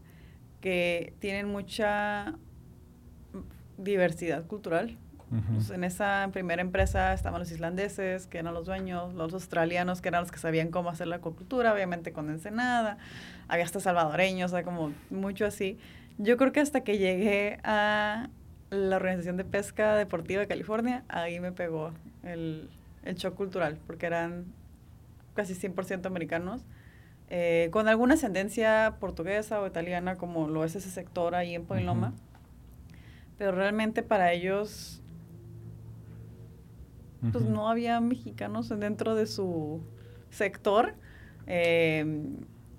que 0.61 1.13
tienen 1.19 1.49
mucha 1.49 2.35
diversidad 3.77 4.45
cultural. 4.45 4.97
Pues, 5.53 5.71
en 5.71 5.83
esa 5.83 6.29
primera 6.31 6.61
empresa 6.61 7.11
estaban 7.11 7.39
los 7.39 7.51
islandeses, 7.51 8.27
que 8.27 8.37
eran 8.37 8.53
los 8.53 8.65
dueños, 8.65 9.13
los 9.15 9.33
australianos, 9.33 9.99
que 9.99 10.07
eran 10.07 10.21
los 10.21 10.31
que 10.31 10.37
sabían 10.37 10.69
cómo 10.69 10.89
hacer 10.89 11.07
la 11.07 11.17
acuacultura, 11.17 11.73
obviamente 11.73 12.13
con 12.13 12.29
Ensenada, 12.29 12.97
había 13.49 13.65
hasta 13.65 13.81
salvadoreños, 13.81 14.51
o 14.51 14.55
sea, 14.55 14.63
como 14.63 14.93
mucho 15.09 15.45
así. 15.45 15.77
Yo 16.17 16.37
creo 16.37 16.53
que 16.53 16.61
hasta 16.61 16.81
que 16.81 16.97
llegué 16.97 17.59
a 17.63 18.29
la 18.69 18.95
Organización 18.95 19.37
de 19.37 19.45
Pesca 19.45 19.95
Deportiva 19.95 20.41
de 20.41 20.47
California, 20.47 21.03
ahí 21.07 21.39
me 21.39 21.51
pegó 21.51 21.91
el, 22.23 22.69
el 23.03 23.15
shock 23.15 23.35
cultural, 23.35 23.79
porque 23.87 24.05
eran 24.05 24.45
casi 25.33 25.53
100% 25.53 26.05
americanos, 26.05 26.65
eh, 27.29 27.69
con 27.71 27.87
alguna 27.87 28.13
ascendencia 28.15 28.97
portuguesa 28.99 29.59
o 29.61 29.67
italiana, 29.67 30.15
como 30.15 30.47
lo 30.47 30.63
es 30.63 30.75
ese 30.75 30.89
sector 30.89 31.35
ahí 31.35 31.55
en 31.55 31.65
Point 31.65 31.85
Loma. 31.85 32.13
Pero 33.37 33.51
realmente 33.51 34.03
para 34.03 34.31
ellos, 34.31 35.01
pues 37.31 37.43
no 37.43 37.69
había 37.69 37.99
mexicanos 37.99 38.69
dentro 38.69 39.15
de 39.15 39.25
su 39.25 39.81
sector. 40.29 40.93
Eh, 41.47 42.05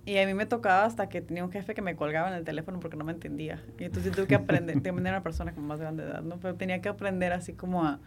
y 0.06 0.18
a 0.18 0.26
mí 0.26 0.34
me 0.34 0.46
tocaba 0.46 0.84
hasta 0.84 1.08
que 1.08 1.20
tenía 1.20 1.44
un 1.44 1.50
jefe 1.50 1.74
que 1.74 1.82
me 1.82 1.96
colgaba 1.96 2.28
en 2.28 2.34
el 2.34 2.44
teléfono 2.44 2.78
porque 2.78 2.96
no 2.96 3.04
me 3.04 3.12
entendía. 3.12 3.60
Y 3.76 3.84
entonces 3.84 4.12
tuve 4.12 4.28
que 4.28 4.36
aprender, 4.36 4.80
tengo 4.80 4.98
una 4.98 5.22
persona 5.22 5.52
con 5.52 5.66
más 5.66 5.80
grande 5.80 6.04
edad, 6.04 6.22
¿no? 6.22 6.36
Pero 6.36 6.54
tenía 6.54 6.80
que 6.80 6.88
aprender 6.88 7.32
así 7.32 7.52
como 7.52 7.84
a... 7.84 7.98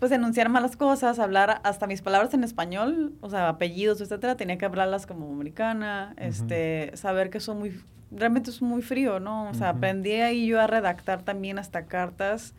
Pues 0.00 0.10
enunciar 0.10 0.48
malas 0.48 0.76
cosas, 0.76 1.20
hablar 1.20 1.60
hasta 1.62 1.86
mis 1.86 2.02
palabras 2.02 2.34
en 2.34 2.42
español, 2.42 3.14
o 3.20 3.30
sea, 3.30 3.48
apellidos, 3.48 4.00
etcétera, 4.00 4.36
tenía 4.36 4.58
que 4.58 4.64
hablarlas 4.64 5.06
como 5.06 5.32
americana, 5.32 6.12
este, 6.16 6.90
saber 6.94 7.30
que 7.30 7.38
son 7.38 7.60
muy, 7.60 7.80
realmente 8.10 8.50
es 8.50 8.62
muy 8.62 8.82
frío, 8.82 9.20
¿no? 9.20 9.48
O 9.48 9.54
sea, 9.54 9.68
aprendí 9.68 10.14
ahí 10.14 10.46
yo 10.46 10.60
a 10.60 10.66
redactar 10.66 11.22
también 11.22 11.60
hasta 11.60 11.86
cartas 11.86 12.54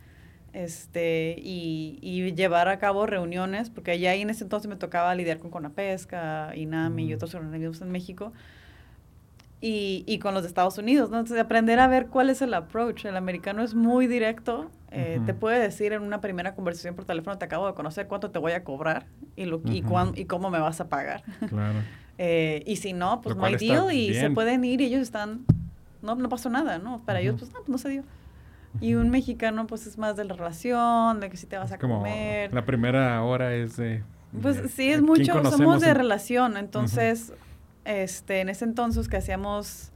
este, 0.54 1.34
y, 1.38 1.98
y, 2.00 2.32
llevar 2.32 2.68
a 2.68 2.78
cabo 2.78 3.06
reuniones, 3.06 3.70
porque 3.70 3.90
allá 3.90 4.12
ahí 4.12 4.22
en 4.22 4.30
ese 4.30 4.44
entonces 4.44 4.68
me 4.68 4.76
tocaba 4.76 5.12
lidiar 5.14 5.40
con 5.40 5.50
Conapesca, 5.50 6.54
INAMI 6.54 7.06
y 7.06 7.12
mm. 7.12 7.16
otros 7.16 7.34
organismos 7.34 7.82
en 7.82 7.90
México. 7.90 8.32
y, 9.60 10.04
y, 10.06 10.20
con 10.20 10.32
los 10.32 10.44
de 10.44 10.48
Estados 10.48 10.78
Unidos, 10.78 11.10
¿no? 11.10 11.18
Entonces, 11.18 11.42
aprender 11.42 11.80
a 11.80 11.88
ver 11.88 12.06
cuál 12.06 12.30
es 12.30 12.40
el 12.40 12.54
approach. 12.54 13.04
El 13.04 13.16
americano 13.16 13.62
es 13.62 13.74
muy 13.74 14.06
directo. 14.06 14.70
Eh, 14.92 15.20
Te 15.26 15.34
puede 15.34 15.58
decir 15.58 15.92
en 15.92 16.02
una 16.02 16.20
primera 16.20 16.54
conversación 16.54 16.94
por 16.94 17.04
teléfono, 17.04 17.36
te 17.36 17.46
acabo 17.46 17.66
de 17.66 17.74
conocer, 17.74 18.06
cuánto 18.06 18.30
te 18.30 18.38
voy 18.38 18.52
a 18.52 18.62
cobrar 18.62 19.06
y, 19.34 19.46
lo, 19.46 19.60
y, 19.64 19.82
y 20.14 20.24
cómo 20.26 20.50
me 20.50 20.60
vas 20.60 20.80
a 20.80 20.88
pagar. 20.88 21.24
Claro. 21.48 21.80
eh, 22.18 22.62
y 22.64 22.76
si 22.76 22.92
no, 22.92 23.20
pues 23.20 23.34
no 23.34 23.44
hay 23.44 23.56
deal 23.56 23.92
y 23.92 24.14
se 24.14 24.30
pueden 24.30 24.64
ir 24.64 24.80
y 24.80 24.84
ellos 24.84 25.00
están, 25.00 25.44
no, 26.00 26.14
no 26.14 26.28
pasó 26.28 26.48
nada, 26.48 26.78
¿no? 26.78 27.02
Para 27.04 27.18
ellos, 27.18 27.34
pues 27.40 27.50
no, 27.50 27.58
pues 27.58 27.68
no 27.70 27.78
se 27.78 27.88
dio. 27.88 28.04
Y 28.80 28.94
un 28.94 29.10
mexicano, 29.10 29.66
pues 29.66 29.86
es 29.86 29.98
más 29.98 30.16
de 30.16 30.24
la 30.24 30.34
relación, 30.34 31.20
de 31.20 31.30
que 31.30 31.36
si 31.36 31.46
te 31.46 31.56
vas 31.56 31.72
a 31.72 31.78
comer. 31.78 32.52
La 32.52 32.64
primera 32.64 33.22
hora 33.22 33.54
es 33.54 33.76
de. 33.76 34.02
Pues 34.40 34.72
sí, 34.72 34.90
es 34.90 35.00
mucho. 35.00 35.42
Somos 35.50 35.80
de 35.80 35.94
relación. 35.94 36.56
Entonces, 36.56 37.32
este, 37.84 38.40
en 38.40 38.48
ese 38.48 38.64
entonces 38.64 39.08
que 39.08 39.16
hacíamos 39.16 39.92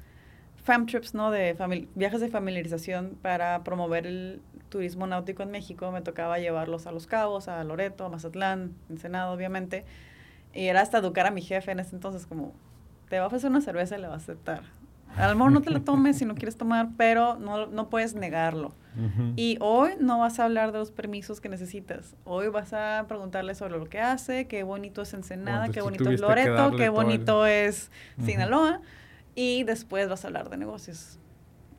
fam 0.62 0.86
trips, 0.86 1.14
¿no? 1.14 1.30
De 1.30 1.56
viajes 1.94 2.20
de 2.20 2.28
familiarización 2.28 3.16
para 3.20 3.64
promover 3.64 4.06
el 4.06 4.42
turismo 4.68 5.06
náutico 5.06 5.42
en 5.42 5.50
México, 5.50 5.90
me 5.90 6.02
tocaba 6.02 6.38
llevarlos 6.38 6.86
a 6.86 6.92
Los 6.92 7.06
Cabos, 7.06 7.48
a 7.48 7.64
Loreto, 7.64 8.04
a 8.04 8.08
Mazatlán, 8.10 8.74
Ensenado, 8.90 9.32
obviamente. 9.32 9.84
Y 10.54 10.66
era 10.66 10.82
hasta 10.82 10.98
educar 10.98 11.26
a 11.26 11.30
mi 11.30 11.42
jefe 11.42 11.72
en 11.72 11.80
ese 11.80 11.96
entonces, 11.96 12.26
como, 12.26 12.52
te 13.08 13.18
va 13.18 13.24
a 13.24 13.26
ofrecer 13.28 13.50
una 13.50 13.60
cerveza 13.60 13.96
y 13.96 14.00
le 14.02 14.08
va 14.08 14.14
a 14.14 14.18
aceptar. 14.18 14.62
A 15.18 15.28
lo 15.28 15.34
mejor 15.34 15.52
no 15.52 15.60
te 15.60 15.70
la 15.70 15.80
tomes 15.80 16.18
si 16.18 16.24
no 16.24 16.34
quieres 16.34 16.56
tomar, 16.56 16.90
pero 16.96 17.36
no, 17.36 17.66
no 17.66 17.90
puedes 17.90 18.14
negarlo. 18.14 18.74
Y 19.36 19.58
hoy 19.60 19.92
no 20.00 20.18
vas 20.18 20.40
a 20.40 20.44
hablar 20.44 20.72
de 20.72 20.78
los 20.78 20.90
permisos 20.90 21.40
que 21.40 21.48
necesitas. 21.48 22.16
Hoy 22.24 22.48
vas 22.48 22.72
a 22.72 23.04
preguntarle 23.06 23.54
sobre 23.54 23.78
lo 23.78 23.86
que 23.86 24.00
hace, 24.00 24.48
qué 24.48 24.64
bonito 24.64 25.02
es 25.02 25.14
Ensenada, 25.14 25.68
qué 25.68 25.82
bonito 25.82 26.10
es 26.10 26.20
Loreto, 26.20 26.72
qué 26.76 26.88
bonito 26.88 27.46
es 27.46 27.90
Sinaloa. 28.24 28.80
Y 29.34 29.62
después 29.62 30.08
vas 30.08 30.24
a 30.24 30.28
hablar 30.28 30.50
de 30.50 30.56
negocios. 30.56 31.20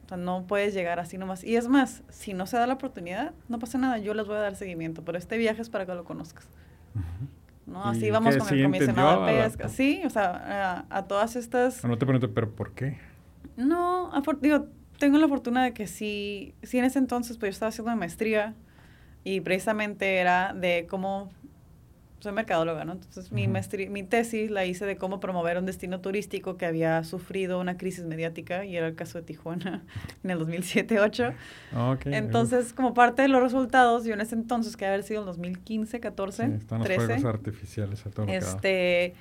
O 0.05 0.07
sea, 0.07 0.17
no 0.17 0.47
puedes 0.47 0.73
llegar 0.73 0.99
así 0.99 1.17
nomás. 1.17 1.43
Y 1.43 1.57
es 1.57 1.67
más, 1.67 2.03
si 2.07 2.33
no 2.33 2.47
se 2.47 2.55
da 2.55 2.65
la 2.65 2.75
oportunidad, 2.75 3.33
no 3.49 3.59
pasa 3.59 3.77
nada, 3.77 3.97
yo 3.97 4.13
les 4.13 4.25
voy 4.25 4.37
a 4.37 4.39
dar 4.39 4.55
seguimiento. 4.55 5.03
Pero 5.03 5.17
este 5.17 5.37
viaje 5.37 5.61
es 5.61 5.69
para 5.69 5.85
que 5.85 5.93
lo 5.93 6.05
conozcas. 6.05 6.47
¿no? 7.67 7.83
Así 7.83 8.09
vamos 8.09 8.37
con 8.37 8.47
el 8.53 8.63
comisionado 8.63 9.25
de 9.25 9.43
pesca. 9.43 9.67
Sí, 9.67 10.01
o 10.05 10.09
sea, 10.09 10.85
a, 10.89 10.97
a 10.97 11.07
todas 11.07 11.35
estas... 11.35 11.83
No 11.83 11.97
te 11.97 12.05
pregunto, 12.05 12.33
pero 12.33 12.49
¿por 12.49 12.71
qué? 12.71 12.97
No, 13.59 14.11
digo, 14.41 14.67
tengo 14.99 15.17
la 15.17 15.27
fortuna 15.27 15.63
de 15.63 15.73
que 15.73 15.85
sí, 15.85 16.53
sí 16.63 16.77
en 16.77 16.85
ese 16.85 16.97
entonces, 16.97 17.37
pues 17.37 17.49
yo 17.49 17.53
estaba 17.53 17.69
haciendo 17.69 17.91
una 17.91 17.99
maestría 17.99 18.55
y 19.25 19.41
precisamente 19.41 20.15
era 20.15 20.53
de 20.53 20.87
cómo, 20.89 21.29
soy 22.21 22.31
mercadóloga, 22.31 22.85
¿no? 22.85 22.93
Entonces 22.93 23.33
mi, 23.33 23.49
mi 23.49 24.03
tesis 24.03 24.49
la 24.49 24.65
hice 24.65 24.85
de 24.85 24.95
cómo 24.95 25.19
promover 25.19 25.57
un 25.57 25.65
destino 25.65 25.99
turístico 25.99 26.55
que 26.55 26.65
había 26.65 27.03
sufrido 27.03 27.59
una 27.59 27.75
crisis 27.75 28.05
mediática 28.05 28.63
y 28.63 28.77
era 28.77 28.87
el 28.87 28.95
caso 28.95 29.17
de 29.17 29.25
Tijuana 29.25 29.83
en 30.23 30.29
el 30.29 30.39
2007-2008. 30.39 31.35
Okay, 31.75 32.13
entonces, 32.13 32.71
como 32.71 32.93
parte 32.93 33.23
de 33.23 33.27
los 33.27 33.43
resultados, 33.43 34.05
yo 34.05 34.13
en 34.13 34.21
ese 34.21 34.35
entonces, 34.35 34.77
que 34.77 34.85
había 34.85 35.03
sido 35.03 35.19
en 35.19 35.25
2015, 35.25 35.99
14, 35.99 36.47
sí, 36.47 36.53
están 36.53 36.79
los 36.79 36.87
13, 36.87 37.05
fuegos 37.05 37.25
artificiales 37.25 38.05
a 38.05 38.09
todo 38.09 38.25
este, 38.27 39.15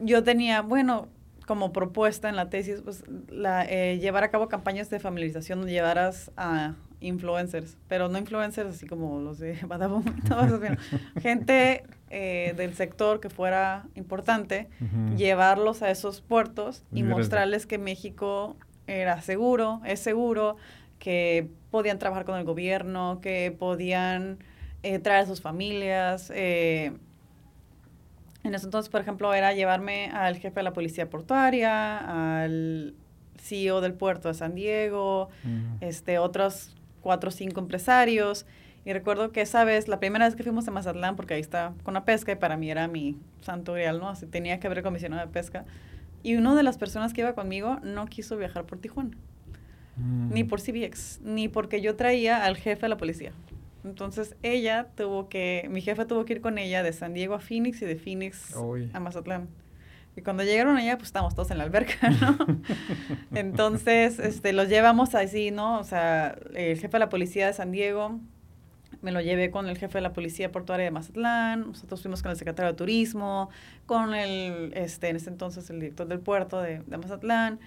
yo 0.00 0.24
tenía, 0.24 0.62
bueno, 0.62 1.08
como 1.50 1.72
propuesta 1.72 2.28
en 2.28 2.36
la 2.36 2.48
tesis, 2.48 2.80
pues, 2.80 3.02
la, 3.28 3.64
eh, 3.64 3.98
llevar 3.98 4.22
a 4.22 4.30
cabo 4.30 4.46
campañas 4.48 4.88
de 4.88 5.00
familiarización 5.00 5.58
donde 5.58 5.72
llevaras 5.72 6.30
a 6.36 6.76
influencers, 7.00 7.76
pero 7.88 8.08
no 8.08 8.18
influencers 8.18 8.70
así 8.70 8.86
como 8.86 9.18
los 9.18 9.40
de 9.40 9.58
Badabun, 9.66 10.04
gente 11.20 11.82
eh, 12.08 12.54
del 12.56 12.74
sector 12.74 13.18
que 13.18 13.30
fuera 13.30 13.88
importante, 13.96 14.68
llevarlos 15.16 15.82
a 15.82 15.90
esos 15.90 16.20
puertos 16.20 16.84
y 16.92 17.02
mostrarles 17.02 17.66
que 17.66 17.78
México 17.78 18.56
era 18.86 19.20
seguro, 19.20 19.80
es 19.84 19.98
seguro, 19.98 20.56
que 21.00 21.50
podían 21.72 21.98
trabajar 21.98 22.24
con 22.24 22.38
el 22.38 22.44
gobierno, 22.44 23.18
que 23.20 23.50
podían 23.50 24.38
eh, 24.84 25.00
traer 25.00 25.24
a 25.24 25.26
sus 25.26 25.40
familias, 25.40 26.30
eh, 26.32 26.92
en 28.42 28.54
ese 28.54 28.64
entonces, 28.66 28.90
por 28.90 29.00
ejemplo, 29.00 29.32
era 29.34 29.52
llevarme 29.52 30.10
al 30.12 30.36
jefe 30.36 30.60
de 30.60 30.62
la 30.62 30.72
policía 30.72 31.10
portuaria, 31.10 32.42
al 32.42 32.94
CEO 33.38 33.80
del 33.80 33.94
puerto 33.94 34.28
de 34.28 34.34
San 34.34 34.54
Diego, 34.54 35.28
este, 35.80 36.18
otros 36.18 36.74
cuatro 37.00 37.28
o 37.28 37.32
cinco 37.32 37.60
empresarios. 37.60 38.46
Y 38.84 38.92
recuerdo 38.94 39.30
que 39.30 39.42
esa 39.42 39.64
vez, 39.64 39.88
la 39.88 40.00
primera 40.00 40.24
vez 40.24 40.36
que 40.36 40.42
fuimos 40.42 40.66
a 40.66 40.70
Mazatlán, 40.70 41.16
porque 41.16 41.34
ahí 41.34 41.40
está 41.40 41.74
con 41.82 41.92
la 41.94 42.04
pesca, 42.04 42.32
y 42.32 42.36
para 42.36 42.56
mí 42.56 42.70
era 42.70 42.88
mi 42.88 43.18
santo 43.42 43.74
grial, 43.74 44.00
¿no? 44.00 44.08
Así 44.08 44.26
tenía 44.26 44.58
que 44.58 44.66
haber 44.66 44.82
comisionado 44.82 45.26
de 45.26 45.30
pesca. 45.30 45.66
Y 46.22 46.36
una 46.36 46.54
de 46.54 46.62
las 46.62 46.78
personas 46.78 47.12
que 47.12 47.20
iba 47.20 47.34
conmigo 47.34 47.78
no 47.82 48.06
quiso 48.06 48.36
viajar 48.36 48.64
por 48.64 48.78
Tijuana. 48.78 49.10
Ni 50.30 50.44
por 50.44 50.62
CBX, 50.62 51.20
ni 51.22 51.48
porque 51.48 51.82
yo 51.82 51.94
traía 51.94 52.44
al 52.44 52.56
jefe 52.56 52.82
de 52.82 52.88
la 52.88 52.96
policía. 52.96 53.32
Entonces 53.84 54.36
ella 54.42 54.88
tuvo 54.94 55.28
que, 55.28 55.66
mi 55.70 55.80
jefe 55.80 56.04
tuvo 56.04 56.24
que 56.24 56.34
ir 56.34 56.40
con 56.40 56.58
ella 56.58 56.82
de 56.82 56.92
San 56.92 57.14
Diego 57.14 57.34
a 57.34 57.40
Phoenix 57.40 57.80
y 57.82 57.86
de 57.86 57.96
Phoenix 57.96 58.54
a 58.92 59.00
Mazatlán. 59.00 59.48
Y 60.16 60.22
cuando 60.22 60.42
llegaron 60.42 60.76
allá, 60.76 60.96
pues 60.96 61.08
estábamos 61.08 61.34
todos 61.34 61.50
en 61.50 61.58
la 61.58 61.64
alberca, 61.64 62.10
¿no? 62.20 62.36
Entonces, 63.32 64.18
este, 64.18 64.52
los 64.52 64.68
llevamos 64.68 65.14
así, 65.14 65.50
¿no? 65.50 65.78
O 65.78 65.84
sea, 65.84 66.36
el 66.54 66.78
jefe 66.78 66.88
de 66.88 66.98
la 66.98 67.08
policía 67.08 67.46
de 67.46 67.52
San 67.52 67.70
Diego, 67.70 68.18
me 69.02 69.12
lo 69.12 69.20
llevé 69.20 69.50
con 69.50 69.68
el 69.68 69.78
jefe 69.78 69.98
de 69.98 70.02
la 70.02 70.12
policía 70.12 70.52
portuaria 70.52 70.84
de 70.84 70.90
Mazatlán, 70.90 71.68
nosotros 71.68 72.02
fuimos 72.02 72.22
con 72.22 72.32
el 72.32 72.36
secretario 72.36 72.72
de 72.72 72.76
turismo, 72.76 73.50
con 73.86 74.14
el, 74.14 74.72
este, 74.74 75.08
en 75.08 75.16
ese 75.16 75.30
entonces 75.30 75.70
el 75.70 75.80
director 75.80 76.06
del 76.06 76.20
puerto 76.20 76.60
de, 76.60 76.80
de 76.80 76.98
Mazatlán, 76.98 77.60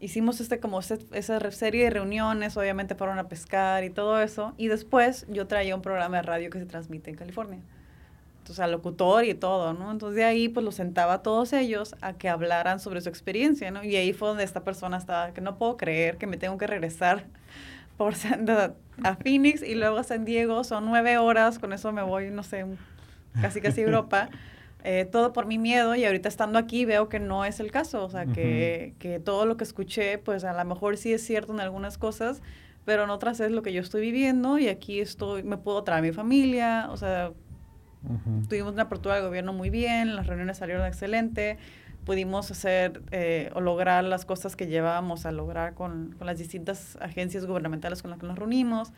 hicimos 0.00 0.40
este 0.40 0.60
como 0.60 0.80
esa 0.80 1.50
serie 1.50 1.84
de 1.84 1.90
reuniones, 1.90 2.56
obviamente 2.56 2.94
fueron 2.94 3.18
a 3.18 3.28
pescar 3.28 3.84
y 3.84 3.90
todo 3.90 4.20
eso, 4.20 4.54
y 4.56 4.68
después 4.68 5.26
yo 5.28 5.46
traía 5.46 5.74
un 5.74 5.82
programa 5.82 6.18
de 6.18 6.22
radio 6.22 6.50
que 6.50 6.58
se 6.58 6.66
transmite 6.66 7.10
en 7.10 7.16
California. 7.16 7.60
Entonces, 8.38 8.62
al 8.62 8.70
locutor 8.70 9.24
y 9.24 9.34
todo, 9.34 9.72
¿no? 9.72 9.90
Entonces, 9.90 10.14
de 10.14 10.22
ahí, 10.22 10.48
pues, 10.48 10.62
los 10.64 10.76
sentaba 10.76 11.14
a 11.14 11.22
todos 11.22 11.52
ellos 11.52 11.96
a 12.00 12.12
que 12.12 12.28
hablaran 12.28 12.78
sobre 12.78 13.00
su 13.00 13.08
experiencia, 13.08 13.72
¿no? 13.72 13.82
Y 13.82 13.96
ahí 13.96 14.12
fue 14.12 14.28
donde 14.28 14.44
esta 14.44 14.62
persona 14.62 14.98
estaba, 14.98 15.32
que 15.32 15.40
no 15.40 15.58
puedo 15.58 15.76
creer 15.76 16.16
que 16.16 16.28
me 16.28 16.36
tengo 16.36 16.56
que 16.56 16.68
regresar 16.68 17.24
por 17.96 18.14
a 19.02 19.16
Phoenix 19.16 19.62
y 19.62 19.74
luego 19.74 19.98
a 19.98 20.04
San 20.04 20.24
Diego, 20.24 20.62
son 20.62 20.86
nueve 20.86 21.18
horas, 21.18 21.58
con 21.58 21.72
eso 21.72 21.90
me 21.90 22.02
voy, 22.02 22.30
no 22.30 22.44
sé, 22.44 22.64
casi 23.40 23.60
casi 23.60 23.80
Europa. 23.80 24.28
Eh, 24.88 25.04
todo 25.04 25.32
por 25.32 25.46
mi 25.46 25.58
miedo 25.58 25.96
y 25.96 26.04
ahorita 26.04 26.28
estando 26.28 26.60
aquí 26.60 26.84
veo 26.84 27.08
que 27.08 27.18
no 27.18 27.44
es 27.44 27.58
el 27.58 27.72
caso, 27.72 28.04
o 28.04 28.08
sea, 28.08 28.24
que, 28.26 28.94
que, 29.00 29.18
todo 29.18 29.44
lo 29.44 29.56
que 29.56 29.64
escuché, 29.64 30.16
pues 30.18 30.44
a 30.44 30.52
lo 30.52 30.64
mejor 30.64 30.96
sí 30.96 31.12
es 31.12 31.26
cierto 31.26 31.52
en 31.52 31.58
algunas 31.58 31.98
cosas, 31.98 32.40
pero 32.84 33.02
en 33.02 33.10
otras 33.10 33.40
es 33.40 33.50
lo 33.50 33.62
que 33.62 33.72
yo 33.72 33.80
estoy 33.80 34.00
viviendo 34.00 34.60
y 34.60 34.68
aquí 34.68 35.00
estoy, 35.00 35.42
me 35.42 35.56
puedo 35.56 35.82
traer 35.82 35.98
a 35.98 36.02
mi 36.02 36.12
familia, 36.12 36.86
o 36.92 36.96
sea, 36.96 37.32
tuvimos 38.48 38.74
una 38.74 38.84
apertura 38.84 39.16
del 39.16 39.24
gobierno 39.24 39.52
muy 39.52 39.70
bien, 39.70 40.14
las 40.14 40.28
reuniones 40.28 40.58
salieron 40.58 40.86
excelente, 40.86 41.58
pudimos 42.04 42.52
hacer 42.52 43.02
eh, 43.10 43.50
o 43.54 43.60
lograr 43.60 44.04
las 44.04 44.24
cosas 44.24 44.54
que 44.54 44.68
llevábamos 44.68 45.26
a 45.26 45.32
lograr 45.32 45.74
con, 45.74 46.14
con, 46.16 46.28
las 46.28 46.38
distintas 46.38 46.96
agencias 47.00 47.44
gubernamentales 47.44 48.02
con 48.02 48.12
las 48.12 48.20
que 48.20 48.26
nos 48.28 48.38
reunimos. 48.38 48.92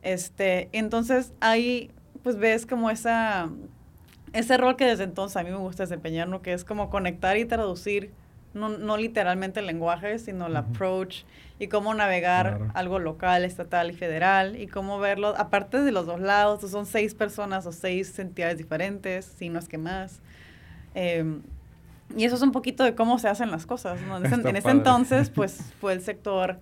Este, 0.00 0.70
entonces 0.72 1.34
ahí 1.40 1.90
pues 2.22 2.36
ves 2.38 2.64
como 2.64 2.88
esa 2.88 3.50
ese 4.36 4.56
rol 4.56 4.76
que 4.76 4.84
desde 4.84 5.04
entonces 5.04 5.36
a 5.36 5.42
mí 5.42 5.50
me 5.50 5.56
gusta 5.56 5.84
desempeñar, 5.84 6.28
¿no? 6.28 6.42
que 6.42 6.52
es 6.52 6.64
como 6.64 6.90
conectar 6.90 7.36
y 7.36 7.44
traducir, 7.44 8.10
no, 8.54 8.68
no 8.68 8.96
literalmente 8.96 9.60
el 9.60 9.66
lenguaje, 9.66 10.18
sino 10.18 10.46
el 10.46 10.56
approach 10.56 11.24
y 11.58 11.68
cómo 11.68 11.94
navegar 11.94 12.70
algo 12.74 12.98
local, 12.98 13.44
estatal 13.44 13.90
y 13.90 13.94
federal 13.94 14.60
y 14.60 14.66
cómo 14.66 14.98
verlo, 14.98 15.34
aparte 15.36 15.82
de 15.82 15.92
los 15.92 16.06
dos 16.06 16.20
lados, 16.20 16.68
son 16.70 16.86
seis 16.86 17.14
personas 17.14 17.66
o 17.66 17.72
seis 17.72 18.18
entidades 18.18 18.58
diferentes, 18.58 19.24
si 19.24 19.48
no 19.48 19.58
es 19.58 19.68
que 19.68 19.78
más. 19.78 20.20
Em, 20.94 21.42
y 22.16 22.24
eso 22.24 22.36
es 22.36 22.42
un 22.42 22.52
poquito 22.52 22.84
de 22.84 22.94
cómo 22.94 23.18
se 23.18 23.28
hacen 23.28 23.50
las 23.50 23.66
cosas. 23.66 24.00
¿no? 24.02 24.18
En, 24.18 24.26
ese, 24.26 24.34
en 24.34 24.56
ese 24.56 24.70
entonces, 24.70 25.30
pues 25.30 25.74
fue 25.80 25.92
el 25.92 26.00
sector 26.00 26.58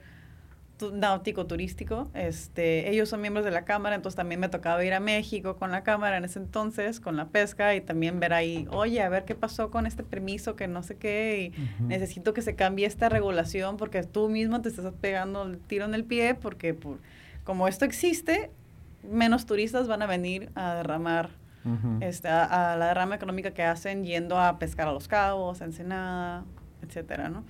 náutico 0.92 1.46
turístico. 1.46 2.10
Este, 2.14 2.90
ellos 2.90 3.08
son 3.08 3.20
miembros 3.20 3.44
de 3.44 3.50
la 3.50 3.64
Cámara, 3.64 3.94
entonces 3.94 4.16
también 4.16 4.40
me 4.40 4.48
tocaba 4.48 4.84
ir 4.84 4.92
a 4.92 5.00
México 5.00 5.56
con 5.56 5.70
la 5.70 5.82
Cámara 5.82 6.16
en 6.16 6.24
ese 6.24 6.38
entonces, 6.38 7.00
con 7.00 7.16
la 7.16 7.28
pesca, 7.28 7.74
y 7.74 7.80
también 7.80 8.20
ver 8.20 8.32
ahí, 8.32 8.66
oye, 8.70 9.01
a 9.03 9.09
ver 9.09 9.24
qué 9.24 9.34
pasó 9.34 9.70
con 9.70 9.86
este 9.86 10.03
permiso, 10.03 10.57
que 10.57 10.68
no 10.68 10.82
sé 10.82 10.96
qué, 10.96 11.53
y 11.55 11.82
necesito 11.82 12.34
que 12.34 12.42
se 12.42 12.55
cambie 12.57 12.86
esta 12.86 13.09
regulación 13.09 13.76
porque 13.76 14.03
tú 14.03 14.28
mismo 14.28 14.61
te 14.61 14.68
estás 14.68 14.92
pegando 15.01 15.44
el 15.44 15.59
tiro 15.59 15.84
en 15.84 15.94
el 15.94 16.05
pie, 16.05 16.34
porque 16.34 16.74
por, 16.74 16.99
como 17.44 17.68
esto 17.68 17.84
existe, 17.84 18.51
menos 19.03 19.46
turistas 19.46 19.86
van 19.88 20.03
a 20.03 20.07
venir 20.07 20.51
a 20.55 20.74
derramar. 20.74 21.30
este, 22.01 22.28
a, 22.28 22.72
a, 22.72 22.76
la 22.76 22.88
derrama 22.88 23.14
económica 23.14 23.53
que 23.53 23.62
hacen 23.62 24.05
yendo 24.05 24.38
a 24.38 24.59
pescar 24.59 24.86
a 24.86 24.92
los 24.92 25.09
cabos, 25.09 25.62
a 25.62 25.64
Ensenada, 25.64 26.44
etcétera, 26.82 27.30
¿no? 27.30 27.44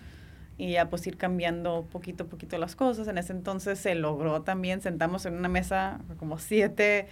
Y 0.59 0.73
ya 0.73 0.89
pues 0.89 1.07
ir 1.07 1.17
cambiando 1.17 1.87
poquito 1.91 2.25
a 2.25 2.27
poquito 2.27 2.59
las 2.59 2.77
cosas. 2.77 3.09
En 3.09 3.19
ese 3.19 3.33
entonces 3.33 3.79
se 3.79 3.95
logró 3.95 4.43
también, 4.43 4.81
sentamos 4.81 5.27
en 5.27 5.35
una 5.35 5.49
mesa 5.49 6.01
como 6.19 6.39
siete 6.39 7.09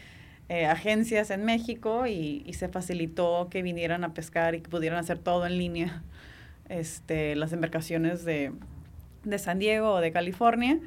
eh, 0.49 0.67
agencias 0.67 1.31
en 1.31 1.45
México 1.45 2.07
y, 2.07 2.43
y, 2.47 2.55
se 2.55 2.69
facilitó 2.69 3.49
que 3.51 3.63
vinieran 3.63 4.05
a 4.05 4.13
pescar 4.13 4.55
y 4.55 4.61
que 4.61 4.69
pudieran 4.69 4.99
hacer 4.99 5.19
todo 5.19 5.47
en 5.47 5.59
línea. 5.59 6.03
Este, 6.69 7.37
las 7.37 7.53
embarcaciones 7.53 8.25
de, 8.25 8.51
de 9.25 9.39
San 9.39 9.59
Diego 9.59 9.93
o 9.93 10.01
de 10.01 10.11
California 10.11 10.79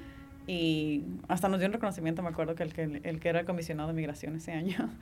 y 0.47 1.03
hasta 1.27 1.47
nos 1.47 1.59
dio 1.59 1.67
un 1.67 1.73
reconocimiento, 1.73 2.23
me 2.23 2.29
acuerdo 2.29 2.55
que 2.55 2.63
el 2.63 2.73
que, 2.73 3.01
el 3.03 3.19
que 3.19 3.29
era 3.29 3.41
el 3.41 3.45
comisionado 3.45 3.89
de 3.89 3.93
migración 3.93 4.35
ese 4.35 4.51
año. 4.51 4.89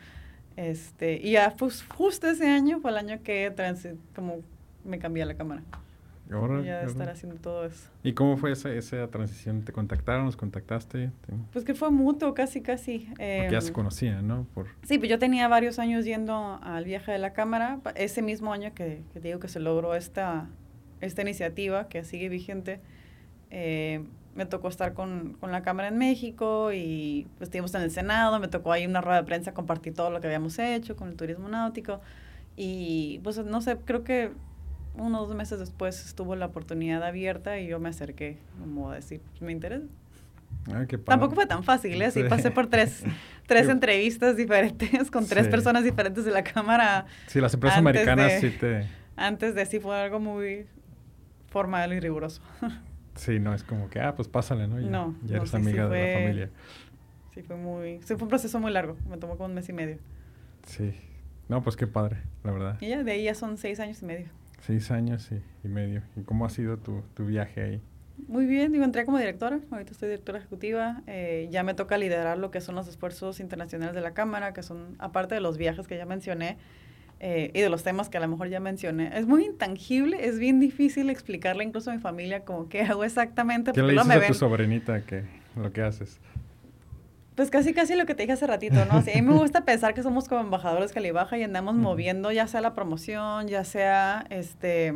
Este, 0.55 1.19
y 1.19 1.31
ya 1.31 1.55
pues, 1.57 1.81
justo 1.81 2.27
ese 2.27 2.47
año 2.47 2.79
fue 2.79 2.91
el 2.91 2.97
año 2.97 3.23
que 3.23 3.51
como 4.13 4.41
me 4.85 4.99
cambié 4.99 5.25
la 5.25 5.33
cámara. 5.33 5.63
Ahora, 6.31 6.61
ya 6.61 6.79
de 6.79 6.85
estar 6.85 7.09
haciendo 7.09 7.39
todo 7.39 7.65
eso. 7.65 7.89
¿Y 8.03 8.13
cómo 8.13 8.37
fue 8.37 8.51
esa, 8.51 8.71
esa 8.73 9.07
transición? 9.07 9.63
¿Te 9.63 9.73
contactaron? 9.73 10.25
¿Nos 10.25 10.37
contactaste? 10.37 11.11
Pues 11.51 11.65
que 11.65 11.75
fue 11.75 11.91
mutuo, 11.91 12.33
casi, 12.33 12.61
casi. 12.61 13.07
Porque 13.09 13.49
ya 13.51 13.61
se 13.61 13.67
em, 13.67 13.73
conocían, 13.73 14.27
¿no? 14.27 14.47
Por... 14.53 14.67
Sí, 14.83 14.97
pues 14.97 15.09
yo 15.09 15.19
tenía 15.19 15.47
varios 15.47 15.79
años 15.79 16.05
yendo 16.05 16.59
al 16.63 16.85
viaje 16.85 17.11
de 17.11 17.17
la 17.17 17.33
cámara. 17.33 17.79
Ese 17.95 18.21
mismo 18.21 18.53
año 18.53 18.73
que, 18.73 19.03
que 19.13 19.19
digo 19.19 19.39
que 19.39 19.47
se 19.47 19.59
logró 19.59 19.95
esta, 19.95 20.47
esta 21.01 21.21
iniciativa 21.21 21.87
que 21.87 22.03
sigue 22.03 22.29
vigente, 22.29 22.79
eh, 23.51 24.03
me 24.35 24.45
tocó 24.45 24.67
estar 24.67 24.93
con, 24.93 25.37
con, 25.39 25.51
la 25.51 25.61
Cámara 25.61 25.89
en 25.89 25.97
México 25.97 26.71
y 26.73 27.27
pues 27.37 27.49
estuvimos 27.49 27.73
en 27.75 27.83
el 27.83 27.91
Senado, 27.91 28.39
me 28.39 28.47
tocó 28.47 28.71
ahí 28.71 28.85
una 28.85 29.01
rueda 29.01 29.21
de 29.21 29.27
prensa 29.27 29.53
compartir 29.53 29.93
todo 29.93 30.09
lo 30.09 30.21
que 30.21 30.27
habíamos 30.27 30.57
hecho 30.57 30.95
con 30.95 31.09
el 31.09 31.15
turismo 31.15 31.49
náutico 31.49 32.01
y 32.55 33.19
pues 33.23 33.37
no 33.37 33.61
sé, 33.61 33.77
creo 33.77 34.03
que 34.03 34.31
unos 34.95 35.27
dos 35.27 35.35
meses 35.35 35.59
después 35.59 36.05
estuvo 36.05 36.35
la 36.35 36.47
oportunidad 36.47 37.03
abierta 37.03 37.59
y 37.59 37.67
yo 37.67 37.79
me 37.79 37.89
acerqué 37.89 38.37
como 38.59 38.91
a 38.91 38.95
decir, 38.95 39.21
me 39.39 39.51
interesa. 39.51 39.87
Tampoco 41.05 41.35
fue 41.35 41.45
tan 41.45 41.63
fácil, 41.63 42.01
¿eh? 42.01 42.11
Sí, 42.11 42.23
pasé 42.23 42.51
por 42.51 42.67
tres, 42.67 43.03
tres 43.47 43.67
entrevistas 43.67 44.37
diferentes 44.37 45.11
con 45.11 45.27
tres 45.27 45.47
personas 45.47 45.83
diferentes 45.83 46.23
de 46.23 46.31
la 46.31 46.43
Cámara. 46.43 47.05
Sí, 47.27 47.41
las 47.41 47.53
empresas 47.53 47.79
americanas 47.79 48.33
sí 48.39 48.49
te... 48.49 48.87
Antes 49.15 49.55
de 49.55 49.65
sí 49.65 49.79
fue 49.79 49.95
algo 49.95 50.19
muy 50.19 50.65
formal 51.47 51.93
y 51.93 51.99
riguroso. 51.99 52.41
Sí, 53.15 53.39
no, 53.39 53.53
es 53.53 53.63
como 53.63 53.91
que, 53.91 53.99
ah, 53.99 54.15
pues 54.15 54.27
pásale, 54.27 54.67
¿no? 54.67 54.79
Ya, 54.79 54.89
no, 54.89 55.15
ya 55.23 55.37
eres 55.37 55.53
amiga 55.53 55.87
de 55.87 56.07
la 56.07 56.19
familia. 56.19 56.49
Sí, 57.31 57.43
fue 57.43 57.55
muy, 57.55 57.99
sí, 58.03 58.15
fue 58.15 58.23
un 58.23 58.27
proceso 58.29 58.59
muy 58.59 58.71
largo, 58.71 58.97
me 59.07 59.17
tomó 59.17 59.37
como 59.37 59.45
un 59.49 59.53
mes 59.53 59.69
y 59.69 59.73
medio. 59.73 59.99
Sí, 60.65 60.95
no, 61.47 61.61
pues 61.61 61.75
qué 61.75 61.85
padre, 61.85 62.17
la 62.43 62.51
verdad. 62.51 62.77
Y 62.81 62.89
ya, 62.89 63.03
de 63.03 63.11
ahí 63.11 63.25
ya 63.25 63.35
son 63.35 63.59
seis 63.59 63.79
años 63.79 64.01
y 64.01 64.05
medio. 64.05 64.25
Seis 64.65 64.91
años 64.91 65.29
y, 65.63 65.67
medio. 65.67 66.01
¿Y 66.15 66.21
cómo 66.21 66.45
ha 66.45 66.49
sido 66.49 66.77
tu, 66.77 67.01
tu, 67.15 67.25
viaje 67.25 67.61
ahí? 67.61 67.81
Muy 68.27 68.45
bien, 68.45 68.71
digo, 68.71 68.85
entré 68.85 69.03
como 69.05 69.17
directora, 69.17 69.59
ahorita 69.71 69.91
estoy 69.91 70.07
directora 70.07 70.37
ejecutiva, 70.37 71.01
eh, 71.07 71.49
ya 71.51 71.63
me 71.63 71.73
toca 71.73 71.97
liderar 71.97 72.37
lo 72.37 72.51
que 72.51 72.61
son 72.61 72.75
los 72.75 72.87
esfuerzos 72.87 73.39
internacionales 73.39 73.93
de 73.93 74.01
la 74.01 74.13
Cámara, 74.13 74.53
que 74.53 74.63
son, 74.63 74.95
aparte 74.99 75.35
de 75.35 75.41
los 75.41 75.57
viajes 75.57 75.87
que 75.87 75.97
ya 75.97 76.05
mencioné, 76.05 76.57
eh, 77.19 77.51
y 77.53 77.59
de 77.59 77.69
los 77.69 77.83
temas 77.83 78.09
que 78.09 78.17
a 78.17 78.21
lo 78.21 78.27
mejor 78.27 78.47
ya 78.47 78.59
mencioné. 78.59 79.17
Es 79.17 79.25
muy 79.25 79.45
intangible, 79.45 80.25
es 80.27 80.39
bien 80.39 80.59
difícil 80.59 81.09
explicarle 81.09 81.63
incluso 81.63 81.91
a 81.91 81.95
mi 81.95 81.99
familia 81.99 82.45
como 82.45 82.69
qué 82.69 82.83
hago 82.83 83.03
exactamente. 83.03 83.73
¿Qué 83.73 83.81
le 83.81 83.93
dices 83.93 84.09
a 84.09 84.27
tu 84.27 84.33
sobrinita 84.33 85.01
que 85.01 85.23
lo 85.55 85.73
que 85.73 85.81
haces? 85.81 86.19
Pues 87.35 87.49
casi 87.49 87.73
casi 87.73 87.95
lo 87.95 88.05
que 88.05 88.13
te 88.13 88.23
dije 88.23 88.33
hace 88.33 88.45
ratito, 88.45 88.85
¿no? 88.85 88.99
a 88.99 89.01
mí 89.01 89.21
me 89.21 89.33
gusta 89.33 89.61
pensar 89.65 89.93
que 89.93 90.03
somos 90.03 90.27
como 90.27 90.41
embajadores 90.41 90.91
Calibaja 90.91 91.37
y 91.37 91.43
andamos 91.43 91.75
moviendo 91.75 92.31
ya 92.31 92.47
sea 92.47 92.61
la 92.61 92.75
promoción, 92.75 93.47
ya 93.47 93.63
sea 93.63 94.25
este 94.29 94.93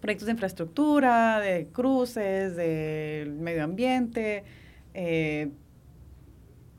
proyectos 0.00 0.26
de 0.26 0.32
infraestructura, 0.32 1.40
de 1.40 1.66
cruces, 1.72 2.54
de 2.54 3.32
medio 3.40 3.64
ambiente, 3.64 4.44
eh, 4.94 5.50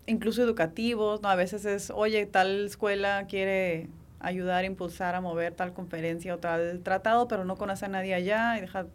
incluso 0.05 0.41
educativos, 0.41 1.21
¿no? 1.21 1.29
A 1.29 1.35
veces 1.35 1.65
es, 1.65 1.89
oye, 1.89 2.25
tal 2.25 2.65
escuela 2.65 3.25
quiere 3.27 3.87
ayudar, 4.19 4.65
impulsar 4.65 5.15
a 5.15 5.21
mover 5.21 5.53
tal 5.53 5.73
conferencia 5.73 6.33
o 6.33 6.37
tal 6.37 6.79
tratado, 6.81 7.27
pero 7.27 7.43
no 7.43 7.57
conoce 7.57 7.85
a 7.85 7.89
nadie 7.89 8.13
allá 8.13 8.57
y 8.57 8.61
deja, 8.61 8.85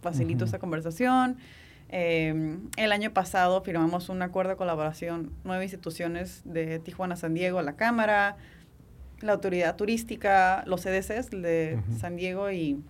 facilito 0.00 0.44
esa 0.44 0.58
conversación. 0.58 1.36
Em, 1.96 2.70
el 2.76 2.90
año 2.90 3.12
pasado 3.12 3.62
firmamos 3.62 4.08
un 4.08 4.20
acuerdo 4.20 4.50
de 4.50 4.56
colaboración, 4.56 5.30
nueve 5.44 5.62
instituciones 5.62 6.42
de 6.44 6.80
Tijuana, 6.80 7.14
San 7.14 7.34
Diego, 7.34 7.62
la 7.62 7.76
Cámara, 7.76 8.36
la 9.20 9.34
Autoridad 9.34 9.76
Turística, 9.76 10.64
los 10.66 10.80
CDCs 10.80 11.30
de 11.30 11.78
San 12.00 12.16
Diego 12.16 12.50
y 12.50 12.82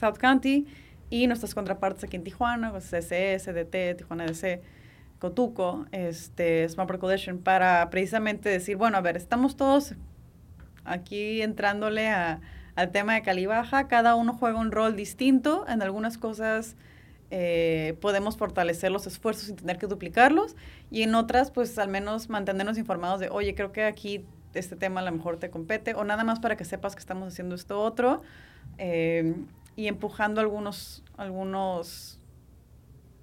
South 0.00 0.16
County, 0.16 0.66
y 1.10 1.26
nuestras 1.26 1.54
contrapartes 1.54 2.04
aquí 2.04 2.16
en 2.16 2.24
Tijuana, 2.24 2.72
CCS, 2.72 3.52
DT, 3.52 3.94
Tijuana 3.98 4.24
DC, 4.24 4.62
Cotuco, 5.18 5.84
este, 5.92 6.66
Smart 6.70 6.98
Coalition, 6.98 7.40
para 7.40 7.90
precisamente 7.90 8.48
decir, 8.48 8.78
bueno, 8.78 8.96
a 8.96 9.02
ver, 9.02 9.18
estamos 9.18 9.54
todos 9.54 9.96
aquí 10.86 11.42
entrándole 11.42 12.08
a, 12.08 12.40
al 12.74 12.90
tema 12.90 13.16
de 13.16 13.20
Calibaja, 13.20 13.86
cada 13.86 14.14
uno 14.14 14.32
juega 14.32 14.58
un 14.58 14.72
rol 14.72 14.96
distinto, 14.96 15.66
en 15.68 15.82
algunas 15.82 16.16
cosas 16.16 16.74
eh, 17.30 17.96
podemos 18.00 18.36
fortalecer 18.36 18.90
los 18.90 19.06
esfuerzos 19.06 19.46
sin 19.46 19.56
tener 19.56 19.78
que 19.78 19.86
duplicarlos 19.86 20.56
y 20.90 21.02
en 21.02 21.14
otras 21.14 21.50
pues 21.50 21.78
al 21.78 21.88
menos 21.88 22.28
mantenernos 22.28 22.78
informados 22.78 23.20
de, 23.20 23.28
oye, 23.30 23.54
creo 23.54 23.72
que 23.72 23.84
aquí 23.84 24.24
este 24.54 24.76
tema 24.76 25.00
a 25.00 25.04
lo 25.04 25.12
mejor 25.12 25.38
te 25.38 25.50
compete 25.50 25.94
o 25.94 26.04
nada 26.04 26.22
más 26.24 26.38
para 26.38 26.56
que 26.56 26.64
sepas 26.64 26.94
que 26.94 27.00
estamos 27.00 27.28
haciendo 27.28 27.54
esto 27.54 27.80
otro 27.80 28.22
eh, 28.78 29.34
y 29.76 29.88
empujando 29.88 30.40
algunos, 30.40 31.02
algunos, 31.16 32.20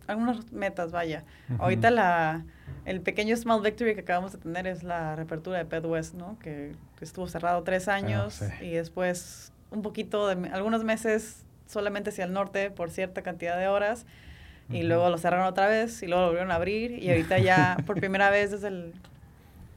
algunas 0.07 0.51
metas, 0.51 0.91
vaya. 0.91 1.23
Ahorita 1.59 1.89
la 1.91 2.43
el 2.85 3.01
pequeño 3.01 3.35
small 3.37 3.61
victory 3.61 3.93
que 3.93 4.01
acabamos 4.01 4.31
de 4.31 4.39
tener 4.39 4.67
es 4.67 4.83
la 4.83 5.15
reapertura 5.15 5.59
de 5.59 5.65
Pet 5.65 5.85
West, 5.85 6.15
¿no? 6.15 6.37
Que, 6.39 6.73
estuvo 6.99 7.27
cerrado 7.27 7.63
tres 7.63 7.87
ah, 7.87 7.95
años 7.95 8.43
y 8.61 8.73
después 8.73 9.51
un 9.71 9.81
poquito 9.81 10.27
de 10.27 10.49
algunos 10.49 10.83
meses 10.83 11.45
solamente 11.71 12.09
hacia 12.09 12.25
el 12.25 12.33
norte 12.33 12.71
por 12.71 12.91
cierta 12.91 13.21
cantidad 13.21 13.57
de 13.57 13.67
horas 13.67 14.05
y 14.69 14.83
luego 14.83 15.09
lo 15.09 15.17
cerraron 15.17 15.47
otra 15.47 15.67
vez 15.67 16.01
y 16.01 16.07
luego 16.07 16.21
lo 16.21 16.27
volvieron 16.27 16.51
a 16.51 16.55
abrir 16.55 16.91
y 17.03 17.09
ahorita 17.09 17.39
ya 17.39 17.77
por 17.85 17.99
primera 17.99 18.29
vez 18.29 18.51
desde 18.51 18.69
el 18.69 18.93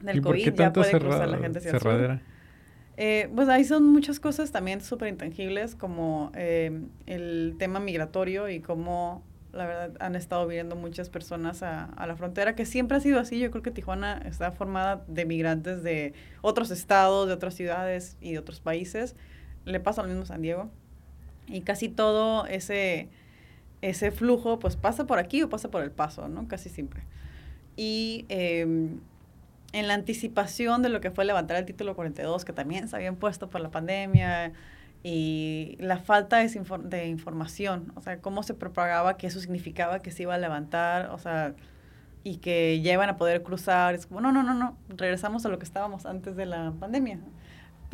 del 0.01 0.21
COVID 0.21 0.53
ya 0.53 0.71
puede 0.71 0.91
cruzar 0.91 1.27
la 1.27 1.37
gente 1.37 1.59
hacia 1.59 1.71
cerradera? 1.71 2.13
el 2.13 2.19
sur. 2.19 2.35
Eh, 2.97 3.29
pues 3.35 3.49
ahí 3.49 3.65
son 3.65 3.83
muchas 3.83 4.21
cosas 4.21 4.51
también 4.51 4.79
súper 4.79 5.09
intangibles 5.09 5.75
como 5.75 6.31
eh, 6.33 6.81
el 7.07 7.55
tema 7.59 7.79
migratorio 7.81 8.47
y 8.47 8.61
cómo 8.61 9.21
la 9.55 9.65
verdad, 9.65 9.91
han 9.99 10.15
estado 10.15 10.45
viniendo 10.47 10.75
muchas 10.75 11.09
personas 11.09 11.63
a, 11.63 11.89
la 12.05 12.15
frontera, 12.15 12.55
que 12.55 12.65
siempre 12.65 12.97
ha 12.97 12.99
sido 12.99 13.19
así. 13.19 13.39
Yo 13.39 13.51
creo 13.51 13.63
que 13.63 13.71
Tijuana 13.71 14.21
está 14.25 14.51
formada 14.51 15.03
de 15.07 15.25
migrantes 15.25 15.81
de 15.81 16.13
otros 16.41 16.71
estados, 16.71 17.27
de 17.27 17.33
otras 17.33 17.53
ciudades 17.53 18.17
y 18.19 18.33
de 18.33 18.39
otros 18.39 18.59
países. 18.59 19.15
Le 19.63 19.79
pasa 19.79 20.01
lo 20.01 20.09
mismo 20.09 20.23
a 20.23 20.25
San 20.25 20.41
Diego. 20.41 20.69
Y 21.47 21.61
casi 21.61 21.89
todo 21.89 22.45
ese, 22.47 23.09
ese 23.81 24.11
flujo, 24.11 24.59
pues 24.59 24.75
pasa 24.75 25.05
por 25.05 25.19
aquí 25.19 25.43
o 25.43 25.49
pasa 25.49 25.69
por 25.69 25.83
el 25.83 25.91
paso, 25.91 26.27
¿no? 26.27 26.47
Casi 26.47 26.69
siempre. 26.69 27.03
Y 27.75 28.25
em, 28.29 28.99
en 29.73 29.87
la 29.87 29.93
anticipación 29.93 30.81
de 30.81 30.89
lo 30.89 31.01
que 31.01 31.11
fue 31.11 31.25
levantar 31.25 31.57
el 31.57 31.65
título 31.65 31.95
42, 31.95 32.45
que 32.45 32.53
también 32.53 32.87
se 32.87 32.95
habían 32.95 33.15
puesto 33.15 33.49
por 33.49 33.61
la 33.61 33.71
pandemia, 33.71 34.53
y 35.07 35.77
la 35.79 35.99
falta 35.99 36.37
de, 36.37 36.49
de, 36.85 37.07
información, 37.07 37.91
o 37.95 38.01
sea, 38.01 38.19
cómo 38.21 38.41
se 38.41 38.55
propagaba 38.55 39.17
que 39.17 39.27
eso 39.27 39.39
significaba 39.39 40.01
que 40.01 40.09
se 40.09 40.23
iba 40.23 40.33
a 40.33 40.39
levantar, 40.39 41.11
o 41.11 41.19
sea, 41.19 41.53
y 42.23 42.37
que 42.37 42.81
ya 42.81 42.93
iban 42.93 43.09
a 43.09 43.15
poder 43.15 43.43
cruzar. 43.43 43.93
Es 43.93 44.07
como, 44.07 44.19
no, 44.19 44.31
no, 44.31 44.41
no, 44.41 44.55
no, 44.55 44.75
regresamos 44.89 45.45
a 45.45 45.49
lo 45.49 45.59
que 45.59 45.63
estábamos 45.63 46.07
antes 46.07 46.35
de 46.35 46.47
la 46.47 46.73
pandemia. 46.79 47.19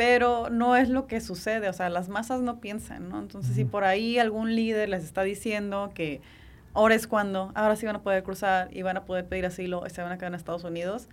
Pero 0.02 0.50
no 0.50 0.76
es 0.76 0.90
lo 0.90 1.06
que 1.06 1.22
sucede, 1.22 1.70
o 1.70 1.74
sea, 1.74 1.88
las 1.92 2.10
masas 2.10 2.42
no 2.42 2.60
piensan, 2.60 3.08
¿no? 3.08 3.20
Entonces, 3.20 3.54
si 3.54 3.66
por 3.66 3.84
ahí 3.84 4.18
algún 4.18 4.56
líder 4.56 4.90
les 4.90 5.04
está 5.04 5.22
diciendo 5.22 5.92
que 5.94 6.22
ahora 6.74 6.96
es 6.96 7.06
cuando, 7.06 7.52
ahora 7.54 7.76
sí 7.76 7.86
van 7.86 7.98
a 7.98 8.02
poder 8.02 8.24
cruzar 8.24 8.76
y 8.76 8.82
van 8.82 8.98
a 8.98 9.06
poder 9.06 9.28
pedir 9.28 9.46
asilo 9.46 9.84
y 9.86 9.92
se 9.92 10.02
van 10.02 10.12
a 10.12 10.18
quedar 10.18 10.32
en 10.32 10.38
Estados 10.38 10.64
Unidos, 10.64 11.08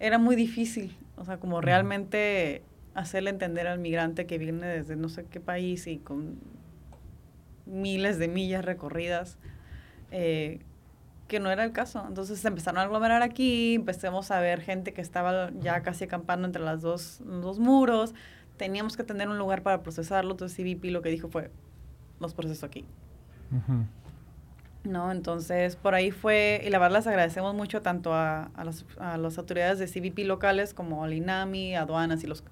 era 0.00 0.18
muy 0.18 0.36
difícil, 0.36 0.94
o 1.16 1.24
sea, 1.24 1.38
como 1.38 1.62
realmente 1.62 2.62
hacerle 2.92 3.30
entender 3.30 3.68
al 3.68 3.78
migrante 3.78 4.26
que 4.26 4.36
viene 4.36 4.66
desde 4.66 4.96
no 4.96 5.08
sé 5.08 5.24
qué 5.24 5.40
país 5.40 5.86
y 5.86 5.96
con 5.96 6.38
miles 7.64 8.18
de 8.18 8.28
millas 8.28 8.66
recorridas, 8.66 9.38
eh, 10.10 10.60
que 11.28 11.40
no 11.40 11.50
era 11.50 11.64
el 11.64 11.72
caso. 11.72 12.04
Entonces 12.06 12.44
empezaron 12.44 12.78
a 12.78 12.82
aglomerar 12.82 13.22
aquí, 13.22 13.74
empezamos 13.74 14.30
a 14.30 14.40
ver 14.40 14.60
gente 14.60 14.92
que 14.92 15.00
estaba 15.00 15.50
ya 15.60 15.82
casi 15.82 16.04
acampando 16.04 16.46
entre 16.46 16.62
las 16.62 16.82
dos, 16.82 17.20
los 17.26 17.42
dos 17.42 17.58
muros, 17.58 18.14
teníamos 18.56 18.96
que 18.96 19.04
tener 19.04 19.28
un 19.28 19.38
lugar 19.38 19.62
para 19.62 19.82
procesarlo, 19.82 20.32
entonces 20.32 20.56
CBP 20.56 20.86
lo 20.86 21.02
que 21.02 21.10
dijo 21.10 21.28
fue, 21.28 21.50
los 22.20 22.34
proceso 22.34 22.66
aquí. 22.66 22.84
¿No? 24.84 25.10
Entonces, 25.10 25.76
por 25.76 25.94
ahí 25.94 26.10
fue, 26.10 26.62
y 26.64 26.70
la 26.70 26.78
verdad 26.78 26.98
les 26.98 27.06
agradecemos 27.06 27.54
mucho 27.54 27.82
tanto 27.82 28.14
a, 28.14 28.50
a, 28.54 29.12
a 29.12 29.16
las 29.18 29.38
autoridades 29.38 29.78
de 29.78 29.86
CBP 29.86 30.26
locales 30.26 30.74
como 30.74 31.04
al 31.04 31.12
INAMI, 31.12 31.74
aduanas 31.74 32.22
y 32.22 32.26
los 32.26 32.44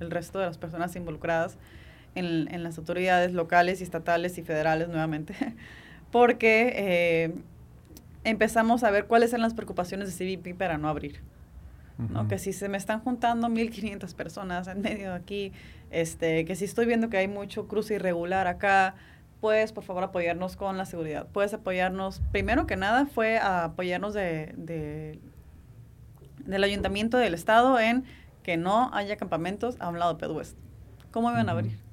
el 0.00 0.10
resto 0.10 0.38
de 0.38 0.46
las 0.46 0.58
personas 0.58 0.94
involucradas 0.96 1.56
en, 2.14 2.52
en 2.52 2.62
las 2.62 2.78
autoridades 2.78 3.32
locales 3.32 3.80
y 3.80 3.84
estatales 3.84 4.38
y 4.38 4.42
federales 4.42 4.88
nuevamente, 4.88 5.34
porque 6.10 6.72
eh, 6.76 7.34
empezamos 8.26 8.82
a 8.82 8.90
ver 8.90 9.06
cuáles 9.06 9.32
eran 9.32 9.42
las 9.42 9.54
preocupaciones 9.54 10.16
de 10.16 10.36
CBP 10.36 10.58
para 10.58 10.78
no 10.78 10.88
abrir. 10.88 11.22
¿no? 11.98 12.28
Que 12.28 12.38
si 12.38 12.52
se 12.52 12.68
me 12.68 12.76
están 12.76 13.00
juntando 13.00 13.48
1.500 13.48 14.14
personas 14.14 14.68
en 14.68 14.82
medio 14.82 15.10
de 15.10 15.16
aquí, 15.16 15.52
este, 15.90 16.44
que 16.44 16.54
si 16.54 16.66
estoy 16.66 16.84
viendo 16.84 17.08
que 17.08 17.16
hay 17.16 17.28
mucho 17.28 17.68
cruce 17.68 17.94
irregular 17.94 18.46
acá, 18.48 18.96
puedes 19.40 19.72
por 19.72 19.82
favor 19.84 20.04
apoyarnos 20.04 20.56
con 20.56 20.76
la 20.76 20.84
seguridad. 20.84 21.26
Puedes 21.32 21.54
apoyarnos, 21.54 22.20
primero 22.32 22.66
que 22.66 22.76
nada 22.76 23.06
fue 23.06 23.38
a 23.38 23.64
apoyarnos 23.64 24.12
de, 24.12 24.52
de, 24.58 25.18
del 26.44 26.64
ayuntamiento 26.64 27.16
del 27.16 27.32
estado 27.32 27.78
en 27.80 28.04
que 28.42 28.58
no 28.58 28.90
haya 28.92 29.16
campamentos 29.16 29.76
a 29.80 29.88
un 29.88 29.98
lado 29.98 30.14
de 30.14 30.20
Pedwest. 30.20 30.58
¿Cómo 31.12 31.30
iban 31.30 31.48
a 31.48 31.52
abrir? 31.52 31.85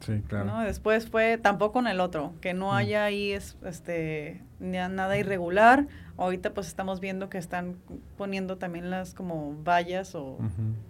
Sí, 0.00 0.22
claro. 0.26 0.46
¿no? 0.46 0.60
Después 0.60 1.08
fue 1.08 1.38
tampoco 1.38 1.78
en 1.78 1.86
el 1.86 2.00
otro, 2.00 2.32
que 2.40 2.54
no 2.54 2.74
haya 2.74 3.04
ahí 3.04 3.32
es, 3.32 3.56
este, 3.64 4.42
nada 4.58 5.18
irregular. 5.18 5.86
Ahorita 6.16 6.54
pues 6.54 6.66
estamos 6.66 7.00
viendo 7.00 7.28
que 7.28 7.38
están 7.38 7.76
poniendo 8.16 8.56
también 8.58 8.90
las 8.90 9.14
como 9.14 9.62
vallas 9.62 10.14
o 10.14 10.38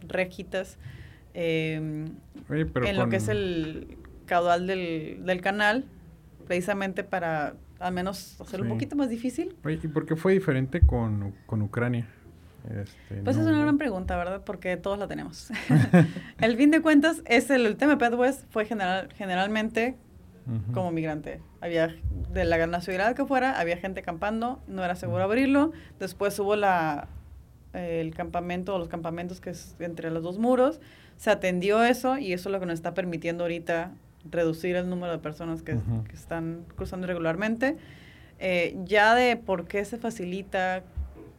rejitas 0.06 0.78
em, 1.34 2.06
en 2.48 2.96
lo 2.96 3.08
que 3.08 3.16
es 3.16 3.28
el 3.28 3.98
caudal 4.26 4.66
del, 4.66 5.24
del, 5.24 5.40
canal, 5.40 5.84
precisamente 6.46 7.02
para 7.04 7.54
al 7.80 7.92
menos 7.94 8.40
hacerlo 8.40 8.66
un 8.66 8.72
poquito 8.72 8.94
más 8.94 9.08
difícil. 9.08 9.56
Oye, 9.64 9.80
¿y 9.82 9.88
por 9.88 10.06
qué 10.06 10.14
fue 10.14 10.32
diferente 10.32 10.80
con, 10.80 11.34
con 11.46 11.62
Ucrania? 11.62 12.06
Este, 12.68 13.22
pues 13.22 13.36
es 13.36 13.46
una 13.46 13.60
gran 13.60 13.78
pregunta, 13.78 14.16
¿verdad? 14.16 14.42
Porque 14.44 14.76
todos 14.76 14.98
la 14.98 15.06
tenemos. 15.06 15.50
el 16.40 16.56
fin 16.56 16.70
de 16.70 16.82
cuentas, 16.82 17.22
es 17.24 17.50
el, 17.50 17.76
tema 17.76 17.96
de 17.96 18.16
West 18.16 18.44
fue 18.50 18.64
general, 18.66 19.08
generalmente 19.16 19.96
como 20.74 20.90
migrante. 20.90 21.40
Había, 21.60 21.94
de 22.32 22.44
la 22.44 22.66
nacionalidad 22.66 23.14
que 23.14 23.24
fuera, 23.24 23.60
había 23.60 23.76
gente 23.76 24.00
acampando, 24.00 24.60
no 24.66 24.84
era 24.84 24.96
seguro 24.96 25.22
abrirlo. 25.22 25.72
Después 26.00 26.36
hubo 26.40 26.56
la, 26.56 27.08
el 27.72 28.14
campamento, 28.14 28.76
los 28.78 28.88
campamentos 28.88 29.40
que 29.40 29.50
es 29.50 29.76
entre 29.78 30.10
los 30.10 30.22
dos 30.22 30.38
muros. 30.38 30.80
Se 31.16 31.30
atendió 31.30 31.84
eso 31.84 32.18
y 32.18 32.32
eso 32.32 32.48
es 32.48 32.52
lo 32.52 32.58
que 32.58 32.66
nos 32.66 32.74
está 32.74 32.94
permitiendo 32.94 33.44
ahorita 33.44 33.92
reducir 34.28 34.76
el 34.76 34.88
número 34.88 35.12
de 35.12 35.18
personas 35.18 35.62
que, 35.62 35.78
que 36.08 36.16
están 36.16 36.64
cruzando 36.74 37.06
irregularmente. 37.06 37.76
Eh, 38.38 38.76
ya 38.84 39.14
de 39.14 39.36
por 39.36 39.66
qué 39.66 39.84
se 39.84 39.98
facilita 39.98 40.82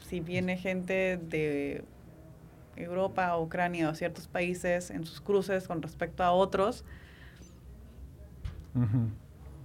si 0.07 0.19
viene 0.19 0.57
gente 0.57 1.17
de 1.17 1.83
Europa, 2.75 3.37
Ucrania 3.37 3.89
o 3.89 3.95
ciertos 3.95 4.27
países 4.27 4.89
en 4.91 5.05
sus 5.05 5.21
cruces 5.21 5.67
con 5.67 5.81
respecto 5.81 6.23
a 6.23 6.31
otros, 6.31 6.83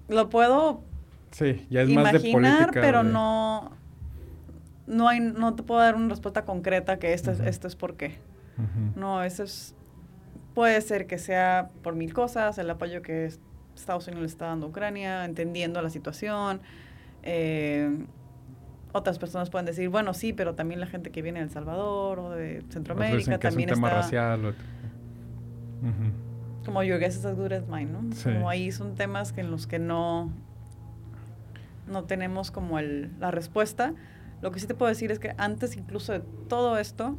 lo 0.09 0.29
puedo 0.29 0.83
sí, 1.31 1.67
ya 1.71 1.83
es 1.83 1.91
imaginar, 1.91 2.71
pero 2.73 3.03
no 3.03 3.73
no 4.87 5.09
hay 5.09 5.21
no 5.21 5.55
te 5.55 5.63
puedo 5.63 5.81
dar 5.81 5.95
una 5.95 6.09
respuesta 6.09 6.45
concreta 6.45 6.99
que 6.99 7.13
esto, 7.13 7.31
es, 7.31 7.41
esto 7.41 7.69
es 7.69 7.77
por 7.77 7.97
qué. 7.97 8.19
No, 8.95 9.23
eso 9.23 9.43
es 9.43 9.75
puede 10.55 10.81
ser 10.81 11.07
que 11.07 11.19
sea 11.19 11.69
por 11.83 11.95
mil 11.95 12.15
cosas, 12.15 12.57
el 12.57 12.71
apoyo 12.71 13.03
que 13.03 13.31
Estados 13.75 14.07
Unidos 14.07 14.23
le 14.23 14.29
está 14.29 14.47
dando 14.47 14.67
a 14.67 14.69
Ucrania, 14.71 15.27
entendiendo 15.27 15.83
la 15.83 15.91
situación, 15.91 16.63
eh, 17.23 18.07
otras 18.97 19.19
personas 19.19 19.51
pueden 19.51 19.67
decir, 19.67 19.89
bueno, 19.89 20.15
sí, 20.15 20.33
pero 20.33 20.55
también 20.55 20.81
la 20.81 20.87
gente 20.87 21.11
que 21.11 21.23
viene 21.23 21.41
de 21.41 21.45
El 21.45 21.51
Salvador 21.51 22.19
o 22.19 22.31
de 22.31 22.65
Centroamérica 22.71 23.39
también 23.39 23.69
es 23.69 23.77
un 23.77 23.83
tema 23.83 23.91
racial. 23.91 24.55
Como 26.65 26.83
Your 26.83 26.99
Guess 26.99 27.17
is 27.19 27.25
as 27.25 27.37
good 27.37 27.53
as 27.53 27.69
mine, 27.69 27.87
¿no? 27.87 28.01
Como 28.25 28.49
ahí 28.49 28.73
son 28.73 28.95
temas 28.95 29.33
que 29.33 29.43
en 29.43 29.51
los 29.51 29.67
que 29.67 29.79
no, 29.79 30.33
no 31.87 32.05
tenemos 32.05 32.51
como 32.51 32.79
el, 32.79 33.13
la 33.21 33.31
respuesta. 33.31 33.95
Lo 34.43 34.51
que 34.51 34.61
sí 34.61 34.67
te 34.67 34.75
puedo 34.75 34.89
decir 34.89 35.13
es 35.13 35.19
que 35.19 35.35
antes 35.39 35.77
incluso 35.77 36.13
de 36.13 36.21
todo 36.49 36.79
esto, 36.79 37.17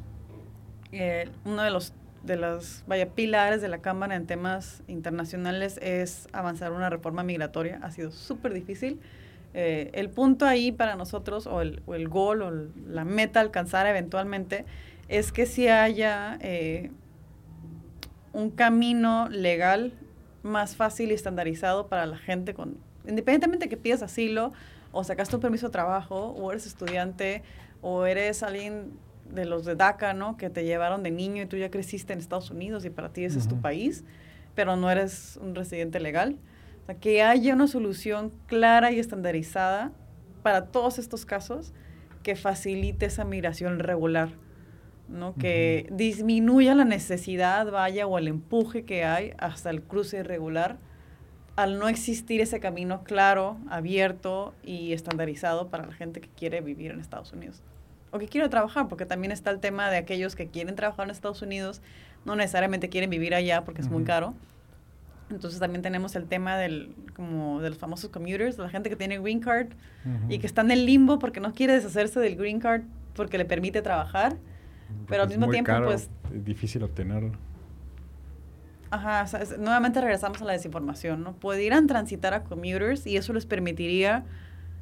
eh, 0.92 1.30
uno 1.46 1.62
de 1.62 1.70
los 1.70 1.94
de 2.24 2.36
los 2.36 2.84
vaya 2.88 3.10
pilares 3.10 3.62
de 3.62 3.70
la 3.70 3.78
Cámara 3.78 4.16
en 4.16 4.26
temas 4.26 4.84
internacionales 4.88 5.80
es 5.82 6.28
avanzar 6.34 6.74
una 6.74 6.90
reforma 6.90 7.24
migratoria. 7.24 7.80
Ha 7.84 7.92
sido 7.92 8.12
súper 8.12 8.54
difícil 8.54 9.00
eh, 9.54 9.90
el 9.94 10.10
punto 10.10 10.46
ahí 10.46 10.72
para 10.72 10.96
nosotros, 10.96 11.48
o 11.48 11.62
el, 11.62 11.82
o 11.86 11.96
el 11.96 12.08
gol, 12.08 12.42
o 12.42 12.52
la 12.88 13.06
meta 13.06 13.40
alcanzar 13.40 13.88
eventualmente, 13.88 14.66
es 15.08 15.32
que 15.32 15.46
si 15.46 15.68
haya 15.68 16.38
eh, 16.42 16.92
un 18.34 18.52
camino 18.52 19.30
legal 19.30 19.94
más 20.44 20.76
fácil 20.76 21.12
y 21.12 21.14
estandarizado 21.14 21.88
para 21.88 22.06
la 22.06 22.18
gente, 22.18 22.54
con, 22.54 22.78
independientemente 23.08 23.70
que 23.70 23.78
pidas 23.78 24.02
asilo, 24.02 24.54
o 24.92 25.04
sacaste 25.04 25.36
un 25.36 25.42
permiso 25.42 25.68
de 25.68 25.72
trabajo, 25.72 26.30
o 26.38 26.52
eres 26.52 26.66
estudiante, 26.66 27.44
o 27.82 28.06
eres 28.06 28.44
alguien 28.44 28.92
de 29.30 29.46
los 29.46 29.66
de 29.66 29.76
DACA, 29.76 30.14
¿no? 30.14 30.38
Que 30.38 30.50
te 30.50 30.64
llevaron 30.64 31.04
de 31.04 31.12
niño 31.12 31.44
y 31.44 31.46
tú 31.46 31.58
ya 31.58 31.70
creciste 31.70 32.14
en 32.14 32.20
Estados 32.20 32.50
Unidos 32.50 32.86
y 32.86 32.90
para 32.90 33.10
ti 33.10 33.26
ese 33.26 33.40
es 33.40 33.48
tu 33.48 33.60
país, 33.60 34.04
pero 34.56 34.76
no 34.76 34.90
eres 34.90 35.38
un 35.42 35.54
residente 35.54 36.00
legal 36.00 36.38
que 36.96 37.24
haya 37.24 37.54
una 37.54 37.68
solución 37.68 38.32
clara 38.48 38.92
y 38.92 39.00
estandarizada 39.00 39.92
para 40.44 40.68
todos 40.68 41.00
estos 41.00 41.26
casos 41.26 41.74
que 42.24 42.36
facilite 42.36 43.06
esa 43.06 43.26
migración 43.26 43.80
regular, 43.80 44.30
¿no? 45.10 45.36
Que 45.36 45.88
disminuya 45.92 46.76
la 46.76 46.86
necesidad, 46.86 47.70
vaya, 47.72 48.08
o 48.08 48.18
el 48.18 48.28
empuje 48.28 48.84
que 48.84 49.04
hay 49.04 49.34
hasta 49.38 49.70
el 49.70 49.82
cruce 49.82 50.20
irregular 50.20 50.78
al 51.56 51.80
no 51.80 51.90
existir 51.90 52.40
ese 52.40 52.60
camino 52.60 53.04
claro, 53.04 53.58
abierto 53.70 54.54
y 54.64 54.94
estandarizado 54.94 55.70
para 55.70 55.88
la 55.88 55.94
gente 55.94 56.22
que 56.22 56.30
quiere 56.30 56.62
vivir 56.62 56.92
en 56.92 57.00
Estados 57.00 57.34
Unidos 57.34 57.64
o 58.12 58.20
que 58.20 58.28
quiere 58.28 58.48
trabajar, 58.50 58.88
porque 58.88 59.06
también 59.06 59.32
está 59.32 59.52
el 59.52 59.60
tema 59.60 59.90
de 59.90 59.98
aquellos 59.98 60.36
que 60.36 60.48
quieren 60.48 60.76
trabajar 60.76 61.06
en 61.06 61.12
Estados 61.12 61.42
Unidos, 61.42 61.82
no 62.26 62.36
necesariamente 62.36 62.90
quieren 62.90 63.10
vivir 63.10 63.36
allá 63.36 63.64
porque 63.64 63.82
es 63.82 63.90
muy 63.90 64.04
caro, 64.04 64.34
entonces 65.30 65.60
también 65.60 65.82
tenemos 65.82 66.16
el 66.16 66.26
tema 66.26 66.58
del, 66.58 66.96
como 67.16 67.62
de 67.62 67.70
los 67.70 67.78
famosos 67.78 68.10
commuters, 68.10 68.58
la 68.58 68.70
gente 68.70 68.90
que 68.90 68.96
tiene 68.96 69.20
green 69.20 69.40
card 69.40 69.68
y 70.30 70.40
que 70.40 70.48
está 70.48 70.62
en 70.62 70.72
el 70.72 70.86
limbo 70.86 71.20
porque 71.20 71.40
no 71.40 71.54
quiere 71.54 71.74
deshacerse 71.74 72.20
del 72.20 72.36
green 72.36 72.60
card 72.60 72.84
porque 73.14 73.38
le 73.38 73.46
permite 73.46 73.82
trabajar, 73.82 74.38
pero 75.08 75.24
al 75.24 75.30
mismo 75.30 75.50
tiempo 75.50 75.72
pues... 75.84 76.10
Es 76.34 76.46
difícil 76.46 76.84
obtenerlo. 76.84 77.32
Ajá, 78.90 79.26
nuevamente 79.60 80.00
regresamos 80.00 80.42
a 80.42 80.46
la 80.46 80.54
desinformación, 80.54 81.22
¿no? 81.24 81.34
Pudieran 81.34 81.88
transitar 81.88 82.34
a 82.34 82.44
commuters 82.44 83.06
y 83.06 83.18
eso 83.18 83.34
les 83.34 83.46
permitiría 83.46 84.24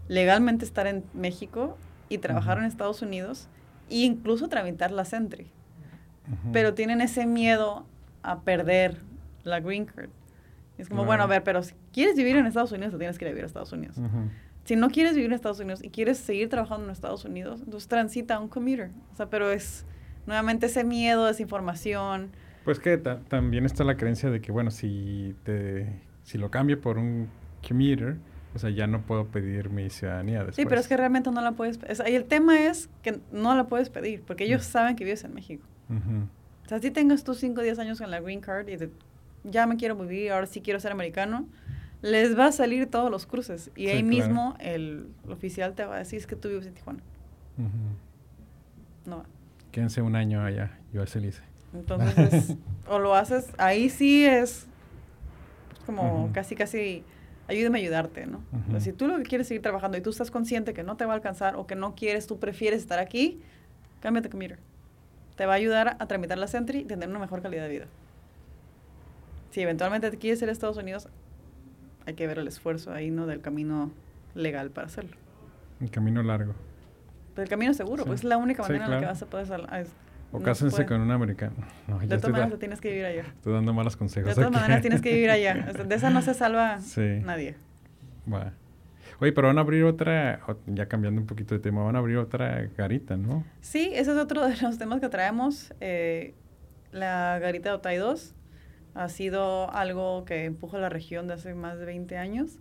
legalmente 0.07 0.63
estar 0.63 0.85
en 0.85 1.03
México 1.13 1.77
y 2.07 2.19
trabajar 2.19 2.59
en 2.59 2.65
Estados 2.65 3.01
Unidos 3.01 3.47
e 3.89 4.03
incluso 4.03 4.47
tramitar 4.47 4.91
la 4.91 5.05
Sentry. 5.05 5.51
Pero 6.53 6.73
tienen 6.73 7.01
ese 7.01 7.25
miedo 7.25 7.85
a 8.21 8.41
perder 8.41 9.01
la 9.43 9.59
green 9.59 9.85
card. 9.85 10.09
Es 10.77 10.89
como, 10.89 11.05
bueno, 11.05 11.23
a 11.23 11.27
ver, 11.27 11.43
pero 11.43 11.63
si 11.63 11.73
quieres 11.93 12.15
vivir 12.15 12.35
en 12.35 12.45
Estados 12.45 12.71
Unidos, 12.71 12.91
te 12.91 12.99
tienes 12.99 13.17
que 13.17 13.25
ir 13.25 13.29
a 13.29 13.31
vivir 13.31 13.43
a 13.43 13.47
Estados 13.47 13.71
Unidos. 13.71 13.97
Si 14.65 14.75
no 14.75 14.89
quieres 14.89 15.13
vivir 15.13 15.27
en 15.27 15.33
Estados 15.33 15.59
Unidos 15.59 15.83
y 15.83 15.89
quieres 15.89 16.17
seguir 16.17 16.49
trabajando 16.49 16.85
en 16.85 16.91
Estados 16.91 17.23
Unidos, 17.23 17.61
entonces 17.63 17.87
transita 17.87 18.35
a 18.35 18.39
un 18.39 18.47
commuter. 18.47 18.89
O 19.13 19.15
sea, 19.15 19.29
pero 19.29 19.51
es 19.51 19.85
nuevamente 20.25 20.65
ese 20.65 20.83
miedo, 20.83 21.29
esa 21.29 21.41
información. 21.41 22.31
Pues 22.63 22.79
que 22.79 22.97
también 22.97 23.65
está 23.65 23.83
la 23.83 23.95
creencia 23.95 24.29
de 24.29 24.41
que, 24.41 24.51
bueno, 24.51 24.71
si, 24.71 25.35
te, 25.43 25.87
si 26.23 26.37
lo 26.37 26.49
cambio 26.49 26.81
por 26.81 26.97
un 26.97 27.29
commuter, 27.65 28.17
o 28.55 28.59
sea, 28.59 28.69
ya 28.69 28.87
no 28.87 29.01
puedo 29.01 29.27
pedir 29.27 29.69
mi 29.69 29.89
ciudadanía 29.89 30.39
después. 30.39 30.55
Sí, 30.55 30.65
pero 30.65 30.79
es 30.79 30.87
que 30.87 30.97
realmente 30.97 31.29
no 31.29 31.41
la 31.41 31.51
puedes... 31.51 31.79
y 32.07 32.15
el 32.15 32.25
tema 32.25 32.65
es 32.65 32.89
que 33.03 33.19
no 33.31 33.53
la 33.55 33.65
puedes 33.65 33.89
pedir, 33.89 34.23
porque 34.23 34.45
ellos 34.45 34.63
saben 34.63 34.95
que 34.95 35.03
vives 35.03 35.23
en 35.25 35.33
México. 35.33 35.65
O 35.89 36.67
sea, 36.67 36.79
si 36.79 36.89
tengas 36.89 37.23
tus 37.23 37.37
5 37.37 37.61
o 37.61 37.63
10 37.63 37.77
años 37.79 37.99
con 37.99 38.09
la 38.09 38.19
green 38.19 38.41
card 38.41 38.67
y 38.69 38.77
te 38.77 38.89
ya 39.49 39.67
me 39.67 39.77
quiero 39.77 39.95
vivir, 39.95 40.31
ahora 40.31 40.47
sí 40.47 40.61
quiero 40.61 40.79
ser 40.79 40.91
americano, 40.91 41.47
les 42.01 42.37
va 42.37 42.47
a 42.47 42.51
salir 42.51 42.89
todos 42.89 43.09
los 43.09 43.25
cruces. 43.25 43.71
Y 43.75 43.87
ahí 43.87 44.03
mismo 44.03 44.55
el, 44.59 45.07
oficial 45.29 45.73
te 45.73 45.85
va 45.85 45.95
a 45.95 45.99
decir, 45.99 46.19
es 46.19 46.27
que 46.27 46.35
tú 46.35 46.49
vives 46.49 46.67
en 46.67 46.73
Tijuana. 46.73 46.99
No 49.05 49.17
va. 49.17 49.25
Quédense 49.71 50.01
un 50.01 50.15
año 50.15 50.43
allá, 50.43 50.77
yo 50.93 51.03
así 51.03 51.19
le 51.19 51.27
hice. 51.27 51.41
Entonces, 51.73 52.55
o 52.87 52.99
lo 52.99 53.15
haces, 53.15 53.49
ahí 53.57 53.89
sí 53.89 54.25
es 54.25 54.67
como 55.85 56.29
casi, 56.33 56.55
casi, 56.55 57.03
ayúdame 57.47 57.79
a 57.79 57.81
ayudarte, 57.81 58.25
¿no? 58.25 58.41
si 58.79 58.91
tú 58.91 59.07
lo 59.07 59.17
que 59.17 59.23
quieres 59.23 59.47
seguir 59.47 59.61
trabajando 59.61 59.97
y 59.97 60.01
tú 60.01 60.09
estás 60.09 60.31
consciente 60.31 60.73
que 60.73 60.83
no 60.83 60.97
te 60.97 61.05
va 61.05 61.13
a 61.13 61.15
alcanzar 61.15 61.57
o 61.57 61.67
que 61.67 61.75
no 61.75 61.93
quieres, 61.93 62.25
tú 62.25 62.39
prefieres 62.39 62.81
estar 62.81 62.97
aquí, 62.97 63.41
cámbiate 63.99 64.29
commuter. 64.29 64.57
Te 65.35 65.45
va 65.45 65.53
a 65.53 65.55
ayudar 65.57 65.97
a 65.99 66.07
tramitar 66.07 66.37
la 66.37 66.47
Sentry 66.47 66.79
y 66.79 66.85
tener 66.85 67.09
una 67.09 67.19
mejor 67.19 67.41
calidad 67.41 67.63
de 67.63 67.69
vida 67.69 67.87
si 69.55 69.61
eventualmente 69.61 70.11
te 70.11 70.17
quieres 70.17 70.41
ir 70.41 70.49
a 70.49 70.51
Estados 70.51 70.75
Unidos, 70.75 71.07
hay 72.05 72.15
que 72.15 72.27
ver 72.27 72.39
el 72.39 72.47
esfuerzo 72.49 72.91
ahí, 72.91 73.09
¿no? 73.09 73.25
Del 73.25 73.39
camino 73.39 73.89
legal 74.33 74.69
para 74.69 74.87
hacerlo. 74.87 75.15
El 75.79 75.89
camino 75.89 76.21
largo. 76.23 76.53
Pero 77.33 77.43
el 77.43 77.49
camino 77.49 77.73
seguro, 77.73 78.03
pues 78.03 78.19
es 78.19 78.23
la 78.25 78.35
única 78.35 78.63
manera 78.63 78.83
en 78.83 78.91
la 78.91 78.99
que 78.99 79.05
vas 79.05 79.21
a 79.21 79.27
poder... 79.27 79.47
o 80.33 80.41
cásense 80.41 80.85
con 80.85 80.99
un 80.99 81.09
americano. 81.09 81.55
de 82.01 82.17
todas 82.17 82.31
maneras, 82.33 82.59
tienes 82.59 82.81
que 82.81 82.89
vivir 82.89 83.05
allá. 83.05 83.21
Estoy 83.21 83.53
dando 83.53 83.73
malos 83.73 83.95
consejos. 83.95 84.27
De 84.27 84.35
todas 84.35 84.51
maneras, 84.51 84.81
tienes 84.81 84.99
que 84.99 85.13
vivir 85.13 85.29
allá. 85.29 85.53
De 85.87 85.95
esa 85.95 86.09
no 86.09 86.21
se 86.21 86.33
salva 86.33 86.81
nadie. 87.23 87.55
Bueno. 88.25 88.51
Oye, 89.21 89.31
pero 89.31 89.47
van 89.47 89.57
a 89.57 89.61
abrir 89.61 89.85
otra, 89.85 90.41
ya 90.65 90.87
cambiando 90.87 91.21
un 91.21 91.27
poquito 91.27 91.55
de 91.55 91.61
tema, 91.61 91.81
van 91.81 91.95
a 91.95 91.99
abrir 91.99 92.17
otra 92.17 92.67
garita, 92.77 93.15
¿no? 93.15 93.45
Sí, 93.61 93.91
ese 93.93 94.11
es 94.11 94.17
otro 94.17 94.45
de 94.45 94.57
los 94.57 94.77
temas 94.77 94.99
que 94.99 95.07
traemos. 95.07 95.73
Eh, 95.79 96.33
la 96.91 97.39
garita 97.39 97.69
de 97.69 97.75
Otay 97.75 97.95
2 97.95 98.34
Ha 98.95 99.09
sido 99.09 99.71
algo 99.71 100.25
que 100.25 100.45
empuja 100.45 100.77
la 100.77 100.89
región 100.89 101.27
de 101.27 101.35
hace 101.35 101.53
más 101.53 101.77
de 101.77 101.85
20 101.85 102.17
años, 102.17 102.59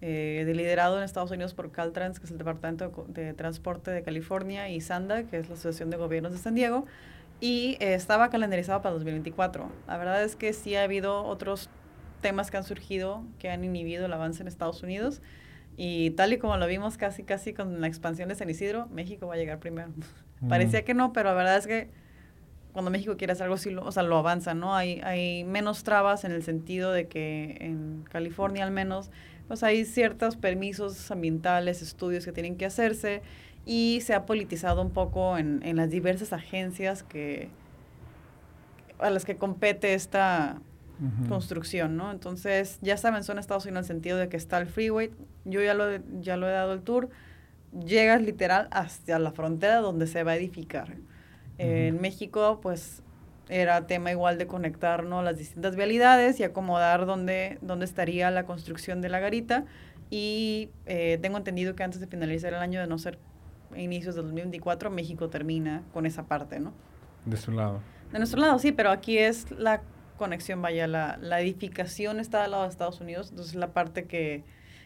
eh, 0.00 0.44
liderado 0.46 0.98
en 0.98 1.04
Estados 1.04 1.30
Unidos 1.30 1.52
por 1.52 1.72
Caltrans, 1.72 2.18
que 2.18 2.26
es 2.26 2.30
el 2.30 2.38
Departamento 2.38 3.06
de 3.08 3.34
Transporte 3.34 3.90
de 3.90 4.02
California, 4.02 4.68
y 4.68 4.80
SANDA, 4.80 5.24
que 5.24 5.38
es 5.38 5.48
la 5.48 5.54
Asociación 5.54 5.90
de 5.90 5.96
Gobiernos 5.96 6.32
de 6.32 6.38
San 6.38 6.54
Diego, 6.54 6.86
y 7.40 7.76
eh, 7.80 7.94
estaba 7.94 8.30
calendarizado 8.30 8.80
para 8.80 8.94
2024. 8.94 9.70
La 9.86 9.98
verdad 9.98 10.22
es 10.22 10.36
que 10.36 10.52
sí 10.52 10.76
ha 10.76 10.84
habido 10.84 11.24
otros 11.24 11.68
temas 12.24 12.50
que 12.50 12.56
han 12.56 12.64
surgido 12.64 13.22
que 13.38 13.50
han 13.50 13.64
inhibido 13.64 14.06
el 14.06 14.12
avance 14.14 14.40
en 14.40 14.48
Estados 14.48 14.82
Unidos. 14.82 15.20
Y 15.76 16.10
tal 16.10 16.32
y 16.32 16.38
como 16.38 16.56
lo 16.56 16.66
vimos 16.66 16.96
casi, 16.96 17.24
casi 17.24 17.52
con 17.52 17.80
la 17.80 17.86
expansión 17.86 18.30
de 18.30 18.34
San 18.34 18.48
Isidro, 18.48 18.86
México 18.86 19.26
va 19.26 19.34
a 19.34 19.36
llegar 19.36 19.58
primero. 19.58 19.90
Mm. 20.40 20.48
Parecía 20.48 20.84
que 20.84 20.94
no, 20.94 21.12
pero 21.12 21.28
la 21.28 21.34
verdad 21.36 21.56
es 21.56 21.66
que 21.68 21.90
cuando 22.74 22.90
México 22.90 23.16
quiere 23.16 23.32
hacer 23.32 23.44
algo, 23.44 23.56
sí 23.56 23.70
lo, 23.70 23.84
o 23.84 23.92
sea, 23.92 24.02
lo 24.02 24.18
avanza, 24.18 24.52
¿no? 24.52 24.74
Hay, 24.76 25.00
hay 25.04 25.44
menos 25.44 25.84
trabas 25.84 26.24
en 26.24 26.32
el 26.32 26.42
sentido 26.42 26.92
de 26.92 27.06
que 27.06 27.56
en 27.60 28.04
California 28.10 28.64
al 28.64 28.72
menos, 28.72 29.10
pues 29.48 29.62
hay 29.62 29.84
ciertos 29.84 30.36
permisos 30.36 31.10
ambientales, 31.10 31.80
estudios 31.80 32.24
que 32.24 32.32
tienen 32.32 32.56
que 32.56 32.66
hacerse 32.66 33.22
y 33.64 34.00
se 34.02 34.12
ha 34.12 34.26
politizado 34.26 34.82
un 34.82 34.90
poco 34.90 35.38
en, 35.38 35.62
en 35.62 35.76
las 35.76 35.88
diversas 35.88 36.32
agencias 36.32 37.02
que 37.04 37.48
a 38.98 39.08
las 39.10 39.24
que 39.24 39.36
compete 39.36 39.94
esta 39.94 40.60
construcción, 41.28 41.96
¿no? 41.96 42.10
Entonces, 42.10 42.78
ya 42.80 42.96
saben, 42.96 43.24
son 43.24 43.38
Estados 43.38 43.64
Unidos 43.66 43.78
en 43.78 43.82
el 43.82 43.86
sentido 43.96 44.18
de 44.18 44.28
que 44.28 44.36
está 44.36 44.58
el 44.58 44.66
freeway, 44.66 45.10
yo 45.44 45.62
ya 45.62 45.74
lo, 45.74 45.84
ya 46.20 46.36
lo 46.36 46.48
he 46.48 46.52
dado 46.52 46.72
el 46.72 46.82
tour, 46.82 47.10
llegas 47.72 48.22
literal 48.22 48.68
hasta 48.70 49.18
la 49.18 49.32
frontera 49.32 49.78
donde 49.78 50.06
se 50.06 50.22
va 50.22 50.32
a 50.32 50.36
edificar. 50.36 50.96
En 51.58 52.00
México, 52.00 52.58
pues 52.62 53.02
era 53.48 53.86
tema 53.86 54.10
igual 54.10 54.38
de 54.38 54.46
conectar 54.46 55.04
las 55.04 55.38
distintas 55.38 55.76
vialidades 55.76 56.40
y 56.40 56.44
acomodar 56.44 57.06
dónde, 57.06 57.58
dónde 57.60 57.84
estaría 57.84 58.30
la 58.30 58.44
construcción 58.44 59.00
de 59.00 59.08
la 59.08 59.20
garita. 59.20 59.64
Y 60.10 60.70
eh, 60.86 61.18
tengo 61.20 61.38
entendido 61.38 61.74
que 61.74 61.82
antes 61.82 62.00
de 62.00 62.06
finalizar 62.06 62.52
el 62.52 62.60
año, 62.60 62.80
de 62.80 62.86
no 62.86 62.98
ser 62.98 63.18
inicios 63.76 64.14
del 64.14 64.24
2024, 64.24 64.90
México 64.90 65.28
termina 65.28 65.82
con 65.92 66.06
esa 66.06 66.24
parte, 66.24 66.60
¿no? 66.60 66.72
De 67.24 67.36
su 67.36 67.52
lado. 67.52 67.80
De 68.12 68.18
nuestro 68.18 68.40
lado, 68.40 68.58
sí, 68.58 68.72
pero 68.72 68.90
aquí 68.90 69.18
es 69.18 69.50
la 69.50 69.82
conexión, 70.16 70.62
vaya, 70.62 70.86
la, 70.86 71.18
la 71.20 71.40
edificación 71.40 72.20
está 72.20 72.44
al 72.44 72.52
lado 72.52 72.62
de 72.64 72.68
Estados 72.68 73.00
Unidos, 73.00 73.30
entonces 73.30 73.56
la 73.56 73.72
parte 73.72 74.04
que, 74.04 74.44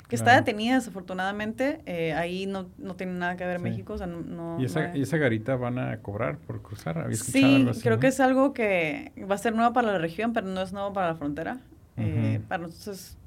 que 0.08 0.16
está 0.16 0.34
detenida 0.34 0.76
desafortunadamente, 0.76 1.80
eh, 1.84 2.14
ahí 2.14 2.46
no, 2.46 2.70
no 2.78 2.96
tiene 2.96 3.12
nada 3.12 3.36
que 3.36 3.44
ver 3.44 3.58
México. 3.58 3.92
O 3.92 3.98
sea, 3.98 4.06
no, 4.06 4.58
¿Y, 4.58 4.64
esa, 4.64 4.96
¿Y 4.96 5.02
esa 5.02 5.18
garita 5.18 5.56
van 5.56 5.78
a 5.78 5.98
cobrar 5.98 6.38
por 6.38 6.62
cruzar? 6.62 7.14
sí, 7.14 7.68
creo 7.82 7.98
que 7.98 8.06
es 8.06 8.18
algo 8.18 8.54
que 8.54 9.12
va 9.30 9.34
a 9.34 9.38
ser 9.38 9.54
nuevo 9.54 9.74
para 9.74 9.92
la 9.92 9.98
región, 9.98 10.32
pero 10.32 10.46
no 10.46 10.62
es 10.62 10.72
nuevo 10.72 10.92
para 10.94 11.08
la 11.08 11.14
frontera. 11.14 11.58
eh, 11.98 12.40
para 12.48 12.62
nosotros 12.62 13.18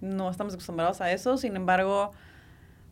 no 0.00 0.28
estamos 0.28 0.54
acostumbrados 0.54 1.00
a 1.00 1.12
eso, 1.12 1.36
sin 1.36 1.54
embargo, 1.56 2.10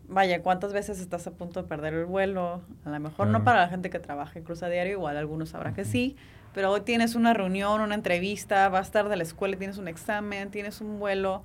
vaya, 0.08 0.40
¿cuántas 0.42 0.72
veces 0.72 1.00
estás 1.00 1.26
a 1.26 1.32
punto 1.32 1.62
de 1.62 1.68
perder 1.68 1.94
el 1.94 2.04
vuelo? 2.04 2.62
A 2.84 2.90
lo 2.90 3.00
mejor 3.00 3.26
no 3.26 3.42
para 3.42 3.60
la 3.60 3.68
gente 3.68 3.90
que 3.90 3.98
trabaja 3.98 4.38
y 4.38 4.42
cruza 4.42 4.68
diario, 4.68 4.92
igual 4.92 5.16
algunos 5.16 5.50
sabrán 5.50 5.74
que 5.74 5.84
sí, 5.84 6.16
pero 6.54 6.70
hoy 6.70 6.82
tienes 6.82 7.14
una 7.16 7.34
reunión, 7.34 7.80
una 7.80 7.94
entrevista, 7.94 8.68
vas 8.68 8.80
a 8.80 8.86
estar 8.86 9.08
de 9.08 9.16
la 9.16 9.24
escuela, 9.24 9.56
tienes 9.56 9.78
un 9.78 9.88
examen, 9.88 10.50
tienes 10.50 10.80
un 10.80 10.98
vuelo 10.98 11.42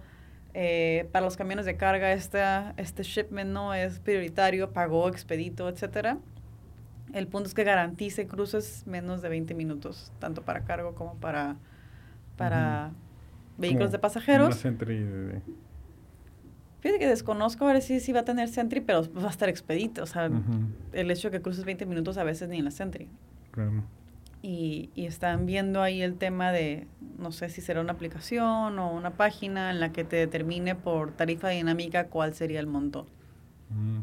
eh, 0.60 1.08
para 1.12 1.24
los 1.24 1.38
camiones 1.38 1.68
de 1.68 1.78
carga 1.78 2.12
esta, 2.14 2.74
este 2.78 3.04
shipment 3.04 3.52
no 3.52 3.76
es 3.76 4.00
prioritario, 4.00 4.74
pagó, 4.74 5.08
expedito, 5.08 5.70
etcétera. 5.70 6.18
El 7.14 7.28
punto 7.28 7.48
es 7.48 7.54
que 7.54 7.64
garantice 7.64 8.26
cruces 8.26 8.82
menos 8.88 9.22
de 9.22 9.30
20 9.30 9.54
minutos, 9.54 10.12
tanto 10.18 10.42
para 10.42 10.64
cargo 10.64 10.96
como 10.96 11.14
para, 11.18 11.58
para 12.38 12.90
vehículos 13.60 13.92
de 13.92 14.00
pasajeros. 14.00 14.58
Fíjate 16.80 17.00
que 17.00 17.08
desconozco 17.08 17.66
a 17.66 17.74
ver 17.74 17.84
si, 17.84 18.00
si 18.00 18.12
va 18.12 18.22
a 18.22 18.26
tener 18.26 18.50
Sentry, 18.50 18.82
pero 18.82 19.04
va 19.14 19.28
a 19.28 19.30
estar 19.30 19.50
expedito. 19.50 20.02
O 20.02 20.08
sea, 20.08 20.28
el 20.92 21.12
hecho 21.12 21.30
de 21.30 21.38
que 21.38 21.44
cruces 21.44 21.66
20 21.66 21.86
minutos 21.86 22.18
a 22.18 22.24
veces 22.24 22.50
ni 22.50 22.58
en 22.58 22.66
la 22.66 22.72
Sentry. 22.72 23.08
Claro 23.52 23.84
y, 24.42 24.90
están 24.96 25.46
viendo 25.46 25.82
ahí 25.82 26.02
el 26.02 26.16
tema 26.16 26.52
de, 26.52 26.88
no 27.18 27.32
sé 27.32 27.50
si 27.50 27.62
será 27.62 27.82
una 27.82 27.94
aplicación 27.94 28.80
o 28.80 28.92
una 28.92 29.12
página 29.12 29.72
en 29.72 29.80
la 29.80 29.92
que 29.92 30.04
te 30.04 30.16
determine 30.16 30.76
por 30.76 31.12
tarifa 31.12 31.50
dinámica 31.50 32.08
cuál 32.08 32.34
sería 32.34 32.60
el 32.60 32.68
monto. 32.68 33.08
Mm. 33.70 34.00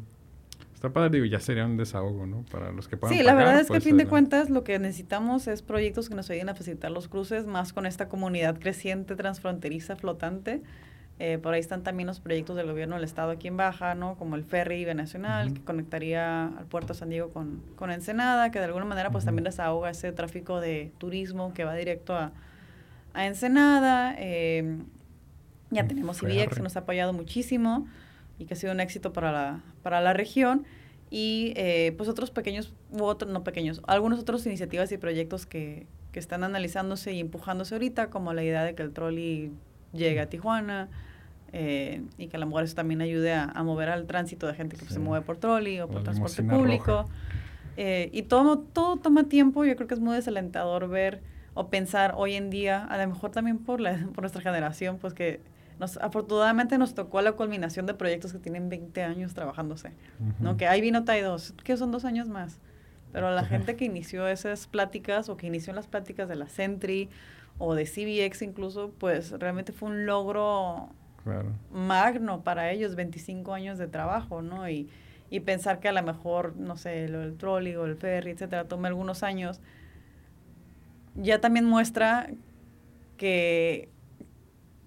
Está 0.75 0.93
padre, 0.93 1.11
digo, 1.11 1.25
ya 1.25 1.41
sería 1.41 1.65
un 1.65 1.77
desahogo, 1.77 2.27
¿no? 2.27 2.45
Para 2.51 2.71
los 2.73 2.89
que 2.89 2.97
puedan 2.97 3.17
Sí, 3.17 3.23
la 3.23 3.35
verdad 3.35 3.59
es 3.59 3.71
que 3.71 3.79
a 3.79 3.81
fin 3.81 3.97
de 3.97 4.07
cuentas 4.07 4.51
lo 4.51 4.65
que 4.65 4.79
necesitamos 4.79 5.47
es 5.47 5.63
proyectos 5.63 6.11
que 6.11 6.15
nos 6.15 6.29
ayuden 6.29 6.51
a 6.51 6.55
facilitar 6.55 6.91
los 6.91 7.09
cruces, 7.09 7.47
más 7.47 7.73
con 7.73 7.87
esta 7.87 8.09
comunidad 8.09 8.59
creciente 8.59 9.17
transfronteriza 9.17 9.97
flotante 9.97 10.63
eh, 11.21 11.39
por 11.39 11.55
ahí 11.55 11.61
están 11.61 11.85
también 11.85 12.09
los 12.09 12.19
proyectos 12.19 12.57
del 12.57 12.67
gobierno 12.67 12.97
del 12.97 13.05
estado 13.05 13.31
aquí 13.31 13.47
en 13.47 13.57
Baja, 13.57 13.95
¿no? 13.95 14.17
Como 14.17 14.35
el 14.35 14.43
ferry 14.43 14.85
nacional 14.95 15.53
que 15.55 15.61
conectaría 15.61 16.47
al 16.47 16.67
puerto 16.67 16.93
de 16.93 16.99
San 16.99 17.09
Diego 17.09 17.31
con, 17.31 17.63
con 17.77 17.93
Ensenada, 17.93 18.51
que 18.51 18.59
de 18.59 18.65
alguna 18.65 18.85
manera 18.85 19.11
pues 19.11 19.25
también 19.25 19.45
desahoga 19.45 19.91
ese 19.91 20.11
tráfico 20.11 20.61
de 20.61 20.93
turismo 20.99 21.55
que 21.55 21.65
va 21.65 21.75
directo 21.77 22.17
a, 22.17 22.33
a 23.13 23.27
Ensenada. 23.27 24.17
Eh, 24.19 24.79
ya 25.71 25.87
tenemos 25.87 26.21
IBX 26.23 26.57
que 26.57 26.63
nos 26.63 26.77
ha 26.77 26.81
apoyado 26.81 27.13
muchísimo 27.13 27.87
y 28.39 28.47
que 28.47 28.55
ha 28.55 28.57
sido 28.57 28.73
un 28.73 28.81
éxito 28.81 29.13
para 29.13 29.31
la, 29.31 29.61
para 29.83 30.01
la 30.01 30.15
región. 30.15 30.65
Y 31.11 31.53
eh, 31.55 31.95
pues 31.97 32.09
otros 32.09 32.33
pequeños, 32.33 32.73
u 32.91 33.05
otros, 33.05 33.31
no 33.31 33.45
pequeños, 33.45 33.81
algunas 33.87 34.19
otras 34.19 34.45
iniciativas 34.47 34.91
y 34.91 34.99
proyectos 34.99 35.47
que, 35.47 35.87
que 36.11 36.19
están 36.19 36.43
analizándose 36.43 37.13
y 37.13 37.21
empujándose 37.21 37.77
ahorita, 37.77 38.11
como 38.11 38.33
la 38.35 38.43
idea 38.43 38.65
de 38.65 38.75
que 38.75 38.83
el 38.83 38.93
trolley 38.93 39.53
llegue 39.95 40.21
a 40.21 40.29
Tijuana 40.29 40.89
eh, 41.53 42.03
y 42.19 42.27
que 42.27 42.37
a 42.37 42.41
lo 42.41 42.47
mejor 42.47 42.65
eso 42.65 42.75
también 42.75 43.01
ayude 43.01 43.33
a, 43.33 43.63
mover 43.63 43.89
al 43.89 44.07
tránsito 44.07 44.47
de 44.47 44.55
gente 44.55 44.77
que 44.77 44.85
se 44.87 44.99
mueve 44.99 45.25
por 45.25 45.37
trolley 45.37 45.81
o 45.81 45.89
por 45.89 46.03
transporte 46.03 46.43
público. 46.43 47.09
Eh, 47.77 48.11
y 48.13 48.23
todo, 48.23 48.59
todo 48.59 48.97
toma 48.97 49.25
tiempo, 49.25 49.65
yo 49.65 49.75
creo 49.77 49.89
que 49.89 49.95
es 49.95 50.01
muy 50.01 50.15
desalentador 50.15 50.89
ver 50.89 51.23
o 51.55 51.69
pensar 51.69 52.15
hoy 52.17 52.35
en 52.35 52.51
día, 52.51 52.85
a 52.85 52.99
lo 52.99 53.07
mejor 53.09 53.31
también 53.31 53.59
por, 53.59 53.81
la, 53.81 53.97
por 54.15 54.23
nuestra 54.23 54.43
generación, 54.43 54.99
pues 54.99 55.15
que 55.15 55.41
nos, 55.79 55.97
afortunadamente 55.99 56.79
nos 56.79 56.95
tocó 56.95 57.21
la 57.23 57.33
culminación 57.33 57.87
de 57.87 57.95
proyectos 57.95 58.33
que 58.33 58.39
tienen 58.39 58.69
20 58.69 59.03
años 59.03 59.35
trabajándose, 59.35 59.93
¿no? 60.41 60.57
Que 60.57 60.67
ahí 60.67 60.81
vino 60.81 61.05
TAI 61.05 61.23
2, 61.23 61.55
que 61.65 61.77
son 61.77 61.91
dos 61.91 62.05
años 62.05 62.29
más. 62.29 62.59
Pero 63.13 63.31
la 63.31 63.45
gente 63.45 63.77
que 63.77 63.85
inició 63.85 64.27
esas 64.27 64.67
pláticas 64.67 65.29
o 65.29 65.37
que 65.37 65.47
inició 65.47 65.73
las 65.73 65.87
pláticas 65.87 66.29
de 66.29 66.35
la 66.35 66.49
Sentry 66.49 67.09
o 67.59 67.75
de 67.75 67.85
CBX 67.85 68.43
incluso, 68.43 68.93
pues 68.99 69.31
realmente 69.33 69.73
fue 69.73 69.91
un 69.91 70.07
logro 70.07 70.91
magno 71.73 72.43
para 72.43 72.71
ellos, 72.71 72.97
25 72.97 73.55
años 73.55 73.79
de 73.79 73.87
trabajo, 73.87 74.43
¿no? 74.43 74.69
Y, 74.69 74.91
y 75.31 75.41
pensar 75.41 75.81
que 75.81 75.89
a 75.89 75.93
lo 75.93 76.03
mejor, 76.03 76.57
no 76.57 76.77
sé, 76.77 77.09
lo 77.09 77.21
del 77.21 77.37
trolley 77.37 77.77
o 77.77 77.87
el 77.87 77.97
ferry, 77.97 78.33
etcétera, 78.33 78.69
tome 78.69 78.89
algunos 78.89 79.23
años, 79.23 79.61
ya 81.15 81.41
también 81.41 81.65
muestra 81.65 82.29
que 83.17 83.89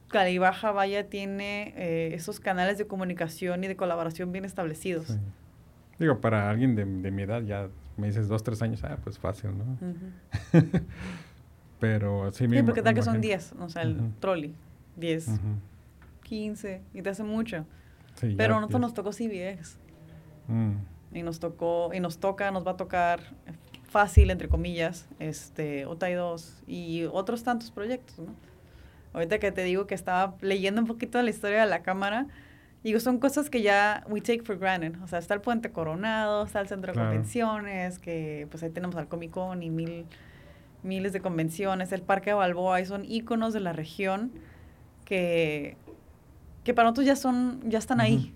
Calibaja 0.09 0.72
Vaya 0.72 1.09
tiene 1.09 1.74
eh, 1.76 2.13
esos 2.13 2.39
canales 2.39 2.78
de 2.78 2.88
comunicación 2.88 3.63
y 3.63 3.68
de 3.68 3.76
colaboración 3.76 4.32
bien 4.32 4.45
establecidos. 4.45 5.18
Digo, 5.99 6.22
para 6.22 6.49
alguien 6.49 6.76
de, 6.76 6.86
de, 6.86 7.11
mi 7.11 7.24
edad 7.24 7.41
ya 7.41 7.70
me 7.97 8.07
dices 8.07 8.28
dos, 8.28 8.43
tres 8.43 8.61
años, 8.61 8.84
ah, 8.84 8.97
pues 9.03 9.18
fácil, 9.18 9.51
¿no? 9.57 9.78
Pero 11.80 12.32
sí, 12.32 12.47
Sí, 12.47 12.63
porque 12.63 12.82
tal 12.82 12.95
que 12.95 13.03
son 13.03 13.21
10, 13.21 13.53
o 13.59 13.69
sea, 13.69 13.84
el 13.84 14.11
trolley, 14.19 14.55
10, 14.95 15.30
15, 16.23 16.82
y 16.93 17.01
te 17.01 17.09
hace 17.09 17.23
mucho. 17.23 17.65
Pero 18.36 18.55
a 18.55 18.59
nosotros 18.59 18.82
nos 18.82 18.93
tocó 18.93 19.11
CBX. 19.11 19.78
Mm. 20.47 20.73
Y 21.13 21.23
nos 21.23 21.39
tocó, 21.39 21.91
y 21.93 21.99
nos 21.99 22.17
toca, 22.17 22.51
nos 22.51 22.65
va 22.65 22.71
a 22.71 22.78
tocar 22.78 23.21
fácil, 23.88 24.32
entre 24.32 24.49
comillas, 24.49 25.07
este, 25.19 25.86
OTAI 25.86 26.13
2 26.13 26.63
y 26.67 27.05
otros 27.05 27.43
tantos 27.43 27.71
proyectos, 27.71 28.19
¿no? 28.19 28.36
Ahorita 29.13 29.39
que 29.39 29.51
te 29.51 29.63
digo 29.63 29.88
que 29.88 29.95
estaba 29.95 30.36
leyendo 30.41 30.82
un 30.82 30.88
poquito 30.88 31.21
la 31.21 31.30
historia 31.30 31.61
de 31.61 31.69
la 31.69 31.82
cámara, 31.82 32.28
digo, 32.84 32.99
son 32.99 33.17
cosas 33.19 33.49
que 33.49 33.61
ya 33.61 34.03
we 34.07 34.21
take 34.21 34.43
for 34.43 34.57
granted. 34.57 35.01
O 35.01 35.07
sea, 35.07 35.19
está 35.19 35.34
el 35.34 35.41
Puente 35.41 35.71
Coronado, 35.71 36.45
está 36.45 36.59
el 36.59 36.67
Centro 36.67 36.93
de 36.93 36.99
Convenciones, 36.99 37.99
que 37.99 38.47
pues 38.51 38.61
ahí 38.63 38.69
tenemos 38.69 38.95
al 38.95 39.07
Comic 39.07 39.32
Con 39.32 39.63
y 39.63 39.69
mil 39.69 40.05
miles 40.88 41.13
de 41.13 41.21
convenciones, 41.21 41.91
el 41.91 42.01
Parque 42.01 42.31
de 42.31 42.35
Balboa, 42.35 42.81
y 42.81 42.85
son 42.85 43.05
íconos 43.05 43.53
de 43.53 43.59
la 43.59 43.73
región 43.73 44.31
que, 45.05 45.77
que 46.63 46.73
para 46.73 46.88
nosotros 46.88 47.05
ya, 47.05 47.15
son, 47.15 47.61
ya 47.69 47.79
están 47.79 48.01
ahí, 48.01 48.33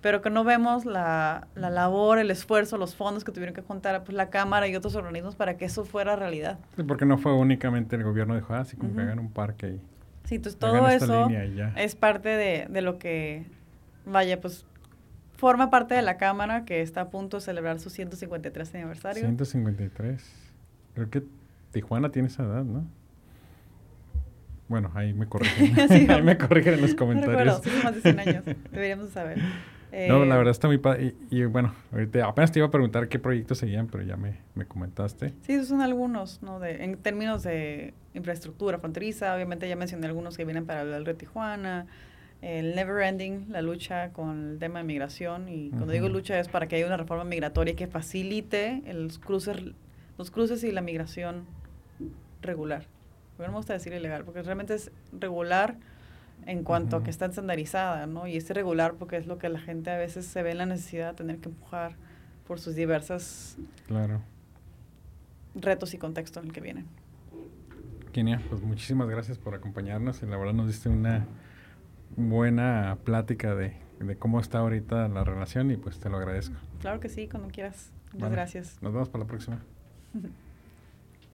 pero 0.00 0.22
que 0.22 0.30
no 0.30 0.44
vemos 0.44 0.84
la, 0.84 1.48
la, 1.54 1.70
labor, 1.70 2.18
el 2.18 2.30
esfuerzo, 2.30 2.78
los 2.78 2.94
fondos 2.94 3.24
que 3.24 3.32
tuvieron 3.32 3.54
que 3.54 3.62
juntar 3.62 4.04
pues, 4.04 4.16
la 4.16 4.30
Cámara 4.30 4.68
y 4.68 4.76
otros 4.76 4.94
organismos 4.94 5.34
para 5.34 5.56
que 5.56 5.64
eso 5.64 5.84
fuera 5.84 6.14
realidad. 6.16 6.58
Sí, 6.76 6.82
porque 6.82 7.06
no 7.06 7.18
fue 7.18 7.32
únicamente 7.32 7.96
el 7.96 8.04
gobierno 8.04 8.34
de 8.34 8.42
ah, 8.48 8.60
así 8.60 8.76
como 8.76 8.94
que 8.94 9.02
hagan 9.02 9.18
un 9.18 9.30
parque 9.30 9.68
y... 9.68 9.80
Sí, 10.24 10.36
entonces 10.36 10.58
todo 10.58 10.88
eso 10.88 11.28
es 11.76 11.96
parte 11.96 12.30
de, 12.30 12.66
de 12.70 12.80
lo 12.80 12.98
que, 12.98 13.44
vaya, 14.06 14.40
pues 14.40 14.64
forma 15.36 15.68
parte 15.68 15.94
de 15.94 16.00
la 16.00 16.16
Cámara 16.16 16.64
que 16.64 16.80
está 16.80 17.02
a 17.02 17.10
punto 17.10 17.36
de 17.36 17.42
celebrar 17.42 17.78
su 17.80 17.90
153 17.90 18.74
aniversario. 18.74 19.22
153. 19.24 20.22
Creo 20.94 21.10
que 21.10 21.24
Tijuana 21.74 22.10
tiene 22.10 22.28
esa 22.28 22.44
edad, 22.44 22.64
¿no? 22.64 22.86
Bueno, 24.68 24.90
ahí 24.94 25.12
me 25.12 25.26
corrigen. 25.26 25.78
ahí 26.10 26.22
me 26.22 26.38
corrigen 26.38 26.74
en 26.74 26.80
los 26.80 26.94
comentarios. 26.94 27.60
No 27.66 27.84
más 27.84 27.94
de 27.94 28.00
100 28.00 28.20
años. 28.20 28.44
Deberíamos 28.72 29.10
saber. 29.10 29.38
no, 29.38 30.24
la 30.24 30.34
eh, 30.34 30.38
verdad 30.38 30.50
está 30.52 30.68
muy 30.68 30.78
padre. 30.78 31.14
Y, 31.30 31.44
bueno, 31.44 31.74
ahorita 31.92 32.26
apenas 32.26 32.50
te 32.50 32.60
iba 32.60 32.68
a 32.68 32.70
preguntar 32.70 33.08
qué 33.08 33.18
proyectos 33.18 33.58
seguían, 33.58 33.88
pero 33.88 34.02
ya 34.04 34.16
me, 34.16 34.38
me 34.54 34.64
comentaste. 34.64 35.34
Sí, 35.42 35.52
esos 35.52 35.68
son 35.68 35.82
algunos, 35.82 36.42
¿no? 36.42 36.60
De, 36.60 36.82
en 36.82 36.96
términos 36.96 37.42
de 37.42 37.92
infraestructura 38.14 38.78
fronteriza, 38.78 39.34
obviamente 39.34 39.68
ya 39.68 39.76
mencioné 39.76 40.06
algunos 40.06 40.36
que 40.36 40.44
vienen 40.44 40.64
para 40.64 40.82
el 40.82 41.04
de 41.04 41.14
Tijuana, 41.14 41.86
el 42.40 42.74
never 42.74 43.02
ending, 43.02 43.46
la 43.50 43.60
lucha 43.60 44.12
con 44.12 44.52
el 44.52 44.58
tema 44.58 44.78
de 44.78 44.84
migración. 44.84 45.48
Y 45.48 45.70
cuando 45.70 45.92
digo 45.92 46.08
lucha 46.08 46.38
es 46.38 46.48
para 46.48 46.68
que 46.68 46.76
haya 46.76 46.86
una 46.86 46.96
reforma 46.96 47.24
migratoria 47.24 47.76
que 47.76 47.86
facilite 47.86 48.82
los 48.94 49.18
cruces, 49.18 49.56
los 50.16 50.30
cruces 50.30 50.64
y 50.64 50.72
la 50.72 50.80
migración 50.80 51.44
regular 52.42 52.86
no 53.38 53.48
me 53.48 53.56
gusta 53.56 53.72
decir 53.72 53.92
ilegal, 53.92 54.24
porque 54.24 54.42
realmente 54.42 54.74
es 54.74 54.90
regular 55.12 55.76
en 56.46 56.62
cuanto 56.62 56.96
a 56.96 57.02
que 57.02 57.10
está 57.10 57.26
estandarizada, 57.26 58.06
¿no? 58.06 58.26
Y 58.26 58.36
es 58.36 58.48
irregular 58.50 58.94
porque 58.94 59.16
es 59.16 59.26
lo 59.26 59.38
que 59.38 59.48
la 59.48 59.60
gente 59.60 59.90
a 59.90 59.96
veces 59.96 60.26
se 60.26 60.42
ve 60.42 60.52
en 60.52 60.58
la 60.58 60.66
necesidad 60.66 61.10
de 61.10 61.14
tener 61.16 61.38
que 61.38 61.48
empujar 61.48 61.96
por 62.46 62.60
sus 62.60 62.74
diversas 62.74 63.56
claro. 63.86 64.20
retos 65.54 65.94
y 65.94 65.98
contextos 65.98 66.42
en 66.42 66.48
el 66.48 66.54
que 66.54 66.60
vienen. 66.60 66.86
Kenia, 68.12 68.40
pues 68.48 68.62
muchísimas 68.62 69.08
gracias 69.08 69.38
por 69.38 69.54
acompañarnos 69.54 70.22
y 70.22 70.26
la 70.26 70.36
verdad 70.36 70.52
nos 70.52 70.68
diste 70.68 70.88
una 70.88 71.26
buena 72.16 72.98
plática 73.02 73.56
de, 73.56 73.76
de 73.98 74.16
cómo 74.16 74.38
está 74.38 74.58
ahorita 74.58 75.08
la 75.08 75.24
relación 75.24 75.70
y 75.70 75.76
pues 75.76 75.98
te 75.98 76.08
lo 76.08 76.18
agradezco. 76.18 76.56
Claro 76.80 77.00
que 77.00 77.08
sí, 77.08 77.26
cuando 77.28 77.48
quieras. 77.48 77.90
Muchas 78.12 78.30
gracias. 78.30 78.82
Nos 78.82 78.92
vemos 78.92 79.08
para 79.08 79.24
la 79.24 79.28
próxima. 79.28 79.58